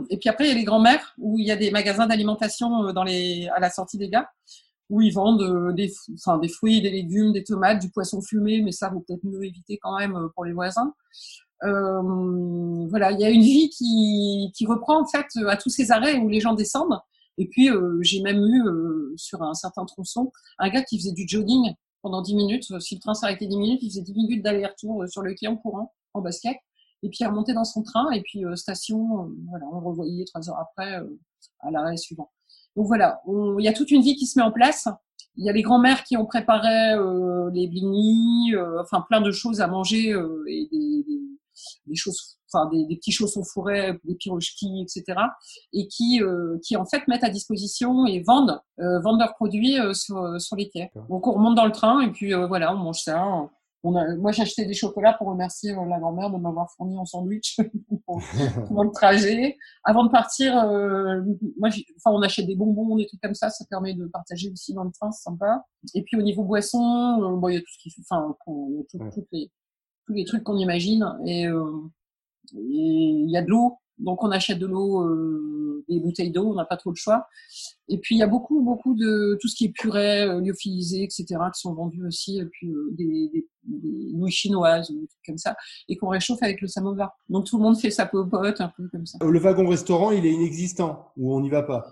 et 0.10 0.18
puis 0.18 0.30
après 0.30 0.46
il 0.46 0.48
y 0.48 0.52
a 0.52 0.56
les 0.56 0.64
grands-mères 0.64 1.14
où 1.18 1.38
il 1.38 1.46
y 1.46 1.52
a 1.52 1.58
des 1.58 1.70
magasins 1.70 2.08
d'alimentation 2.08 2.94
dans 2.94 3.04
les 3.04 3.50
à 3.50 3.60
la 3.60 3.70
sortie 3.70 3.98
des 3.98 4.08
gares 4.10 4.32
où 4.90 5.02
ils 5.02 5.14
vendent 5.14 5.42
euh, 5.42 5.72
des, 5.74 5.92
enfin, 6.14 6.38
des 6.38 6.48
fruits, 6.48 6.82
des 6.82 6.92
légumes, 6.92 7.32
des 7.32 7.44
tomates, 7.44 7.80
du 7.80 7.90
poisson 7.90 8.22
fumé, 8.22 8.62
mais 8.62 8.72
ça, 8.72 8.90
vaut 8.90 9.02
peut-être 9.02 9.24
mieux 9.24 9.44
éviter 9.44 9.80
quand 9.82 9.98
même 9.98 10.16
euh, 10.16 10.28
pour 10.34 10.46
les 10.46 10.54
voisins. 10.54 10.94
Euh, 11.64 12.02
voilà, 12.90 13.12
il 13.12 13.20
y 13.20 13.26
a 13.26 13.30
une 13.30 13.42
vie 13.42 13.70
qui, 13.70 14.52
qui 14.56 14.66
reprend 14.66 15.02
en 15.02 15.06
fait 15.06 15.26
à 15.48 15.58
tous 15.58 15.70
ces 15.70 15.92
arrêts 15.92 16.18
où 16.18 16.30
les 16.30 16.40
gens 16.40 16.54
descendent. 16.54 17.00
Et 17.38 17.48
puis 17.48 17.70
euh, 17.70 18.00
j'ai 18.02 18.22
même 18.22 18.44
eu 18.44 18.64
sur 19.18 19.42
un 19.42 19.54
certain 19.54 19.86
tronçon 19.86 20.32
un 20.58 20.70
gars 20.70 20.84
qui 20.84 20.98
faisait 20.98 21.12
du 21.12 21.26
jogging 21.28 21.74
pendant 22.02 22.22
10 22.22 22.36
minutes. 22.36 22.80
Si 22.80 22.96
le 22.96 23.02
train 23.02 23.14
s'arrêtait 23.14 23.48
10 23.48 23.58
minutes, 23.58 23.80
il 23.84 23.90
faisait 23.90 24.02
10 24.02 24.14
minutes 24.14 24.44
d'aller-retour 24.44 25.06
sur 25.08 25.22
le 25.22 25.34
quai 25.34 25.48
en 25.48 25.58
courant, 25.58 25.94
en 26.14 26.22
basket. 26.22 26.58
Et 27.04 27.10
puis 27.10 27.20
il 27.22 27.28
remontait 27.28 27.54
dans 27.54 27.66
son 27.66 27.84
train 27.84 28.10
et 28.12 28.22
puis 28.22 28.44
station, 28.56 29.30
voilà, 29.50 29.66
on 29.72 29.80
le 29.80 29.86
revoyait 29.86 30.26
trois 30.26 30.50
heures 30.50 30.60
après 30.60 31.00
à 31.60 31.72
l'arrêt 31.72 31.98
suivant. 31.98 32.32
Donc 32.76 32.88
voilà, 32.88 33.22
il 33.28 33.64
y 33.64 33.68
a 33.68 33.74
toute 33.74 33.92
une 33.92 34.02
vie 34.02 34.16
qui 34.16 34.26
se 34.26 34.38
met 34.38 34.46
en 34.46 34.52
place. 34.52 34.88
Il 35.38 35.46
y 35.46 35.50
a 35.50 35.54
les 35.54 35.62
grands-mères 35.62 36.04
qui 36.04 36.16
ont 36.18 36.26
préparé 36.26 36.94
euh, 36.94 37.50
les 37.54 37.68
blinis, 37.68 38.54
euh, 38.54 38.82
enfin 38.82 39.04
plein 39.08 39.22
de 39.22 39.32
choses 39.32 39.60
à 39.60 39.68
manger 39.68 40.14
euh, 40.14 40.46
et 40.48 40.68
des, 40.72 41.04
des, 41.04 41.22
des, 41.88 41.96
choses, 41.96 42.38
enfin 42.56 42.70
des, 42.70 42.86
des, 42.86 42.96
petits 42.96 43.12
chaussons 43.12 43.44
fourrés, 43.44 44.00
des 44.04 44.16
pirochki, 44.16 44.82
etc. 44.82 45.20
Et 45.74 45.88
qui, 45.88 46.22
qui 46.64 46.76
en 46.78 46.86
fait 46.86 47.08
mettent 47.08 47.24
à 47.24 47.30
disposition 47.30 48.06
et 48.06 48.22
vendent, 48.22 48.60
vendent 48.78 49.20
leurs 49.20 49.36
produits 49.36 49.78
sur, 49.94 50.40
sur 50.40 50.56
les 50.56 50.70
quais. 50.70 50.92
Donc 51.10 51.28
on 51.28 51.34
remonte 51.34 51.56
dans 51.56 51.66
le 51.66 51.72
train 51.72 52.02
et 52.02 52.12
puis 52.12 52.34
voilà, 52.34 52.74
on 52.74 52.78
mange 52.78 53.00
ça 53.00 53.50
moi, 53.92 54.32
j'ai 54.32 54.42
acheté 54.42 54.66
des 54.66 54.74
chocolats 54.74 55.14
pour 55.14 55.28
remercier 55.28 55.72
euh, 55.72 55.86
la 55.86 56.00
grand-mère 56.00 56.32
de 56.32 56.38
m'avoir 56.38 56.72
fourni 56.72 56.98
un 56.98 57.06
sandwich 57.06 57.58
pour, 58.06 58.84
le 58.84 58.92
trajet. 58.92 59.58
Avant 59.84 60.06
de 60.06 60.10
partir, 60.10 60.58
euh, 60.58 61.22
moi, 61.58 61.70
enfin, 61.70 62.16
on 62.16 62.22
achète 62.22 62.48
des 62.48 62.56
bonbons, 62.56 62.96
des 62.96 63.06
trucs 63.06 63.22
comme 63.22 63.36
ça. 63.36 63.50
Ça 63.50 63.66
permet 63.70 63.94
de 63.94 64.06
partager 64.08 64.50
aussi 64.52 64.74
dans 64.74 64.84
le 64.84 64.92
train, 64.92 65.12
c'est 65.12 65.24
sympa. 65.24 65.64
Et 65.94 66.04
puis 66.04 66.18
au 66.18 66.22
niveau 66.22 66.44
boisson, 66.44 67.22
euh, 67.22 67.36
bon, 67.36 67.50
il 67.50 67.56
y 67.56 67.58
a 67.58 67.62
tout 67.62 67.72
ce 67.72 67.78
qui, 67.78 67.94
enfin, 68.02 68.36
il 68.48 68.78
y 68.78 68.80
a 68.80 69.12
tout, 69.12 69.28
les, 69.32 69.52
tous 70.06 70.14
les 70.14 70.26
trucs 70.26 70.44
qu'on 70.44 70.58
imagine. 70.58 71.06
Et 71.26 71.48
il 72.54 73.30
y 73.30 73.38
a 73.38 73.42
de 73.42 73.50
l'eau. 73.50 73.78
Donc 73.98 74.24
on 74.24 74.32
achète 74.32 74.60
de 74.60 74.66
l'eau, 74.66 75.02
euh, 75.04 75.86
des 75.88 76.00
bouteilles 76.00 76.32
d'eau, 76.32 76.52
on 76.52 76.56
n'a 76.56 76.66
pas 76.66 76.78
trop 76.78 76.90
le 76.90 76.96
choix. 76.96 77.28
Et 77.88 77.98
puis 77.98 78.16
il 78.16 78.18
y 78.18 78.24
a 78.24 78.28
beaucoup, 78.28 78.62
beaucoup 78.62 78.94
de 78.94 79.38
tout 79.40 79.48
ce 79.48 79.56
qui 79.56 79.66
est 79.66 79.70
purée, 79.70 80.24
euh, 80.24 80.42
lyophilisé, 80.42 81.04
etc., 81.04 81.26
qui 81.54 81.62
sont 81.62 81.74
vendus 81.74 82.06
aussi, 82.06 82.40
et 82.40 82.46
puis 82.46 82.70
euh, 82.70 82.90
des, 82.92 83.30
des, 83.32 83.48
des, 83.64 84.14
nouilles 84.14 84.32
chinoises, 84.32 84.90
des 84.90 85.08
trucs 85.08 85.26
comme 85.26 85.38
ça, 85.38 85.56
et 85.88 85.96
qu'on 85.96 86.10
réchauffe 86.10 86.44
avec 86.44 86.60
le 86.62 86.68
samovar. 86.68 87.18
Donc 87.30 87.46
tout 87.46 87.58
le 87.58 87.64
monde 87.64 87.80
fait 87.80 87.92
sa 87.92 88.06
popote, 88.06 88.60
un 88.60 88.72
peu 88.76 88.88
comme 88.90 89.06
ça. 89.06 89.18
Le 89.22 89.40
wagon 89.40 89.68
restaurant, 89.70 90.12
il 90.12 90.26
est 90.26 90.34
inexistant, 90.34 91.12
ou 91.16 91.34
on 91.34 91.40
n'y 91.40 91.50
va 91.50 91.64
pas? 91.64 91.86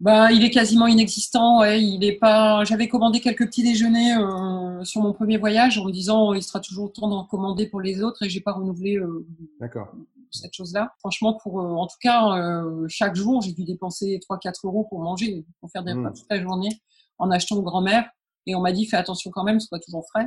Bah, 0.00 0.32
il 0.32 0.44
est 0.44 0.50
quasiment 0.50 0.86
inexistant. 0.86 1.60
Ouais, 1.60 1.82
il 1.82 2.04
est 2.04 2.18
pas. 2.18 2.64
J'avais 2.64 2.88
commandé 2.88 3.20
quelques 3.20 3.46
petits 3.46 3.62
déjeuners 3.62 4.16
euh, 4.16 4.82
sur 4.84 5.02
mon 5.02 5.12
premier 5.12 5.36
voyage 5.36 5.78
en 5.78 5.84
me 5.84 5.92
disant 5.92 6.32
il 6.32 6.42
sera 6.42 6.60
toujours 6.60 6.92
temps 6.92 7.08
d'en 7.08 7.24
commander 7.24 7.66
pour 7.66 7.80
les 7.80 8.02
autres 8.02 8.22
et 8.22 8.28
j'ai 8.28 8.40
pas 8.40 8.52
renouvelé. 8.52 8.96
Euh, 8.96 9.26
D'accord 9.60 9.92
cette 10.30 10.54
chose-là. 10.54 10.94
Franchement, 10.98 11.34
pour 11.34 11.60
euh, 11.60 11.74
en 11.74 11.86
tout 11.86 11.96
cas, 12.00 12.36
euh, 12.36 12.86
chaque 12.88 13.14
jour, 13.14 13.42
j'ai 13.42 13.52
dû 13.52 13.64
dépenser 13.64 14.18
3-4 14.18 14.66
euros 14.66 14.86
pour 14.88 15.00
manger, 15.00 15.44
pour 15.60 15.70
faire 15.70 15.82
des 15.82 15.92
repas 15.92 16.10
mmh. 16.10 16.14
toute 16.14 16.30
la 16.30 16.40
journée 16.40 16.80
en 17.18 17.30
achetant 17.30 17.56
aux 17.56 17.62
grand-mère. 17.62 18.08
Et 18.46 18.54
on 18.54 18.60
m'a 18.60 18.72
dit, 18.72 18.86
fais 18.86 18.96
attention 18.96 19.30
quand 19.30 19.44
même, 19.44 19.60
ce 19.60 19.66
soit 19.66 19.80
toujours 19.80 20.06
frais. 20.08 20.26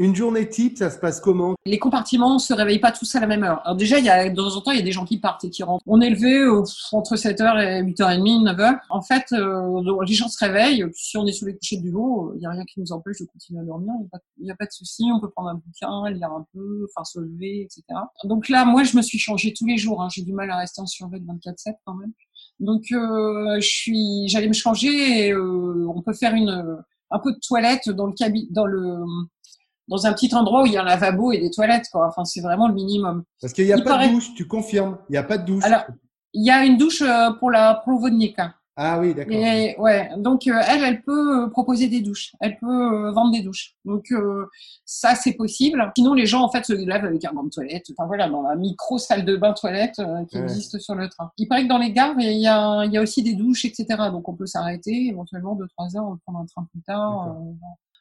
Une 0.00 0.16
journée 0.16 0.48
type, 0.48 0.78
ça 0.78 0.88
se 0.88 0.98
passe 0.98 1.20
comment? 1.20 1.56
Les 1.66 1.78
compartiments 1.78 2.32
ne 2.32 2.38
se 2.38 2.54
réveillent 2.54 2.78
pas 2.78 2.90
tous 2.90 3.14
à 3.16 3.20
la 3.20 3.26
même 3.26 3.42
heure. 3.42 3.60
Alors 3.66 3.76
déjà, 3.76 3.98
il 3.98 4.04
y 4.06 4.08
a, 4.08 4.30
de 4.30 4.34
temps 4.34 4.56
en 4.56 4.62
temps, 4.62 4.70
il 4.70 4.78
y 4.78 4.80
a 4.80 4.84
des 4.84 4.92
gens 4.92 5.04
qui 5.04 5.18
partent 5.18 5.44
et 5.44 5.50
qui 5.50 5.62
rentrent. 5.62 5.84
On 5.86 6.00
est 6.00 6.08
levé 6.08 6.42
entre 6.92 7.16
7h 7.16 7.62
et 7.62 7.82
8h30, 7.82 8.44
9h. 8.44 8.78
En 8.88 9.02
fait, 9.02 9.26
euh, 9.32 9.82
les 10.06 10.14
gens 10.14 10.28
se 10.28 10.42
réveillent. 10.42 10.86
Si 10.94 11.18
on 11.18 11.26
est 11.26 11.32
sous 11.32 11.44
les 11.44 11.54
couchers 11.54 11.76
du 11.76 11.90
veau, 11.90 12.32
il 12.34 12.38
n'y 12.38 12.46
a 12.46 12.50
rien 12.50 12.64
qui 12.64 12.80
nous 12.80 12.92
empêche 12.92 13.18
de 13.20 13.26
continuer 13.26 13.60
à 13.60 13.64
dormir. 13.64 13.92
Il 14.38 14.44
n'y 14.44 14.50
a, 14.50 14.56
pas 14.56 14.64
de 14.64 14.72
souci. 14.72 15.04
On 15.14 15.20
peut 15.20 15.28
prendre 15.28 15.50
un 15.50 15.56
bouquin, 15.56 16.08
lire 16.08 16.32
un 16.32 16.46
peu, 16.54 16.86
enfin 16.88 17.04
se 17.04 17.20
lever, 17.20 17.60
etc. 17.64 17.82
Donc 18.24 18.48
là, 18.48 18.64
moi, 18.64 18.84
je 18.84 18.96
me 18.96 19.02
suis 19.02 19.18
changée 19.18 19.52
tous 19.52 19.66
les 19.66 19.76
jours. 19.76 20.00
Hein. 20.00 20.08
J'ai 20.10 20.22
du 20.22 20.32
mal 20.32 20.50
à 20.50 20.56
rester 20.56 20.80
en 20.80 20.86
survêt 20.86 21.18
24-7 21.18 21.74
quand 21.84 21.94
même. 21.96 22.12
Donc, 22.58 22.84
euh, 22.92 23.60
je 23.60 23.68
suis, 23.68 24.28
j'allais 24.28 24.48
me 24.48 24.54
changer. 24.54 25.26
Et, 25.26 25.32
euh, 25.34 25.86
on 25.94 26.00
peut 26.00 26.14
faire 26.14 26.32
une 26.32 26.82
un 27.10 27.18
peu 27.18 27.32
de 27.32 27.38
toilette 27.46 27.90
dans 27.90 28.06
le 28.06 28.12
cabinet, 28.12 28.46
dans 28.50 28.66
le 28.66 29.04
dans 29.90 30.06
un 30.06 30.12
petit 30.12 30.32
endroit 30.34 30.62
où 30.62 30.66
il 30.66 30.72
y 30.72 30.76
a 30.76 30.82
un 30.82 30.84
lavabo 30.84 31.32
et 31.32 31.38
des 31.38 31.50
toilettes, 31.50 31.88
quoi. 31.92 32.06
Enfin, 32.06 32.24
c'est 32.24 32.40
vraiment 32.40 32.68
le 32.68 32.74
minimum. 32.74 33.24
Parce 33.40 33.52
qu'il 33.52 33.66
n'y 33.66 33.72
a 33.72 33.78
pas 33.78 34.06
de 34.06 34.12
douche, 34.12 34.32
tu 34.34 34.46
confirmes 34.46 34.96
Il 35.08 35.12
n'y 35.12 35.18
a 35.18 35.24
pas 35.24 35.36
de 35.36 35.44
douche. 35.44 35.64
Alors, 35.64 35.82
il 36.32 36.46
y 36.46 36.50
a 36.50 36.64
une 36.64 36.76
douche 36.76 37.02
euh, 37.02 37.32
pour 37.32 37.50
la 37.50 37.82
pour 37.84 38.00
Ah 38.76 39.00
oui, 39.00 39.14
d'accord. 39.14 39.34
Et 39.34 39.74
ouais, 39.78 40.10
donc 40.16 40.46
euh, 40.46 40.60
elle, 40.68 40.84
elle 40.84 41.02
peut 41.02 41.42
euh, 41.42 41.48
proposer 41.48 41.88
des 41.88 42.00
douches, 42.00 42.36
elle 42.40 42.56
peut 42.58 43.10
vendre 43.10 43.32
des 43.32 43.42
douches. 43.42 43.74
Donc 43.84 44.14
ça, 44.84 45.16
c'est 45.16 45.32
possible. 45.32 45.92
Sinon, 45.96 46.14
les 46.14 46.26
gens 46.26 46.42
en 46.42 46.50
fait 46.52 46.64
se 46.64 46.72
lavent 46.72 47.06
avec 47.06 47.24
un 47.24 47.32
banc 47.32 47.42
de 47.42 47.50
toilette. 47.50 47.86
Enfin 47.90 48.06
voilà, 48.06 48.28
dans 48.28 48.42
la 48.42 48.54
micro 48.54 48.96
salle 48.96 49.24
de 49.24 49.36
bain 49.36 49.54
toilette 49.54 50.00
qui 50.30 50.38
existe 50.38 50.78
sur 50.78 50.94
le 50.94 51.08
train. 51.08 51.32
Il 51.36 51.48
paraît 51.48 51.64
que 51.64 51.68
dans 51.68 51.78
les 51.78 51.90
gares, 51.90 52.14
il 52.18 52.40
y 52.40 52.46
a 52.46 52.84
il 52.84 52.92
y 52.92 52.96
a 52.96 53.02
aussi 53.02 53.24
des 53.24 53.34
douches, 53.34 53.64
etc. 53.64 53.86
Donc 54.12 54.28
on 54.28 54.36
peut 54.36 54.46
s'arrêter 54.46 55.08
éventuellement 55.08 55.56
deux 55.56 55.66
trois 55.66 55.96
heures, 55.96 56.16
prendre 56.24 56.38
un 56.38 56.46
train 56.46 56.64
plus 56.70 56.82
tard. 56.82 57.34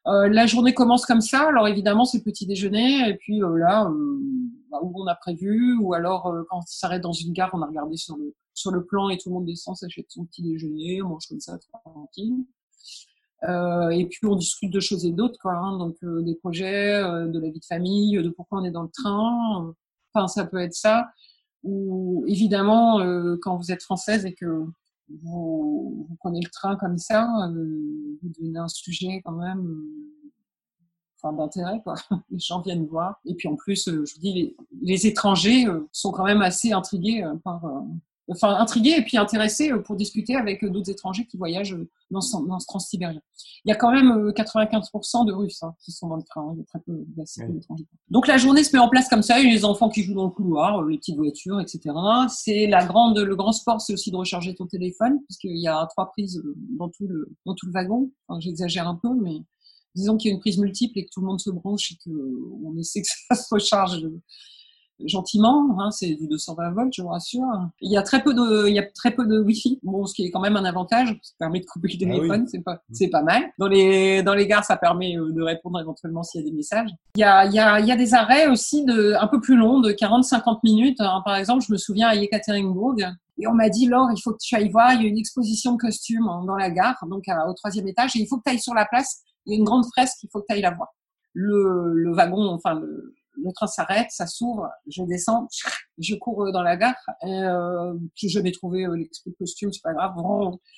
Euh, 0.09 0.27
la 0.27 0.47
journée 0.47 0.73
commence 0.73 1.05
comme 1.05 1.21
ça. 1.21 1.47
Alors 1.47 1.67
évidemment, 1.67 2.05
c'est 2.05 2.19
le 2.19 2.23
petit 2.23 2.47
déjeuner. 2.47 3.07
Et 3.09 3.15
puis 3.15 3.43
euh, 3.43 3.57
là, 3.57 3.85
euh, 3.85 4.19
bah, 4.71 4.79
où 4.81 4.91
on 4.95 5.07
a 5.07 5.15
prévu, 5.15 5.77
ou 5.77 5.93
alors 5.93 6.23
quand 6.49 6.59
on 6.59 6.61
s'arrête 6.65 7.01
dans 7.01 7.13
une 7.13 7.33
gare, 7.33 7.51
on 7.53 7.61
a 7.61 7.67
regardé 7.67 7.95
sur 7.95 8.71
le 8.71 8.85
plan 8.85 9.09
et 9.09 9.17
tout 9.17 9.29
le 9.29 9.35
monde 9.35 9.45
descend, 9.45 9.75
s'achète 9.75 10.07
son 10.09 10.25
petit 10.25 10.41
déjeuner, 10.41 11.01
on 11.01 11.09
mange 11.09 11.27
comme 11.27 11.39
ça 11.39 11.57
tranquille. 11.83 12.45
Et 13.43 14.05
puis 14.09 14.25
on 14.25 14.35
discute 14.35 14.73
de 14.73 14.79
choses 14.79 15.05
et 15.05 15.11
d'autres, 15.11 15.39
quoi. 15.39 15.53
Hein, 15.53 15.77
donc 15.77 15.95
des 16.03 16.35
projets, 16.35 17.01
de 17.01 17.39
la 17.39 17.49
vie 17.49 17.59
de 17.59 17.65
famille, 17.65 18.21
de 18.21 18.29
pourquoi 18.29 18.59
on 18.59 18.65
est 18.65 18.71
dans 18.71 18.83
le 18.83 18.89
train. 18.89 19.73
Enfin, 20.13 20.27
ça 20.27 20.45
peut 20.45 20.57
être 20.57 20.73
ça. 20.73 21.07
Ou 21.63 22.25
évidemment, 22.27 22.99
quand 23.41 23.55
vous 23.55 23.71
êtes 23.71 23.83
française 23.83 24.25
et 24.25 24.33
que 24.33 24.65
vous, 25.23 26.05
vous, 26.07 26.15
prenez 26.19 26.41
le 26.41 26.49
train 26.49 26.75
comme 26.75 26.97
ça, 26.97 27.27
euh, 27.47 28.17
vous 28.21 28.29
donnez 28.39 28.59
un 28.59 28.67
sujet 28.67 29.21
quand 29.23 29.33
même 29.33 29.65
euh, 29.65 30.21
enfin, 31.21 31.35
d'intérêt. 31.35 31.81
Les 32.29 32.39
gens 32.39 32.61
viennent 32.61 32.85
voir. 32.85 33.19
Et 33.25 33.35
puis 33.35 33.47
en 33.47 33.55
plus, 33.55 33.87
euh, 33.87 34.05
je 34.05 34.15
vous 34.15 34.21
dis, 34.21 34.33
les, 34.33 34.55
les 34.81 35.07
étrangers 35.07 35.65
sont 35.91 36.11
quand 36.11 36.25
même 36.25 36.41
assez 36.41 36.71
intrigués 36.71 37.23
par, 37.43 37.63
enfin 38.29 38.55
intrigués 38.55 38.95
et 38.97 39.01
puis 39.01 39.17
intéressés 39.17 39.71
euh, 39.71 39.79
pour 39.79 39.95
discuter 39.95 40.35
avec 40.35 40.63
euh, 40.63 40.69
d'autres 40.69 40.89
étrangers 40.89 41.25
qui 41.25 41.37
voyagent 41.37 41.73
euh, 41.73 41.89
dans 42.11 42.21
ce, 42.21 42.37
dans 42.47 42.59
ce 42.59 42.65
transsibérien. 42.65 43.21
Il 43.65 43.69
y 43.69 43.71
a 43.71 43.75
quand 43.75 43.91
même 43.91 44.29
95% 44.29 45.25
de 45.25 45.33
Russes 45.33 45.61
hein, 45.63 45.73
qui 45.83 45.91
sont 45.91 46.07
dans 46.07 46.15
le 46.15 46.23
train. 46.23 46.53
Il 46.55 46.59
y 46.59 46.61
a 46.61 46.65
très 46.65 46.79
peu 46.79 47.05
d'étrangers. 47.53 47.85
Donc 48.09 48.27
la 48.27 48.37
journée 48.37 48.63
se 48.63 48.75
met 48.75 48.81
en 48.81 48.89
place 48.89 49.09
comme 49.09 49.21
ça. 49.21 49.39
Il 49.39 49.47
y 49.47 49.51
a 49.51 49.53
les 49.53 49.65
enfants 49.65 49.89
qui 49.89 50.03
jouent 50.03 50.15
dans 50.15 50.25
le 50.25 50.31
couloir, 50.31 50.83
les 50.83 50.97
petites 50.97 51.17
voitures, 51.17 51.59
etc. 51.59 51.93
C'est 52.29 52.67
la 52.67 52.85
grande, 52.85 53.17
le 53.17 53.35
grand 53.35 53.51
sport, 53.51 53.81
c'est 53.81 53.93
aussi 53.93 54.11
de 54.11 54.15
recharger 54.15 54.55
ton 54.55 54.65
téléphone 54.65 55.19
puisqu'il 55.25 55.57
y 55.57 55.67
a 55.67 55.85
trois 55.87 56.09
prises 56.11 56.41
dans 56.77 56.89
tout 56.89 57.07
le 57.07 57.29
dans 57.45 57.53
tout 57.55 57.67
le 57.67 57.73
wagon. 57.73 58.11
Enfin, 58.27 58.39
J'exagère 58.39 58.87
un 58.87 58.95
peu, 58.95 59.13
mais 59.13 59.37
disons 59.95 60.17
qu'il 60.17 60.29
y 60.29 60.31
a 60.31 60.35
une 60.35 60.39
prise 60.39 60.57
multiple 60.57 60.97
et 60.97 61.05
que 61.05 61.09
tout 61.11 61.21
le 61.21 61.27
monde 61.27 61.41
se 61.41 61.49
branche 61.49 61.91
et 61.91 61.95
que 62.03 62.11
on 62.63 62.77
essaie 62.77 63.01
que 63.01 63.07
ça 63.07 63.35
se 63.41 63.53
recharge 63.53 64.01
gentiment. 65.05 65.79
Hein, 65.79 65.91
c'est 65.91 66.15
du 66.15 66.27
220 66.27 66.71
volts, 66.71 66.93
je 66.93 67.01
vous 67.01 67.09
rassure. 67.09 67.47
Il 67.81 67.91
y 67.91 67.97
a 67.97 68.01
très 68.01 68.21
peu 68.21 68.33
de, 68.33 68.67
il 68.67 68.75
y 68.75 68.79
a 68.79 68.83
très 68.83 69.11
peu 69.11 69.25
de 69.25 69.39
Wi-Fi. 69.39 69.79
Bon, 69.83 70.05
ce 70.05 70.13
qui 70.13 70.25
est 70.25 70.31
quand 70.31 70.39
même 70.39 70.55
un 70.55 70.65
avantage, 70.65 71.17
ça 71.21 71.33
permet 71.39 71.59
de 71.59 71.65
couper 71.65 71.89
le 71.89 71.95
ah 71.95 71.99
téléphone, 71.99 72.47
c'est 72.47 72.63
pas, 72.63 72.81
c'est 72.91 73.09
pas 73.09 73.23
mal. 73.23 73.43
Dans 73.57 73.67
les, 73.67 74.23
dans 74.23 74.33
les 74.33 74.47
gares, 74.47 74.65
ça 74.65 74.77
permet 74.77 75.17
euh, 75.17 75.31
de 75.31 75.41
répondre 75.41 75.79
éventuellement 75.79 76.23
s'il 76.23 76.41
y 76.41 76.47
a 76.47 76.49
des 76.49 76.55
messages. 76.55 76.89
Il 77.15 77.21
y 77.21 77.23
a, 77.23 77.45
il 77.45 77.53
y 77.53 77.59
a, 77.59 77.79
il 77.79 77.87
y 77.87 77.91
a 77.91 77.95
des 77.95 78.13
arrêts 78.13 78.47
aussi 78.47 78.85
de, 78.85 79.13
un 79.19 79.27
peu 79.27 79.39
plus 79.39 79.55
longs, 79.55 79.79
de 79.79 79.91
40-50 79.91 80.59
minutes. 80.63 81.01
Hein, 81.01 81.21
par 81.25 81.35
exemple, 81.35 81.63
je 81.65 81.71
me 81.71 81.77
souviens 81.77 82.07
à 82.07 82.15
Yekaterinbourg, 82.15 82.95
et 83.41 83.47
on 83.47 83.53
m'a 83.53 83.69
dit, 83.69 83.85
Laure, 83.85 84.09
il 84.15 84.21
faut 84.21 84.33
que 84.33 84.39
tu 84.41 84.53
ailles 84.55 84.69
voir, 84.69 84.93
il 84.93 85.03
y 85.03 85.05
a 85.05 85.07
une 85.07 85.17
exposition 85.17 85.73
de 85.73 85.77
costumes 85.77 86.27
hein, 86.27 86.43
dans 86.45 86.57
la 86.57 86.69
gare, 86.69 86.97
donc 87.09 87.23
au 87.47 87.53
troisième 87.53 87.87
étage, 87.87 88.15
et 88.15 88.19
il 88.19 88.27
faut 88.27 88.37
que 88.37 88.43
tu 88.45 88.51
ailles 88.51 88.59
sur 88.59 88.73
la 88.73 88.85
place, 88.85 89.21
il 89.45 89.53
y 89.53 89.55
a 89.55 89.59
une 89.59 89.63
grande 89.65 89.85
fresque, 89.85 90.17
il 90.23 90.29
faut 90.31 90.41
que 90.41 90.45
tu 90.49 90.55
ailles 90.55 90.61
la 90.61 90.71
voir. 90.71 90.89
Le, 91.33 91.93
le 91.93 92.13
wagon, 92.13 92.49
enfin 92.49 92.73
le, 92.73 93.13
le 93.43 93.51
train 93.53 93.67
s'arrête, 93.67 94.07
ça 94.09 94.27
s'ouvre, 94.27 94.69
je 94.87 95.03
descends, 95.03 95.47
je 95.97 96.15
cours 96.15 96.45
euh, 96.45 96.51
dans 96.51 96.61
la 96.61 96.77
gare. 96.77 96.95
Et, 97.23 97.31
euh, 97.31 97.93
je 98.15 98.39
vais 98.39 98.51
trouver 98.51 98.85
euh, 98.85 98.95
l'expo 98.95 99.29
de 99.29 99.35
costume, 99.35 99.71
c'est 99.71 99.81
pas 99.83 99.93
grave. 99.93 100.13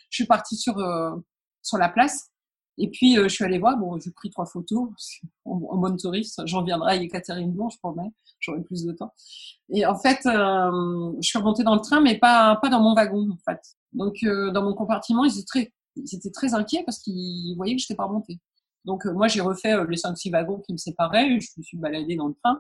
je 0.10 0.16
suis 0.16 0.26
partie 0.26 0.56
sur 0.56 0.78
euh, 0.78 1.16
sur 1.62 1.78
la 1.78 1.90
place. 1.90 2.30
Et 2.78 2.90
puis 2.90 3.16
je 3.16 3.28
suis 3.28 3.44
allée 3.44 3.60
voir. 3.60 3.78
Bon, 3.78 4.00
j'ai 4.00 4.12
pris 4.12 4.30
trois 4.30 4.46
photos 4.46 4.90
en, 5.46 5.62
en 5.70 5.78
bonne 5.78 5.98
touriste. 5.98 6.42
J'en 6.46 6.64
viendrai 6.64 6.94
à 6.94 6.96
Yekaterinbourg, 6.96 7.70
je 7.70 7.78
promets. 7.78 8.12
J'aurai 8.40 8.64
plus 8.64 8.86
de 8.86 8.94
temps. 8.94 9.14
Et 9.70 9.86
en 9.86 9.96
fait, 9.96 10.20
je 10.24 11.22
suis 11.22 11.38
remontée 11.38 11.64
dans 11.64 11.76
le 11.76 11.82
train, 11.82 12.02
mais 12.02 12.18
pas 12.18 12.58
pas 12.62 12.70
dans 12.70 12.80
mon 12.80 12.96
wagon 12.96 13.30
en 13.30 13.38
fait. 13.46 13.60
Donc 13.94 14.16
dans 14.24 14.64
mon 14.64 14.74
compartiment, 14.74 15.26
ils 15.26 15.38
étaient 15.38 15.46
très 15.46 15.74
ils 15.98 16.16
étaient 16.16 16.32
très 16.32 16.54
inquiets 16.54 16.84
parce 16.86 17.00
qu'ils 17.00 17.56
voyaient 17.56 17.76
que 17.76 17.82
je 17.82 17.86
n'étais 17.86 17.96
pas 17.98 18.06
remontée. 18.06 18.40
Donc 18.86 19.06
euh, 19.06 19.14
moi 19.14 19.28
j'ai 19.28 19.42
refait 19.42 19.74
euh, 19.74 19.86
les 19.88 19.98
cinq 19.98 20.18
six 20.18 20.30
wagons 20.30 20.60
qui 20.60 20.74
me 20.74 20.78
séparaient, 20.78 21.40
je 21.40 21.50
me 21.58 21.64
suis 21.64 21.78
baladée 21.78 22.16
dans 22.16 22.28
le 22.28 22.34
train 22.44 22.60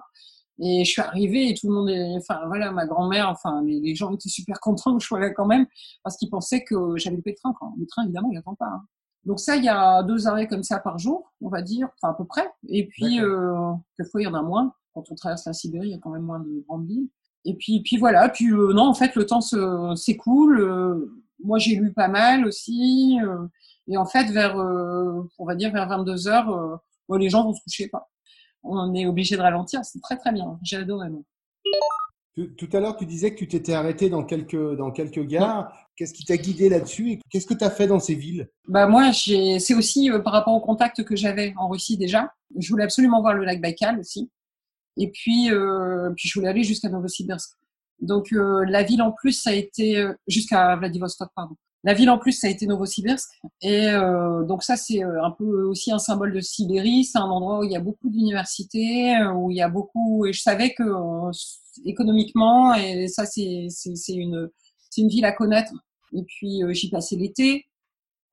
et 0.60 0.86
je 0.86 0.91
suis 0.91 1.01
arrivée 1.01 1.49
et 1.49 1.53
tout 1.55 1.67
le 1.67 1.73
monde 1.73 1.89
est, 1.89 2.15
enfin 2.17 2.41
voilà 2.45 2.71
ma 2.71 2.86
grand-mère, 2.86 3.29
enfin 3.29 3.63
les, 3.63 3.95
gens 3.95 4.13
étaient 4.13 4.29
super 4.29 4.60
contents 4.60 4.95
que 4.95 5.01
je 5.01 5.07
sois 5.07 5.19
là 5.19 5.31
quand 5.31 5.47
même 5.47 5.65
parce 6.03 6.17
qu'ils 6.17 6.29
pensaient 6.29 6.63
que 6.63 6.97
j'avais 6.97 7.15
loupé 7.15 7.31
le 7.31 7.36
train. 7.38 7.55
Le 7.79 7.86
train 7.88 8.03
évidemment 8.03 8.29
il 8.31 8.38
attend 8.38 8.55
pas. 8.55 8.67
Hein. 8.67 8.84
Donc 9.25 9.39
ça 9.39 9.55
il 9.55 9.63
y 9.63 9.69
a 9.69 10.03
deux 10.03 10.27
arrêts 10.27 10.47
comme 10.47 10.63
ça 10.63 10.79
par 10.79 10.99
jour, 10.99 11.31
on 11.41 11.49
va 11.49 11.62
dire, 11.62 11.89
enfin 11.95 12.13
à 12.13 12.15
peu 12.15 12.25
près. 12.25 12.47
Et 12.69 12.88
puis 12.88 13.19
euh, 13.21 13.71
quelquefois 13.97 14.21
il 14.21 14.25
y 14.25 14.27
en 14.27 14.36
a 14.36 14.43
moins. 14.43 14.73
Quand 14.93 15.10
on 15.10 15.15
traverse 15.15 15.45
la 15.45 15.53
Sibérie 15.53 15.88
il 15.88 15.91
y 15.91 15.95
a 15.95 15.99
quand 15.99 16.12
même 16.12 16.23
moins 16.23 16.39
de 16.39 16.63
grandes 16.67 16.86
villes. 16.86 17.10
Et 17.43 17.55
puis 17.55 17.81
puis 17.81 17.97
voilà, 17.97 18.29
puis 18.29 18.51
euh, 18.51 18.73
non 18.73 18.84
en 18.84 18.93
fait 18.93 19.15
le 19.15 19.25
temps 19.25 19.41
s'écoule. 19.95 21.20
Moi 21.43 21.60
j'ai 21.60 21.75
lu 21.75 21.93
pas 21.93 22.08
mal 22.08 22.45
aussi. 22.45 23.17
Et 23.88 23.97
en 23.97 24.06
fait, 24.06 24.32
vers, 24.32 24.58
euh, 24.58 25.21
on 25.38 25.45
va 25.45 25.56
dire 25.56 25.71
vers 25.71 25.88
22 25.88 26.27
heures, 26.27 26.49
euh, 26.49 27.17
les 27.17 27.30
gens 27.30 27.43
vont 27.43 27.54
se 27.54 27.62
coucher. 27.62 27.89
Quoi. 27.89 28.08
On 28.63 28.93
est 28.93 29.06
obligé 29.06 29.36
de 29.36 29.41
ralentir. 29.41 29.84
C'est 29.84 30.01
très 30.01 30.17
très 30.17 30.32
bien. 30.32 30.58
J'ai 30.63 30.77
adoré. 30.77 31.10
Tout 32.58 32.69
à 32.71 32.80
l'heure, 32.80 32.95
tu 32.95 33.06
disais 33.06 33.32
que 33.34 33.39
tu 33.39 33.47
t'étais 33.47 33.73
arrêté 33.73 34.10
dans 34.10 34.23
quelques, 34.23 34.77
dans 34.77 34.91
quelques 34.91 35.25
gares. 35.25 35.71
Qu'est-ce 35.97 36.13
qui 36.13 36.23
t'a 36.23 36.38
guidé 36.38 36.69
là-dessus 36.69 37.12
et 37.12 37.19
qu'est-ce 37.30 37.45
que 37.45 37.54
tu 37.54 37.65
as 37.65 37.69
fait 37.69 37.88
dans 37.88 37.99
ces 37.99 38.15
villes? 38.15 38.49
Bah 38.67 38.88
Moi, 38.88 39.12
c'est 39.13 39.73
aussi 39.73 40.10
euh, 40.10 40.19
par 40.19 40.34
rapport 40.34 40.54
au 40.54 40.62
contact 40.62 41.04
que 41.04 41.15
j'avais 41.15 41.54
en 41.58 41.67
Russie 41.67 41.97
déjà. 41.97 42.32
Je 42.58 42.69
voulais 42.69 42.86
absolument 42.86 43.21
voir 43.21 43.34
le 43.34 43.43
lac 43.43 43.62
Baïkal 43.62 43.99
aussi. 43.99 44.32
Et 44.97 45.12
puis, 45.12 45.51
euh, 45.51 46.12
puis 46.15 46.30
je 46.30 46.39
voulais 46.39 46.49
aller 46.49 46.63
jusqu'à 46.63 46.89
Novosibirsk. 46.89 47.58
Donc 48.02 48.34
euh, 48.34 48.66
la 48.68 48.84
ville 48.84 49.02
en 49.02 49.12
plus, 49.12 49.34
ça 49.34 49.52
a 49.52 49.54
été 49.54 50.06
jusqu'à 50.28 50.76
Vladivostok, 50.76 51.30
pardon. 51.36 51.56
La 51.84 51.96
ville 51.96 52.12
en 52.12 52.20
plus, 52.20 52.34
ça 52.34 52.48
a 52.48 52.50
été 52.52 52.68
Novosibirsk. 52.68 53.28
Et 53.62 53.90
euh, 53.90 54.44
donc 54.44 54.64
ça, 54.64 54.76
c'est 54.76 55.04
euh, 55.04 55.24
un 55.24 55.32
peu 55.32 55.64
aussi 55.64 55.92
un 55.92 55.98
symbole 55.98 56.32
de 56.32 56.40
Sibérie. 56.40 57.06
C'est 57.06 57.18
un 57.18 57.24
endroit 57.24 57.60
où 57.60 57.64
il 57.64 57.72
y 57.72 57.76
a 57.76 57.80
beaucoup 57.80 58.10
d'universités, 58.10 59.16
euh, 59.16 59.32
où 59.34 59.50
il 59.50 59.58
y 59.58 59.62
a 59.62 59.70
beaucoup. 59.70 60.26
Et 60.28 60.34
je 60.34 60.42
savais 60.42 60.74
que 60.74 60.84
euh, 60.84 61.32
économiquement, 61.86 62.76
et 62.76 63.08
ça, 63.08 63.26
c'est 63.26 63.68
une 64.10 64.50
une 64.98 65.08
ville 65.08 65.26
à 65.26 65.32
connaître. 65.32 65.72
Et 66.14 66.24
puis 66.24 66.62
j'y 66.72 66.90
passais 66.90 67.16
l'été. 67.16 67.66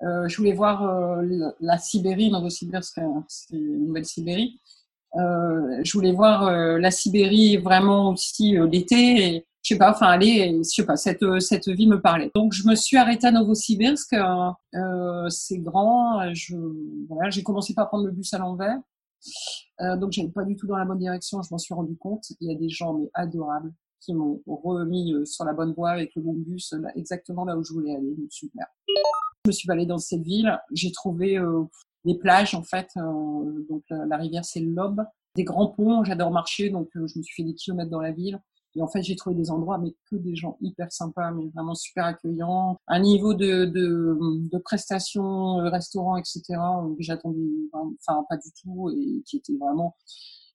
je 0.03 0.37
voulais 0.37 0.53
voir 0.53 1.23
la 1.61 1.79
Sibérie, 1.79 2.31
Novosibirsk, 2.33 3.01
c'est 3.29 3.57
une 3.57 3.87
nouvelle 3.87 4.05
Sibérie. 4.05 4.61
je 5.15 5.93
voulais 5.93 6.13
voir 6.13 6.51
la 6.51 6.91
Sibérie 6.91 7.59
vraiment 7.59 8.11
aussi 8.11 8.57
l'été. 8.71 9.47
Je 9.63 9.75
sais 9.75 9.79
pas, 9.79 9.91
enfin 9.91 10.07
allez, 10.07 10.59
je 10.59 10.63
sais 10.63 10.85
pas, 10.87 10.97
cette 10.97 11.25
cette 11.41 11.69
vie 11.69 11.87
me 11.87 12.01
parlait. 12.01 12.31
Donc 12.35 12.53
je 12.53 12.67
me 12.67 12.75
suis 12.75 12.97
arrêtée 12.97 13.27
à 13.27 13.33
Novosibirsk. 13.33 14.13
Euh, 14.15 14.51
euh, 14.75 15.29
c'est 15.29 15.59
grand. 15.59 16.33
Je 16.35 16.57
voilà, 17.09 17.31
j'ai 17.31 17.43
commencé 17.43 17.75
par 17.75 17.89
prendre 17.89 18.07
le 18.07 18.13
bus 18.13 18.33
à 18.35 18.39
l'envers. 18.39 18.79
Euh, 19.81 19.97
donc 19.97 20.13
j'allais 20.13 20.31
pas 20.31 20.45
du 20.45 20.57
tout 20.57 20.67
dans 20.67 20.77
la 20.77 20.85
bonne 20.85 20.99
direction. 20.99 21.43
Je 21.43 21.49
m'en 21.51 21.59
suis 21.59 21.75
rendu 21.75 21.97
compte. 21.97 22.25
Il 22.41 22.49
y 22.49 22.55
a 22.55 22.59
des 22.59 22.69
gens 22.69 22.95
mais 22.95 23.11
adorables 23.15 23.73
qui 24.01 24.15
m'ont 24.15 24.41
remis 24.47 25.13
euh, 25.13 25.25
sur 25.25 25.45
la 25.45 25.53
bonne 25.53 25.73
voie 25.73 25.91
avec 25.91 26.15
le 26.15 26.23
bon 26.23 26.35
bus, 26.35 26.73
exactement 26.95 27.45
là 27.45 27.57
où 27.57 27.65
je 27.65 27.73
voulais 27.73 27.95
aller. 27.95 28.15
Donc 28.15 28.31
super. 28.31 28.67
Je 29.45 29.51
me 29.51 29.53
suis 29.53 29.67
baladée 29.67 29.87
dans 29.87 29.99
cette 29.99 30.23
ville. 30.23 30.57
J'ai 30.73 30.93
trouvé 30.93 31.37
euh, 31.37 31.65
des 32.05 32.17
plages 32.17 32.55
en 32.55 32.63
fait. 32.63 32.89
donc 32.97 33.83
la, 33.91 34.07
la 34.07 34.17
rivière 34.17 34.45
c'est 34.45 34.61
l'Aube. 34.61 35.05
Des 35.35 35.45
grands 35.45 35.69
ponts. 35.69 36.05
J'adore 36.05 36.31
marcher, 36.31 36.71
donc 36.71 36.89
je 36.95 37.01
me 37.01 37.23
suis 37.23 37.35
fait 37.43 37.47
des 37.47 37.55
kilomètres 37.55 37.91
dans 37.91 38.01
la 38.01 38.13
ville 38.13 38.41
Et 38.79 38.83
en 38.83 38.87
fait, 38.87 39.03
j'ai 39.03 39.17
trouvé 39.17 39.35
des 39.35 39.51
endroits, 39.51 39.79
mais 39.79 39.93
que 40.09 40.15
des 40.15 40.37
gens 40.37 40.57
hyper 40.61 40.93
sympas, 40.93 41.33
mais 41.33 41.49
vraiment 41.49 41.75
super 41.75 42.05
accueillants. 42.05 42.79
Un 42.87 43.01
niveau 43.01 43.35
de, 43.35 43.65
de, 43.65 44.17
de 44.21 44.59
prestations, 44.59 45.59
euh, 45.59 45.69
restaurants, 45.69 46.17
etc., 46.17 46.43
que 46.97 47.03
j'attendais, 47.03 47.41
enfin, 47.73 48.25
pas 48.29 48.37
du 48.37 48.51
tout, 48.63 48.91
et 48.91 49.23
qui 49.27 49.39
était 49.39 49.57
vraiment, 49.57 49.97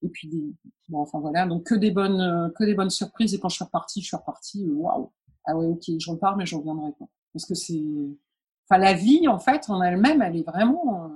et 0.04 0.08
puis 0.08 0.56
bon, 0.88 1.00
enfin 1.00 1.20
voilà, 1.20 1.46
donc 1.46 1.66
que 1.66 1.76
des 1.76 1.92
bonnes, 1.92 2.22
euh, 2.22 2.50
que 2.58 2.64
des 2.64 2.76
bonnes 2.76 2.90
surprises. 2.90 3.34
Et 3.34 3.40
quand 3.40 3.50
je 3.50 3.56
suis 3.56 3.66
repartie, 3.66 4.02
je 4.02 4.08
suis 4.08 4.18
repartie, 4.18 4.66
euh, 4.66 4.74
waouh. 4.74 5.12
Ah 5.46 5.58
ouais, 5.58 5.66
ok, 5.66 5.84
je 6.00 6.10
repars, 6.10 6.38
mais 6.38 6.46
je 6.46 6.56
reviendrai 6.56 6.94
pas. 6.98 7.06
Parce 7.34 7.46
que 7.46 7.56
c'est, 7.56 7.84
enfin, 8.70 8.80
la 8.80 8.94
vie, 8.94 9.28
en 9.28 9.40
fait, 9.40 9.70
en 9.70 9.82
elle-même, 9.82 10.22
elle 10.22 10.38
est 10.38 10.44
vraiment, 10.44 11.12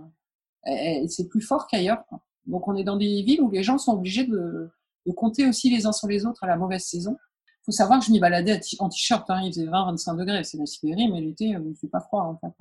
c'est 1.08 1.30
plus 1.30 1.40
fort 1.40 1.68
qu'ailleurs. 1.68 2.04
Donc, 2.46 2.68
on 2.68 2.76
est 2.76 2.84
dans 2.84 2.98
des 2.98 3.22
villes 3.24 3.42
où 3.42 3.50
les 3.50 3.64
gens 3.64 3.78
sont 3.78 3.94
obligés 3.94 4.26
de, 4.26 4.70
de 5.08 5.14
compter 5.14 5.48
aussi 5.48 5.70
les 5.70 5.86
uns 5.86 5.92
sur 5.92 6.08
les 6.08 6.26
autres 6.26 6.44
à 6.44 6.48
la 6.48 6.58
mauvaise 6.58 6.84
saison. 6.84 7.18
Il 7.46 7.66
faut 7.66 7.72
savoir 7.72 8.00
que 8.00 8.06
je 8.06 8.12
m'y 8.12 8.20
baladais 8.20 8.60
en 8.80 8.90
t-shirt, 8.90 9.30
hein, 9.30 9.42
il 9.44 9.54
faisait 9.54 9.66
20-25 9.66 10.18
degrés, 10.18 10.44
c'est 10.44 10.58
la 10.58 10.66
Sibérie, 10.66 11.10
mais 11.12 11.22
l'été, 11.22 11.56
euh, 11.56 11.62
il 11.66 11.76
fait 11.76 11.88
pas 11.88 12.02
froid 12.02 12.24
en 12.24 12.38
fait. 12.38 12.54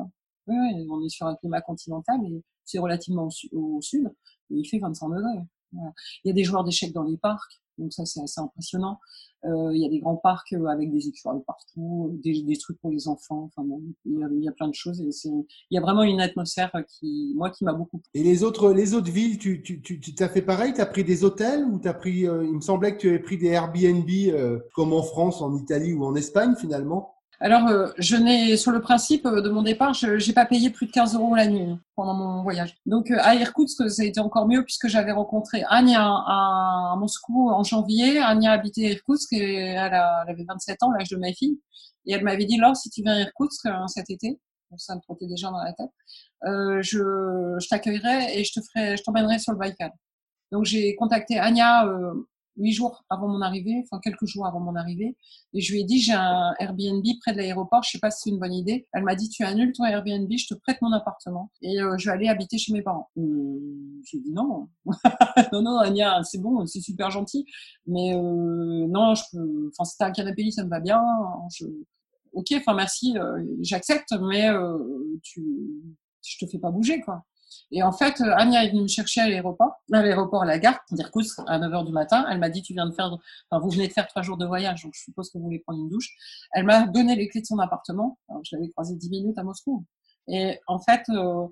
Oui, 0.48 0.86
on 0.90 1.04
est 1.04 1.08
sur 1.08 1.26
un 1.26 1.34
climat 1.36 1.60
continental 1.60 2.20
et 2.24 2.42
c'est 2.64 2.78
relativement 2.78 3.28
au, 3.52 3.80
sud, 3.80 4.06
et 4.50 4.54
il 4.54 4.64
fait 4.64 4.78
25 4.78 5.08
degrés. 5.08 5.42
Il 5.72 6.28
y 6.28 6.30
a 6.30 6.32
des 6.32 6.44
joueurs 6.44 6.64
d'échecs 6.64 6.92
dans 6.92 7.02
les 7.02 7.16
parcs, 7.16 7.60
donc 7.78 7.92
ça 7.92 8.04
c'est 8.04 8.20
assez 8.20 8.40
impressionnant. 8.40 8.98
Euh, 9.44 9.70
il 9.72 9.80
y 9.80 9.86
a 9.86 9.88
des 9.88 10.00
grands 10.00 10.16
parcs 10.16 10.52
euh, 10.54 10.66
avec 10.66 10.90
des 10.90 11.06
écureuils 11.08 11.42
partout, 11.46 12.18
des, 12.24 12.42
des, 12.42 12.56
trucs 12.56 12.80
pour 12.80 12.90
les 12.90 13.06
enfants. 13.06 13.44
Enfin 13.44 13.66
bon, 13.66 13.80
il, 14.04 14.42
y 14.42 14.48
a, 14.48 14.52
plein 14.52 14.68
de 14.68 14.74
choses. 14.74 15.00
Il 15.00 15.46
y 15.70 15.78
a 15.78 15.80
vraiment 15.80 16.02
une 16.02 16.20
atmosphère 16.20 16.72
qui, 16.88 17.32
moi, 17.36 17.50
qui 17.50 17.64
m'a 17.64 17.72
beaucoup. 17.72 18.00
Et 18.14 18.24
les 18.24 18.42
autres, 18.42 18.72
les 18.72 18.94
autres 18.94 19.10
villes, 19.10 19.38
tu, 19.38 19.62
tu, 19.62 19.80
tu, 19.82 20.00
tu 20.00 20.14
t'as 20.14 20.28
fait 20.28 20.42
pareil? 20.42 20.72
Tu 20.72 20.80
as 20.80 20.86
pris 20.86 21.04
des 21.04 21.22
hôtels 21.22 21.64
ou 21.64 21.78
t'as 21.78 21.94
pris 21.94 22.26
euh, 22.26 22.44
Il 22.44 22.54
me 22.54 22.60
semblait 22.60 22.96
que 22.96 23.00
tu 23.00 23.08
avais 23.08 23.20
pris 23.20 23.38
des 23.38 23.48
Airbnb 23.48 24.08
euh, 24.28 24.58
comme 24.74 24.92
en 24.92 25.02
France, 25.02 25.40
en 25.42 25.54
Italie 25.54 25.92
ou 25.92 26.04
en 26.04 26.16
Espagne 26.16 26.54
finalement? 26.58 27.15
Alors, 27.38 27.68
euh, 27.68 27.88
je 27.98 28.16
n'ai, 28.16 28.56
sur 28.56 28.72
le 28.72 28.80
principe 28.80 29.26
euh, 29.26 29.42
de 29.42 29.50
mon 29.50 29.62
départ, 29.62 29.92
je 29.92 30.26
n'ai 30.26 30.32
pas 30.32 30.46
payé 30.46 30.70
plus 30.70 30.86
de 30.86 30.92
15 30.92 31.14
euros 31.14 31.34
la 31.34 31.46
nuit 31.46 31.62
hein, 31.70 31.80
pendant 31.94 32.14
mon 32.14 32.42
voyage. 32.42 32.74
Donc, 32.86 33.10
euh, 33.10 33.18
à 33.20 33.34
Irkoutsk, 33.34 33.90
ça 33.90 34.02
a 34.02 34.04
été 34.06 34.20
encore 34.20 34.48
mieux 34.48 34.64
puisque 34.64 34.88
j'avais 34.88 35.12
rencontré 35.12 35.62
Anya 35.68 36.02
à, 36.02 36.94
Moscou 36.98 37.50
en 37.50 37.62
janvier. 37.62 38.18
Anya 38.20 38.52
habitait 38.52 38.92
Irkoutsk 38.92 39.34
et 39.34 39.54
elle, 39.54 39.94
avait 39.94 40.44
27 40.48 40.82
ans, 40.82 40.90
l'âge 40.92 41.10
de 41.10 41.16
ma 41.18 41.32
fille. 41.32 41.60
Et 42.06 42.12
elle 42.14 42.24
m'avait 42.24 42.46
dit, 42.46 42.56
Laure, 42.56 42.76
si 42.76 42.88
tu 42.88 43.02
viens 43.02 43.14
à 43.14 43.20
Irkoutsk 43.20 43.68
cet 43.88 44.08
été, 44.08 44.40
ça 44.78 44.94
me 44.94 45.00
trottait 45.00 45.26
déjà 45.26 45.50
dans 45.50 45.62
la 45.62 45.72
tête, 45.72 45.90
je, 46.82 47.56
je 47.58 47.68
t'accueillerai 47.68 48.38
et 48.38 48.44
je 48.44 48.52
te 48.52 48.60
ferai, 48.64 48.96
je 48.96 49.02
t'emmènerai 49.02 49.38
sur 49.38 49.52
le 49.52 49.58
Baïkal. 49.58 49.92
Donc, 50.52 50.64
j'ai 50.64 50.94
contacté 50.94 51.38
Anya 51.38 51.84
huit 52.56 52.72
jours 52.72 53.04
avant 53.10 53.28
mon 53.28 53.40
arrivée, 53.40 53.82
enfin 53.84 54.00
quelques 54.02 54.26
jours 54.26 54.46
avant 54.46 54.60
mon 54.60 54.74
arrivée, 54.76 55.16
et 55.52 55.60
je 55.60 55.72
lui 55.72 55.80
ai 55.80 55.84
dit 55.84 56.00
j'ai 56.00 56.12
un 56.12 56.54
Airbnb 56.58 57.04
près 57.20 57.32
de 57.32 57.38
l'aéroport, 57.38 57.82
je 57.82 57.90
sais 57.90 57.98
pas 57.98 58.10
si 58.10 58.22
c'est 58.22 58.30
une 58.30 58.38
bonne 58.38 58.54
idée. 58.54 58.86
Elle 58.92 59.04
m'a 59.04 59.14
dit 59.14 59.28
tu 59.28 59.44
annules 59.44 59.72
ton 59.72 59.84
Airbnb, 59.84 60.30
je 60.30 60.46
te 60.46 60.54
prête 60.54 60.80
mon 60.82 60.92
appartement 60.92 61.50
et 61.62 61.80
euh, 61.80 61.96
je 61.98 62.06
vais 62.06 62.12
aller 62.12 62.28
habiter 62.28 62.58
chez 62.58 62.72
mes 62.72 62.82
parents. 62.82 63.10
Euh, 63.18 64.00
j'ai 64.04 64.20
dit 64.20 64.32
non, 64.32 64.68
non 65.52 65.62
non 65.62 65.78
Ania, 65.78 66.22
c'est 66.24 66.40
bon, 66.40 66.66
c'est 66.66 66.80
super 66.80 67.10
gentil, 67.10 67.46
mais 67.86 68.14
euh, 68.14 68.86
non 68.88 69.14
je 69.14 69.22
peux, 69.32 69.70
enfin 69.72 69.84
c'était 69.84 70.04
un 70.04 70.12
canapé 70.12 70.50
ça 70.50 70.64
me 70.64 70.70
va 70.70 70.80
bien. 70.80 71.02
Ok, 72.32 72.48
enfin 72.56 72.74
merci, 72.74 73.14
j'accepte, 73.60 74.12
mais 74.20 74.48
tu, 75.22 75.42
je 76.22 76.44
te 76.44 76.50
fais 76.50 76.58
pas 76.58 76.70
bouger 76.70 77.00
quoi. 77.00 77.24
Et 77.72 77.82
en 77.82 77.92
fait, 77.92 78.20
euh, 78.20 78.34
Anya 78.36 78.64
est 78.64 78.70
venue 78.70 78.82
me 78.82 78.88
chercher 78.88 79.22
à 79.22 79.28
l'aéroport, 79.28 79.72
à 79.92 80.02
l'aéroport, 80.02 80.42
à 80.42 80.46
la 80.46 80.58
gare, 80.58 80.78
d'Irkoutsk, 80.92 81.40
à 81.46 81.58
9h 81.58 81.84
du 81.84 81.92
matin. 81.92 82.24
Elle 82.30 82.38
m'a 82.38 82.48
dit, 82.48 82.62
tu 82.62 82.74
viens 82.74 82.86
de 82.86 82.94
faire, 82.94 83.16
enfin, 83.50 83.62
vous 83.62 83.70
venez 83.70 83.88
de 83.88 83.92
faire 83.92 84.06
trois 84.06 84.22
jours 84.22 84.36
de 84.36 84.46
voyage, 84.46 84.84
donc 84.84 84.92
je 84.94 85.00
suppose 85.00 85.30
que 85.30 85.38
vous 85.38 85.44
voulez 85.44 85.58
prendre 85.58 85.80
une 85.80 85.88
douche. 85.88 86.14
Elle 86.52 86.64
m'a 86.64 86.86
donné 86.86 87.16
les 87.16 87.28
clés 87.28 87.40
de 87.40 87.46
son 87.46 87.58
appartement. 87.58 88.18
Je 88.44 88.54
l'avais 88.54 88.70
croisé 88.70 88.94
dix 88.94 89.10
minutes 89.10 89.38
à 89.38 89.42
Moscou. 89.42 89.84
Et 90.28 90.60
en 90.68 90.78
fait, 90.78 91.02
euh, 91.08 91.46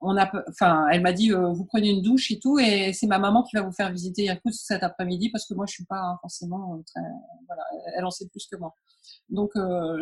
on 0.00 0.16
a, 0.16 0.28
enfin, 0.48 0.88
elle 0.90 1.00
m'a 1.00 1.12
dit, 1.12 1.32
euh, 1.32 1.52
vous 1.52 1.64
prenez 1.64 1.90
une 1.90 2.02
douche 2.02 2.32
et 2.32 2.40
tout, 2.40 2.58
et 2.58 2.92
c'est 2.92 3.06
ma 3.06 3.20
maman 3.20 3.44
qui 3.44 3.54
va 3.54 3.62
vous 3.62 3.72
faire 3.72 3.92
visiter 3.92 4.24
Irkoutsk 4.24 4.64
cet 4.66 4.82
après-midi 4.82 5.30
parce 5.30 5.46
que 5.46 5.54
moi, 5.54 5.66
je 5.68 5.74
suis 5.74 5.84
pas 5.84 6.18
forcément 6.22 6.82
très, 6.86 7.02
voilà, 7.46 7.62
elle 7.96 8.04
en 8.04 8.10
sait 8.10 8.26
plus 8.28 8.48
que 8.50 8.56
moi. 8.56 8.74
Donc, 9.28 9.52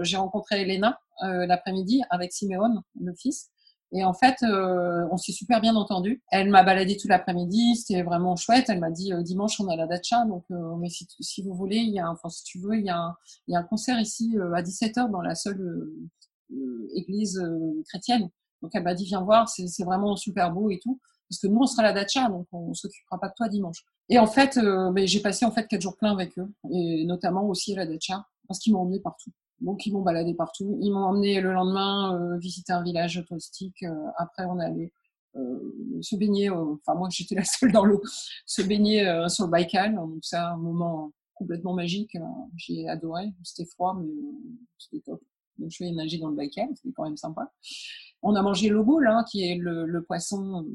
j'ai 0.03 0.17
rencontré 0.17 0.63
Elena 0.63 0.99
l'après-midi 1.23 2.03
avec 2.09 2.33
Siméon, 2.33 2.83
le 2.99 3.15
fils. 3.15 3.51
Et 3.93 4.05
en 4.05 4.15
fait, 4.15 4.37
euh, 4.43 5.07
on 5.11 5.17
s'est 5.17 5.33
super 5.33 5.61
bien 5.61 5.75
entendu. 5.75 6.23
Elle 6.31 6.49
m'a 6.49 6.63
baladé 6.63 6.97
tout 6.97 7.09
l'après-midi, 7.09 7.75
c'était 7.77 8.03
vraiment 8.03 8.37
chouette. 8.37 8.67
Elle 8.69 8.79
m'a 8.79 8.91
dit 8.91 9.13
euh, 9.13 9.23
dimanche 9.23 9.59
on 9.61 9.69
a 9.69 9.75
la 9.75 9.87
dacha, 9.87 10.25
donc 10.27 10.45
euh, 10.53 10.77
mais 10.77 10.89
si, 10.89 11.09
si, 11.19 11.43
vous 11.43 11.55
voulez, 11.55 11.79
il 11.79 11.91
y 11.91 11.99
a, 11.99 12.09
enfin 12.09 12.29
si 12.29 12.45
tu 12.45 12.61
veux, 12.61 12.77
il 12.77 12.85
y 12.85 12.91
a 12.91 12.99
un, 12.99 13.17
il 13.49 13.53
y 13.53 13.57
a 13.57 13.61
un 13.61 13.65
concert 13.65 13.99
ici 13.99 14.37
à 14.55 14.63
17h 14.63 15.11
dans 15.11 15.23
la 15.23 15.35
seule 15.35 15.91
église 16.95 17.43
chrétienne. 17.89 18.31
Donc 18.63 18.73
elle 18.75 18.85
m'a 18.85 18.95
dit 18.95 19.05
viens 19.05 19.23
voir, 19.23 19.49
c'est 19.49 19.85
vraiment 19.85 20.15
super 20.17 20.53
beau 20.53 20.71
et 20.71 20.79
tout. 20.79 21.01
Parce 21.29 21.41
que 21.41 21.47
nous 21.47 21.61
on 21.61 21.67
sera 21.67 21.83
la 21.83 21.93
dacha, 21.93 22.29
donc 22.29 22.47
on, 22.53 22.75
s'occupera 22.75 23.19
pas 23.19 23.29
de 23.29 23.35
toi 23.37 23.49
dimanche. 23.49 23.85
Et 24.09 24.19
en 24.19 24.27
fait, 24.27 24.59
mais 24.93 25.07
j'ai 25.07 25.21
passé 25.21 25.45
en 25.45 25.53
fait 25.53 25.67
quatre 25.67 25.81
jours 25.81 25.97
pleins 25.97 26.13
avec 26.13 26.39
eux, 26.39 26.49
et 26.71 27.05
notamment 27.05 27.45
aussi 27.47 27.75
la 27.75 27.87
dacha, 27.87 28.27
parce 28.47 28.59
qu'ils 28.61 28.73
m'ont 28.73 28.81
emmené 28.81 29.01
partout. 29.01 29.31
Donc 29.61 29.87
ils 29.87 29.93
m'ont 29.93 30.03
baladé 30.03 30.35
partout. 30.35 30.79
Ils 30.81 30.91
m'ont 30.91 31.05
emmené 31.05 31.41
le 31.41 31.53
lendemain 31.53 32.19
euh, 32.19 32.39
visiter 32.39 32.73
un 32.73 32.83
village 32.83 33.23
touristique. 33.27 33.83
Euh, 33.83 34.07
après 34.17 34.45
on 34.45 34.59
allait 34.59 34.93
euh, 35.37 35.99
se 36.01 36.17
baigner. 36.17 36.51
Enfin 36.51 36.95
moi 36.95 37.09
j'étais 37.11 37.35
la 37.35 37.45
seule 37.45 37.73
dans 37.73 37.85
l'eau. 37.85 38.01
Se 38.47 38.63
baigner 38.63 39.05
sur 39.29 39.45
le 39.45 39.51
Baïkal. 39.51 39.95
Donc 39.95 40.19
c'est 40.23 40.37
un 40.37 40.57
moment 40.57 41.13
complètement 41.35 41.75
magique. 41.75 42.17
J'ai 42.57 42.89
adoré. 42.89 43.33
C'était 43.43 43.69
froid 43.69 43.97
mais 44.01 44.09
c'était 44.79 45.03
top. 45.05 45.21
Donc 45.59 45.71
je 45.71 45.77
suis 45.77 45.93
nager 45.93 46.19
dans 46.19 46.29
le 46.29 46.37
Baïkal. 46.37 46.69
C'était 46.75 46.93
quand 46.93 47.05
même 47.05 47.17
sympa. 47.17 47.53
On 48.23 48.35
a 48.35 48.43
mangé 48.43 48.69
l'oboul, 48.69 49.09
hein, 49.09 49.25
qui 49.31 49.45
est 49.45 49.57
le, 49.57 49.87
le 49.87 50.03
poisson 50.03 50.67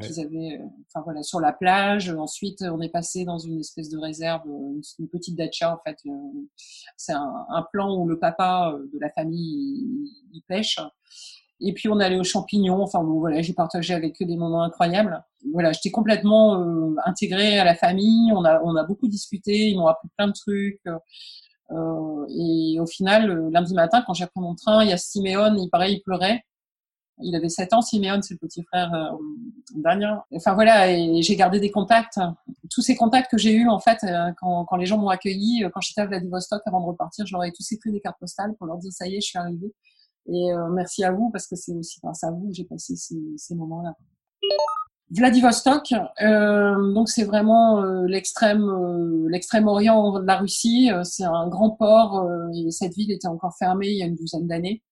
qu'ils 0.00 0.20
avaient, 0.20 0.58
euh, 0.60 0.66
enfin 0.88 1.02
voilà, 1.04 1.22
sur 1.22 1.40
la 1.40 1.52
plage. 1.52 2.10
Ensuite, 2.10 2.62
on 2.62 2.80
est 2.80 2.88
passé 2.88 3.24
dans 3.24 3.38
une 3.38 3.60
espèce 3.60 3.88
de 3.88 3.98
réserve, 3.98 4.42
euh, 4.48 4.80
une, 4.98 5.08
petite 5.08 5.36
dacha 5.36 5.74
en 5.74 5.78
fait. 5.86 5.98
Euh, 6.06 6.10
c'est 6.96 7.12
un, 7.12 7.46
un, 7.48 7.62
plan 7.72 7.96
où 7.96 8.06
le 8.06 8.18
papa 8.18 8.74
de 8.92 8.98
la 8.98 9.10
famille 9.10 10.12
il, 10.32 10.42
pêche. 10.48 10.78
Et 11.60 11.72
puis 11.72 11.88
on 11.88 11.98
allait 12.00 12.18
aux 12.18 12.24
champignons. 12.24 12.82
Enfin 12.82 13.02
bon, 13.02 13.18
voilà, 13.18 13.40
j'ai 13.42 13.54
partagé 13.54 13.94
avec 13.94 14.20
eux 14.20 14.26
des 14.26 14.36
moments 14.36 14.62
incroyables. 14.62 15.24
Voilà, 15.52 15.72
j'étais 15.72 15.90
complètement 15.90 16.60
euh, 16.60 16.94
intégrée 17.04 17.58
à 17.58 17.64
la 17.64 17.74
famille. 17.74 18.32
On 18.32 18.44
a 18.44 18.60
on 18.62 18.76
a 18.76 18.84
beaucoup 18.84 19.08
discuté. 19.08 19.68
Ils 19.68 19.76
m'ont 19.76 19.86
appris 19.86 20.08
plein 20.16 20.28
de 20.28 20.32
trucs. 20.32 20.82
Euh, 21.72 22.26
et 22.28 22.78
au 22.80 22.86
final, 22.86 23.48
lundi 23.50 23.74
matin, 23.74 24.02
quand 24.06 24.14
j'ai 24.14 24.26
pris 24.26 24.40
mon 24.40 24.54
train, 24.54 24.84
il 24.84 24.90
y 24.90 24.92
a 24.92 24.96
Siméon, 24.96 25.54
il 25.56 25.68
pareil, 25.70 25.96
il 25.96 26.00
pleurait. 26.02 26.44
Il 27.18 27.34
avait 27.34 27.48
7 27.48 27.72
ans, 27.72 27.80
Simeon, 27.80 28.20
c'est 28.20 28.34
le 28.34 28.38
petit 28.38 28.62
frère 28.62 28.92
euh. 28.92 30.16
Enfin 30.34 30.54
voilà, 30.54 30.90
et 30.92 31.22
j'ai 31.22 31.36
gardé 31.36 31.60
des 31.60 31.70
contacts. 31.70 32.18
Tous 32.70 32.82
ces 32.82 32.94
contacts 32.94 33.30
que 33.30 33.38
j'ai 33.38 33.54
eus, 33.54 33.68
en 33.68 33.78
fait, 33.78 33.98
euh, 34.04 34.32
quand, 34.38 34.64
quand, 34.66 34.76
les 34.76 34.86
gens 34.86 34.98
m'ont 34.98 35.08
accueilli, 35.08 35.64
euh, 35.64 35.70
quand 35.72 35.80
j'étais 35.80 36.02
à 36.02 36.06
Vladivostok 36.06 36.60
avant 36.66 36.80
de 36.80 36.86
repartir, 36.86 37.26
j'aurais 37.26 37.52
tous 37.52 37.72
écrit 37.72 37.90
des 37.90 38.00
cartes 38.00 38.18
postales 38.20 38.54
pour 38.56 38.66
leur 38.66 38.76
dire 38.78 38.92
ça 38.92 39.06
y 39.06 39.16
est, 39.16 39.20
je 39.20 39.28
suis 39.28 39.38
arrivée. 39.38 39.72
Et 40.28 40.52
euh, 40.52 40.68
merci 40.70 41.04
à 41.04 41.12
vous 41.12 41.30
parce 41.30 41.46
que 41.46 41.56
c'est 41.56 41.72
aussi 41.72 42.00
grâce 42.02 42.24
à 42.24 42.30
vous 42.30 42.48
que 42.48 42.54
j'ai 42.54 42.64
passé 42.64 42.96
ces, 42.96 43.20
ces 43.36 43.54
moments-là. 43.54 43.94
Vladivostok, 45.10 45.94
euh, 46.20 46.92
donc 46.92 47.08
c'est 47.08 47.22
vraiment 47.22 47.80
euh, 47.80 48.06
l'extrême 48.08 49.28
l'extrême 49.28 49.68
orient 49.68 50.18
de 50.18 50.26
la 50.26 50.36
Russie. 50.36 50.90
c'est 51.04 51.24
un 51.24 51.46
grand 51.48 51.70
port 51.70 52.28
et 52.52 52.70
cette 52.72 52.94
ville 52.94 53.12
était 53.12 53.28
encore 53.28 53.54
fermée 53.56 53.88
il 53.88 53.98
y 53.98 54.02
a 54.02 54.06
une 54.06 54.16
douzaine 54.16 54.48
d'années. 54.48 54.82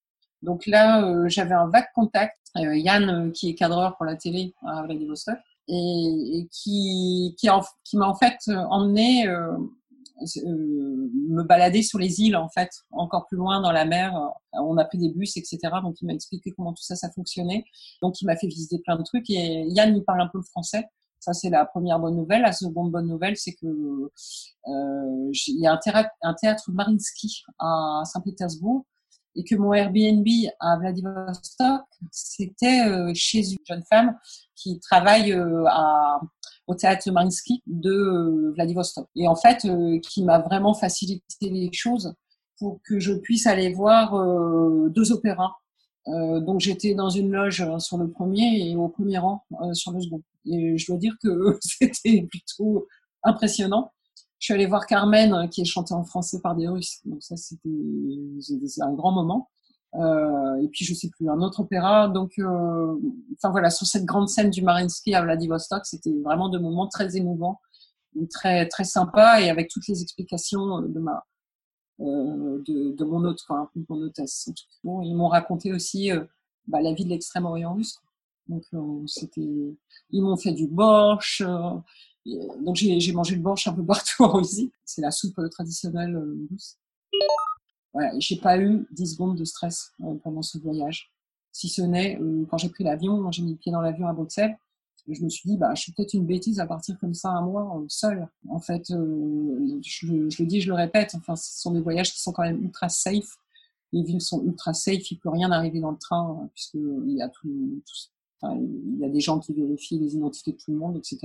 Donc 0.45 0.67
là, 0.67 1.03
euh, 1.03 1.27
j'avais 1.27 1.55
un 1.55 1.67
vague 1.67 1.89
contact. 1.93 2.37
Euh, 2.57 2.77
Yann, 2.77 3.09
euh, 3.09 3.31
qui 3.31 3.49
est 3.49 3.55
cadreur 3.55 3.97
pour 3.97 4.05
la 4.05 4.15
télé 4.15 4.53
à 4.65 4.83
Vladivostok, 4.83 5.37
et, 5.67 5.73
et 5.73 6.47
qui, 6.49 7.35
qui, 7.37 7.49
qui 7.83 7.97
m'a 7.97 8.07
en 8.07 8.15
fait 8.15 8.37
emmené 8.69 9.27
me 9.27 11.43
balader 11.43 11.81
sur 11.81 11.99
les 11.99 12.21
îles, 12.21 12.37
en 12.37 12.47
fait, 12.47 12.69
encore 12.91 13.27
plus 13.27 13.35
loin 13.35 13.59
dans 13.59 13.73
la 13.73 13.83
mer. 13.83 14.17
On 14.53 14.77
a 14.77 14.85
pris 14.85 14.97
des 14.97 15.09
bus, 15.09 15.35
etc. 15.35 15.59
Donc 15.83 15.95
il 16.01 16.05
m'a 16.05 16.13
expliqué 16.13 16.53
comment 16.55 16.71
tout 16.71 16.83
ça, 16.83 16.95
ça 16.95 17.11
fonctionnait. 17.11 17.65
Donc 18.01 18.21
il 18.21 18.25
m'a 18.25 18.37
fait 18.37 18.47
visiter 18.47 18.79
plein 18.79 18.95
de 18.95 19.03
trucs. 19.03 19.29
Et 19.29 19.65
Yann 19.67 19.93
il 19.93 20.05
parle 20.05 20.21
un 20.21 20.27
peu 20.27 20.37
le 20.37 20.45
français. 20.45 20.85
Ça, 21.19 21.33
c'est 21.33 21.49
la 21.49 21.65
première 21.65 21.99
bonne 21.99 22.15
nouvelle. 22.15 22.43
La 22.43 22.53
seconde 22.53 22.91
bonne 22.91 23.07
nouvelle, 23.07 23.35
c'est 23.35 23.53
que 23.53 23.65
euh, 23.65 25.31
il 25.47 25.59
y 25.59 25.65
a 25.65 25.73
un 25.73 25.77
théâtre, 25.77 26.11
un 26.21 26.35
théâtre 26.35 26.71
Marinsky 26.71 27.43
à 27.57 28.03
Saint-Pétersbourg 28.05 28.85
et 29.35 29.43
que 29.43 29.55
mon 29.55 29.73
Airbnb 29.73 30.25
à 30.59 30.77
Vladivostok, 30.77 31.81
c'était 32.11 32.87
euh, 32.87 33.11
chez 33.13 33.51
une 33.51 33.57
jeune 33.67 33.83
femme 33.89 34.17
qui 34.55 34.79
travaille 34.79 35.33
euh, 35.33 35.65
au 36.67 36.75
théâtre 36.75 37.11
Marinsky 37.11 37.61
de 37.67 37.91
euh, 37.91 38.51
Vladivostok. 38.55 39.07
Et 39.15 39.27
en 39.27 39.35
fait, 39.35 39.67
qui 40.01 40.23
m'a 40.23 40.39
vraiment 40.39 40.73
facilité 40.73 41.49
les 41.49 41.69
choses 41.73 42.13
pour 42.57 42.79
que 42.85 42.99
je 42.99 43.13
puisse 43.13 43.47
aller 43.47 43.73
voir 43.73 44.13
deux 44.89 45.11
opéras. 45.11 45.51
donc 46.07 46.61
j'étais 46.61 46.93
dans 46.93 47.09
une 47.09 47.29
loge 47.29 47.65
sur 47.79 47.97
le 47.97 48.09
premier 48.09 48.69
et 48.69 48.77
au 48.77 48.87
premier 48.87 49.17
rang 49.17 49.43
sur 49.73 49.91
le 49.91 49.99
second. 49.99 50.21
Et 50.45 50.77
je 50.77 50.87
dois 50.87 50.97
dire 50.97 51.15
que 51.21 51.57
c'était 51.61 52.25
plutôt 52.29 52.87
impressionnant 53.23 53.91
Je 54.39 54.45
suis 54.45 54.53
allée 54.53 54.65
voir 54.65 54.85
Carmen, 54.85 55.49
qui 55.49 55.61
est 55.61 55.65
chantée 55.65 55.93
en 55.93 56.03
français 56.03 56.39
par 56.41 56.55
des 56.55 56.67
Russes. 56.67 56.99
Donc 57.05 57.23
ça, 57.23 57.35
c'était 57.37 57.69
un 58.81 58.93
grand 58.93 59.11
moment. 59.11 59.49
Euh, 59.95 60.61
et 60.61 60.67
puis 60.67 60.83
je 60.83 60.93
sais 60.93 61.09
plus 61.09 61.29
un 61.29 61.41
autre 61.41 61.61
opéra. 61.61 62.09
Donc, 62.09 62.33
euh, 62.37 62.95
enfin 63.37 63.49
voilà, 63.51 63.69
sur 63.69 63.87
cette 63.87 64.05
grande 64.05 64.27
scène 64.27 64.49
du 64.49 64.61
Marinsky 64.61 65.15
à 65.15 65.21
Vladivostok, 65.21 65.85
c'était 65.85 66.13
vraiment 66.23 66.49
de 66.49 66.59
moments 66.59 66.87
très 66.87 67.15
émouvants, 67.15 67.61
très 68.29 68.67
très 68.67 68.83
sympa 68.83 69.41
et 69.41 69.49
avec 69.49 69.69
toutes 69.69 69.87
les 69.87 70.01
explications 70.01 70.81
de 70.81 70.99
ma 70.99 71.23
euh, 72.01 72.61
de, 72.67 72.91
de, 72.91 73.05
mon 73.05 73.23
hôte, 73.23 73.41
quoi, 73.47 73.71
mon 73.87 74.01
hôtesse. 74.01 74.49
Bon, 74.83 75.01
ils 75.01 75.15
m'ont 75.15 75.29
raconté 75.29 75.71
aussi 75.71 76.11
euh, 76.11 76.25
bah, 76.67 76.81
la 76.81 76.93
vie 76.93 77.05
de 77.05 77.09
l'extrême-orient 77.09 77.73
russe. 77.73 77.97
Donc 78.49 78.63
euh, 78.73 79.01
c'était, 79.07 79.77
ils 80.11 80.21
m'ont 80.21 80.35
fait 80.35 80.51
du 80.51 80.67
borsch. 80.67 81.41
Donc 82.25 82.75
j'ai 82.75 83.13
mangé 83.13 83.35
le 83.35 83.41
borsch 83.41 83.67
un 83.67 83.73
peu 83.73 83.85
partout 83.85 84.23
en 84.23 84.33
Russie. 84.33 84.71
C'est 84.83 85.01
la 85.01 85.11
soupe 85.11 85.39
traditionnelle 85.51 86.17
russe. 86.51 86.77
Voilà, 87.93 88.11
j'ai 88.19 88.37
pas 88.37 88.59
eu 88.59 88.85
10 88.91 89.13
secondes 89.13 89.37
de 89.37 89.45
stress 89.45 89.93
pendant 90.23 90.41
ce 90.41 90.57
voyage. 90.57 91.11
Si 91.51 91.69
ce 91.69 91.81
n'est 91.81 92.19
quand 92.49 92.57
j'ai 92.57 92.69
pris 92.69 92.83
l'avion, 92.83 93.31
j'ai 93.31 93.41
mis 93.41 93.51
le 93.51 93.57
pied 93.57 93.71
dans 93.71 93.81
l'avion 93.81 94.07
à 94.07 94.13
Bruxelles 94.13 94.57
je 95.13 95.23
me 95.23 95.29
suis 95.29 95.49
dit, 95.49 95.57
bah, 95.57 95.73
je 95.75 95.81
suis 95.81 95.91
peut-être 95.91 96.13
une 96.13 96.25
bêtise 96.25 96.59
à 96.59 96.65
partir 96.65 96.97
comme 96.99 97.13
ça 97.13 97.29
un 97.29 97.41
mois 97.41 97.77
euh, 97.77 97.85
seul. 97.87 98.27
En 98.49 98.59
fait, 98.59 98.89
euh, 98.91 99.79
je, 99.83 100.07
le 100.07 100.45
dis, 100.45 100.61
je 100.61 100.69
le 100.69 100.73
répète, 100.73 101.13
enfin, 101.15 101.35
ce 101.35 101.61
sont 101.61 101.71
des 101.71 101.81
voyages 101.81 102.11
qui 102.11 102.21
sont 102.21 102.31
quand 102.31 102.43
même 102.43 102.63
ultra 102.63 102.89
safe. 102.89 103.37
Les 103.91 104.03
villes 104.03 104.21
sont 104.21 104.43
ultra 104.43 104.73
safe, 104.73 105.11
il 105.11 105.19
peut 105.19 105.29
rien 105.29 105.51
arriver 105.51 105.79
dans 105.79 105.91
le 105.91 105.97
train 105.97 106.39
euh, 106.41 106.47
puisqu'il 106.53 107.15
y 107.15 107.21
a 107.21 107.29
tout, 107.29 107.47
enfin, 108.45 108.57
il 108.59 108.99
y 108.99 109.05
a 109.05 109.09
des 109.09 109.19
gens 109.19 109.39
qui 109.39 109.53
vérifient 109.53 109.99
les 109.99 110.15
identités 110.15 110.51
de 110.51 110.57
tout 110.57 110.71
le 110.71 110.77
monde, 110.77 110.97
etc. 110.97 111.19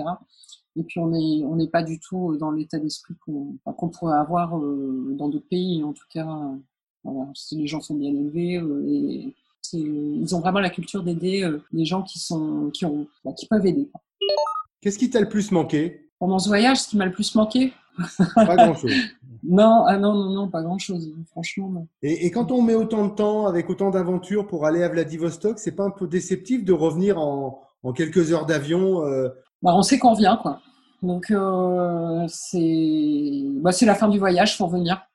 Et 0.76 0.82
puis 0.84 1.00
on 1.00 1.12
est 1.12 1.44
on 1.44 1.56
n'est 1.56 1.68
pas 1.68 1.82
du 1.82 1.98
tout 1.98 2.36
dans 2.36 2.50
l'état 2.50 2.78
d'esprit 2.78 3.14
qu'on 3.24 3.88
pourrait 3.88 4.16
avoir 4.16 4.58
dans 4.58 5.28
d'autres 5.28 5.48
pays. 5.48 5.82
En 5.82 5.92
tout 5.92 6.06
cas, 6.10 6.28
voilà, 7.02 7.30
les 7.52 7.66
gens 7.66 7.80
sont 7.80 7.94
bien 7.94 8.10
élevés 8.10 8.62
et 8.88 9.34
ils 9.72 10.34
ont 10.34 10.40
vraiment 10.40 10.60
la 10.60 10.70
culture 10.70 11.02
d'aider 11.02 11.42
euh, 11.42 11.58
les 11.72 11.84
gens 11.84 12.02
qui 12.02 12.18
sont 12.18 12.70
qui 12.72 12.84
ont 12.84 13.06
bah, 13.24 13.32
qui 13.32 13.46
peuvent 13.46 13.66
aider. 13.66 13.90
Qu'est-ce 14.80 14.98
qui 14.98 15.10
t'a 15.10 15.20
le 15.20 15.28
plus 15.28 15.50
manqué? 15.50 16.10
Pendant 16.18 16.38
ce 16.38 16.48
voyage 16.48 16.78
Ce 16.78 16.88
qui 16.88 16.96
m'a 16.96 17.06
le 17.06 17.12
plus 17.12 17.34
manqué? 17.34 17.72
Pas 18.34 18.56
grand-chose. 18.56 18.92
non, 19.42 19.84
ah 19.86 19.96
non, 19.98 20.14
non, 20.14 20.30
non, 20.30 20.48
pas 20.48 20.62
grand-chose. 20.62 21.12
Franchement, 21.30 21.70
non. 21.70 21.86
Et, 22.02 22.30
quand 22.30 22.52
on 22.52 22.62
met 22.62 22.74
autant 22.74 23.06
de 23.06 23.14
temps, 23.14 23.46
avec 23.46 23.70
autant 23.70 23.90
d'aventures 23.90 24.46
pour 24.46 24.66
aller 24.66 24.82
à 24.82 24.88
Vladivostok, 24.88 25.58
c'est 25.58 25.74
pas 25.74 25.84
un 25.84 25.90
peu 25.90 26.06
déceptif 26.06 26.64
de 26.64 26.72
revenir 26.72 27.18
en, 27.18 27.60
en 27.82 27.92
quelques 27.92 28.32
heures 28.32 28.46
d'avion 28.46 29.04
euh... 29.04 29.28
bah, 29.62 29.72
On 29.74 29.82
sait 29.82 29.98
qu'on 29.98 30.14
revient, 30.14 30.36
quoi. 30.42 30.60
Donc, 31.02 31.30
euh, 31.30 32.24
c'est 32.28 33.42
bah, 33.60 33.70
la 33.82 33.94
fin 33.94 34.08
du 34.08 34.18
voyage, 34.18 34.56
faut 34.56 34.66
revenir 34.66 35.06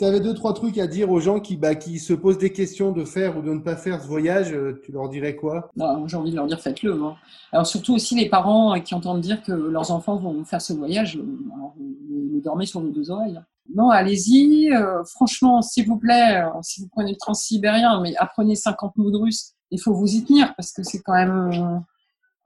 tu 0.00 0.06
avais 0.06 0.20
deux, 0.20 0.32
trois 0.32 0.54
trucs 0.54 0.78
à 0.78 0.86
dire 0.86 1.10
aux 1.10 1.20
gens 1.20 1.40
qui, 1.40 1.58
bah, 1.58 1.74
qui 1.74 1.98
se 1.98 2.14
posent 2.14 2.38
des 2.38 2.54
questions 2.54 2.90
de 2.90 3.04
faire 3.04 3.36
ou 3.36 3.42
de 3.42 3.52
ne 3.52 3.58
pas 3.58 3.76
faire 3.76 4.00
ce 4.00 4.06
voyage, 4.06 4.50
euh, 4.54 4.80
tu 4.82 4.92
leur 4.92 5.10
dirais 5.10 5.36
quoi? 5.36 5.70
Bah, 5.76 6.00
J'ai 6.06 6.16
envie 6.16 6.30
de 6.30 6.36
leur 6.36 6.46
dire 6.46 6.58
faites-le. 6.58 6.94
Hein. 6.94 7.16
Alors 7.52 7.66
surtout 7.66 7.92
aussi 7.92 8.14
les 8.14 8.26
parents 8.30 8.80
qui 8.80 8.94
entendent 8.94 9.20
dire 9.20 9.42
que 9.42 9.52
leurs 9.52 9.90
enfants 9.90 10.16
vont 10.16 10.42
faire 10.46 10.62
ce 10.62 10.72
voyage, 10.72 11.18
euh, 11.18 11.38
vous 11.76 12.40
dormez 12.42 12.64
sur 12.64 12.80
vos 12.80 12.88
deux 12.88 13.10
oreilles. 13.10 13.36
Hein. 13.36 13.44
Non, 13.74 13.90
allez-y. 13.90 14.72
Euh, 14.72 15.04
franchement, 15.04 15.60
s'il 15.60 15.86
vous 15.86 15.98
plaît, 15.98 16.44
si 16.62 16.80
vous 16.80 16.88
prenez 16.88 17.10
le 17.10 17.18
transsibérien, 17.18 18.00
mais 18.00 18.16
apprenez 18.16 18.54
50 18.54 18.96
mots 18.96 19.10
de 19.10 19.18
russe, 19.18 19.52
il 19.70 19.78
faut 19.78 19.92
vous 19.92 20.14
y 20.14 20.24
tenir 20.24 20.54
parce 20.56 20.72
que 20.72 20.82
c'est 20.82 21.02
quand 21.02 21.12
même 21.12 21.84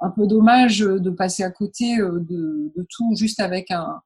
un 0.01 0.11
peu 0.11 0.27
dommage 0.27 0.81
de 0.81 1.11
passer 1.11 1.45
à 1.45 1.53
côté 1.53 1.99
de 1.99 2.87
tout 2.91 3.15
juste 3.15 3.39
avec 3.39 3.71
un, 3.71 4.01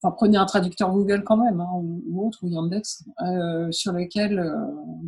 enfin 0.00 0.14
prenez 0.16 0.36
un 0.36 0.46
traducteur 0.46 0.90
Google 0.90 1.24
quand 1.24 1.36
même 1.36 1.60
hein, 1.60 1.70
ou, 1.74 2.26
autre 2.26 2.38
ou 2.42 2.48
Yandex 2.48 3.04
euh, 3.22 3.70
sur 3.72 3.92
lequel 3.92 4.38
euh, 4.38 4.54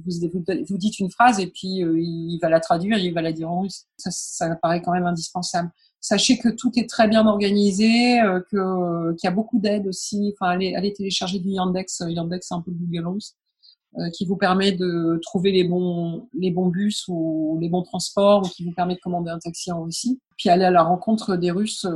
vous, 0.05 0.29
vous, 0.69 0.79
dites 0.79 0.99
une 0.99 1.11
phrase 1.11 1.39
et 1.41 1.47
puis 1.47 1.83
euh, 1.83 1.99
il 1.99 2.39
va 2.43 2.49
la 2.49 2.61
traduire, 2.61 2.99
il 2.99 3.15
va 3.15 3.23
la 3.23 3.33
dire 3.33 3.51
en 3.51 3.61
russe. 3.61 3.87
Ça, 3.97 4.11
ça 4.11 4.57
paraît 4.57 4.83
quand 4.83 4.93
même 4.93 5.07
indispensable. 5.07 5.71
Sachez 6.01 6.39
que 6.39 6.49
tout 6.49 6.73
est 6.77 6.89
très 6.89 7.09
bien 7.09 7.27
organisé, 7.27 8.21
euh, 8.21 8.41
que 8.51 9.15
qu'il 9.17 9.29
y 9.29 9.33
a 9.33 9.35
beaucoup 9.35 9.59
d'aides 9.59 9.87
aussi. 9.87 10.35
Enfin, 10.35 10.53
allez, 10.53 10.75
allez 10.75 10.93
télécharger 10.93 11.39
du 11.39 11.51
Yandex. 11.51 12.03
Yandex, 12.09 12.49
c'est 12.49 12.55
un 12.55 12.63
peu 12.63 12.71
le 12.71 12.79
Google 12.79 13.07
russe. 13.07 13.37
qui 14.15 14.25
vous 14.25 14.37
permet 14.37 14.73
de 14.73 15.21
trouver 15.23 15.53
les 15.53 15.65
bons 15.65 16.29
les 16.33 16.51
bons 16.51 16.69
bus 16.69 17.05
ou 17.09 17.59
les 17.61 17.69
bons 17.69 17.83
transports 17.83 18.45
ou 18.45 18.49
qui 18.49 18.65
vous 18.65 18.73
permet 18.73 18.95
de 18.95 19.01
commander 19.01 19.31
un 19.31 19.39
taxi 19.39 19.71
en 19.73 19.85
Russie. 19.85 20.21
Puis 20.37 20.49
aller 20.49 20.65
à 20.65 20.71
la 20.71 20.83
rencontre 20.83 21.37
des 21.37 21.51
Russes, 21.51 21.87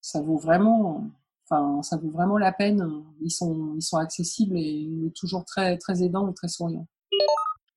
ça 0.00 0.20
vaut 0.20 0.38
vraiment 0.38 1.04
Enfin, 1.48 1.82
ça 1.82 1.96
vaut 1.96 2.10
vraiment 2.10 2.38
la 2.38 2.52
peine. 2.52 3.04
Ils 3.20 3.30
sont, 3.30 3.74
ils 3.76 3.82
sont 3.82 3.98
accessibles 3.98 4.56
et 4.58 5.12
toujours 5.14 5.44
très, 5.44 5.78
très 5.78 6.02
aidants 6.02 6.28
et 6.28 6.34
très 6.34 6.48
souriants. 6.48 6.88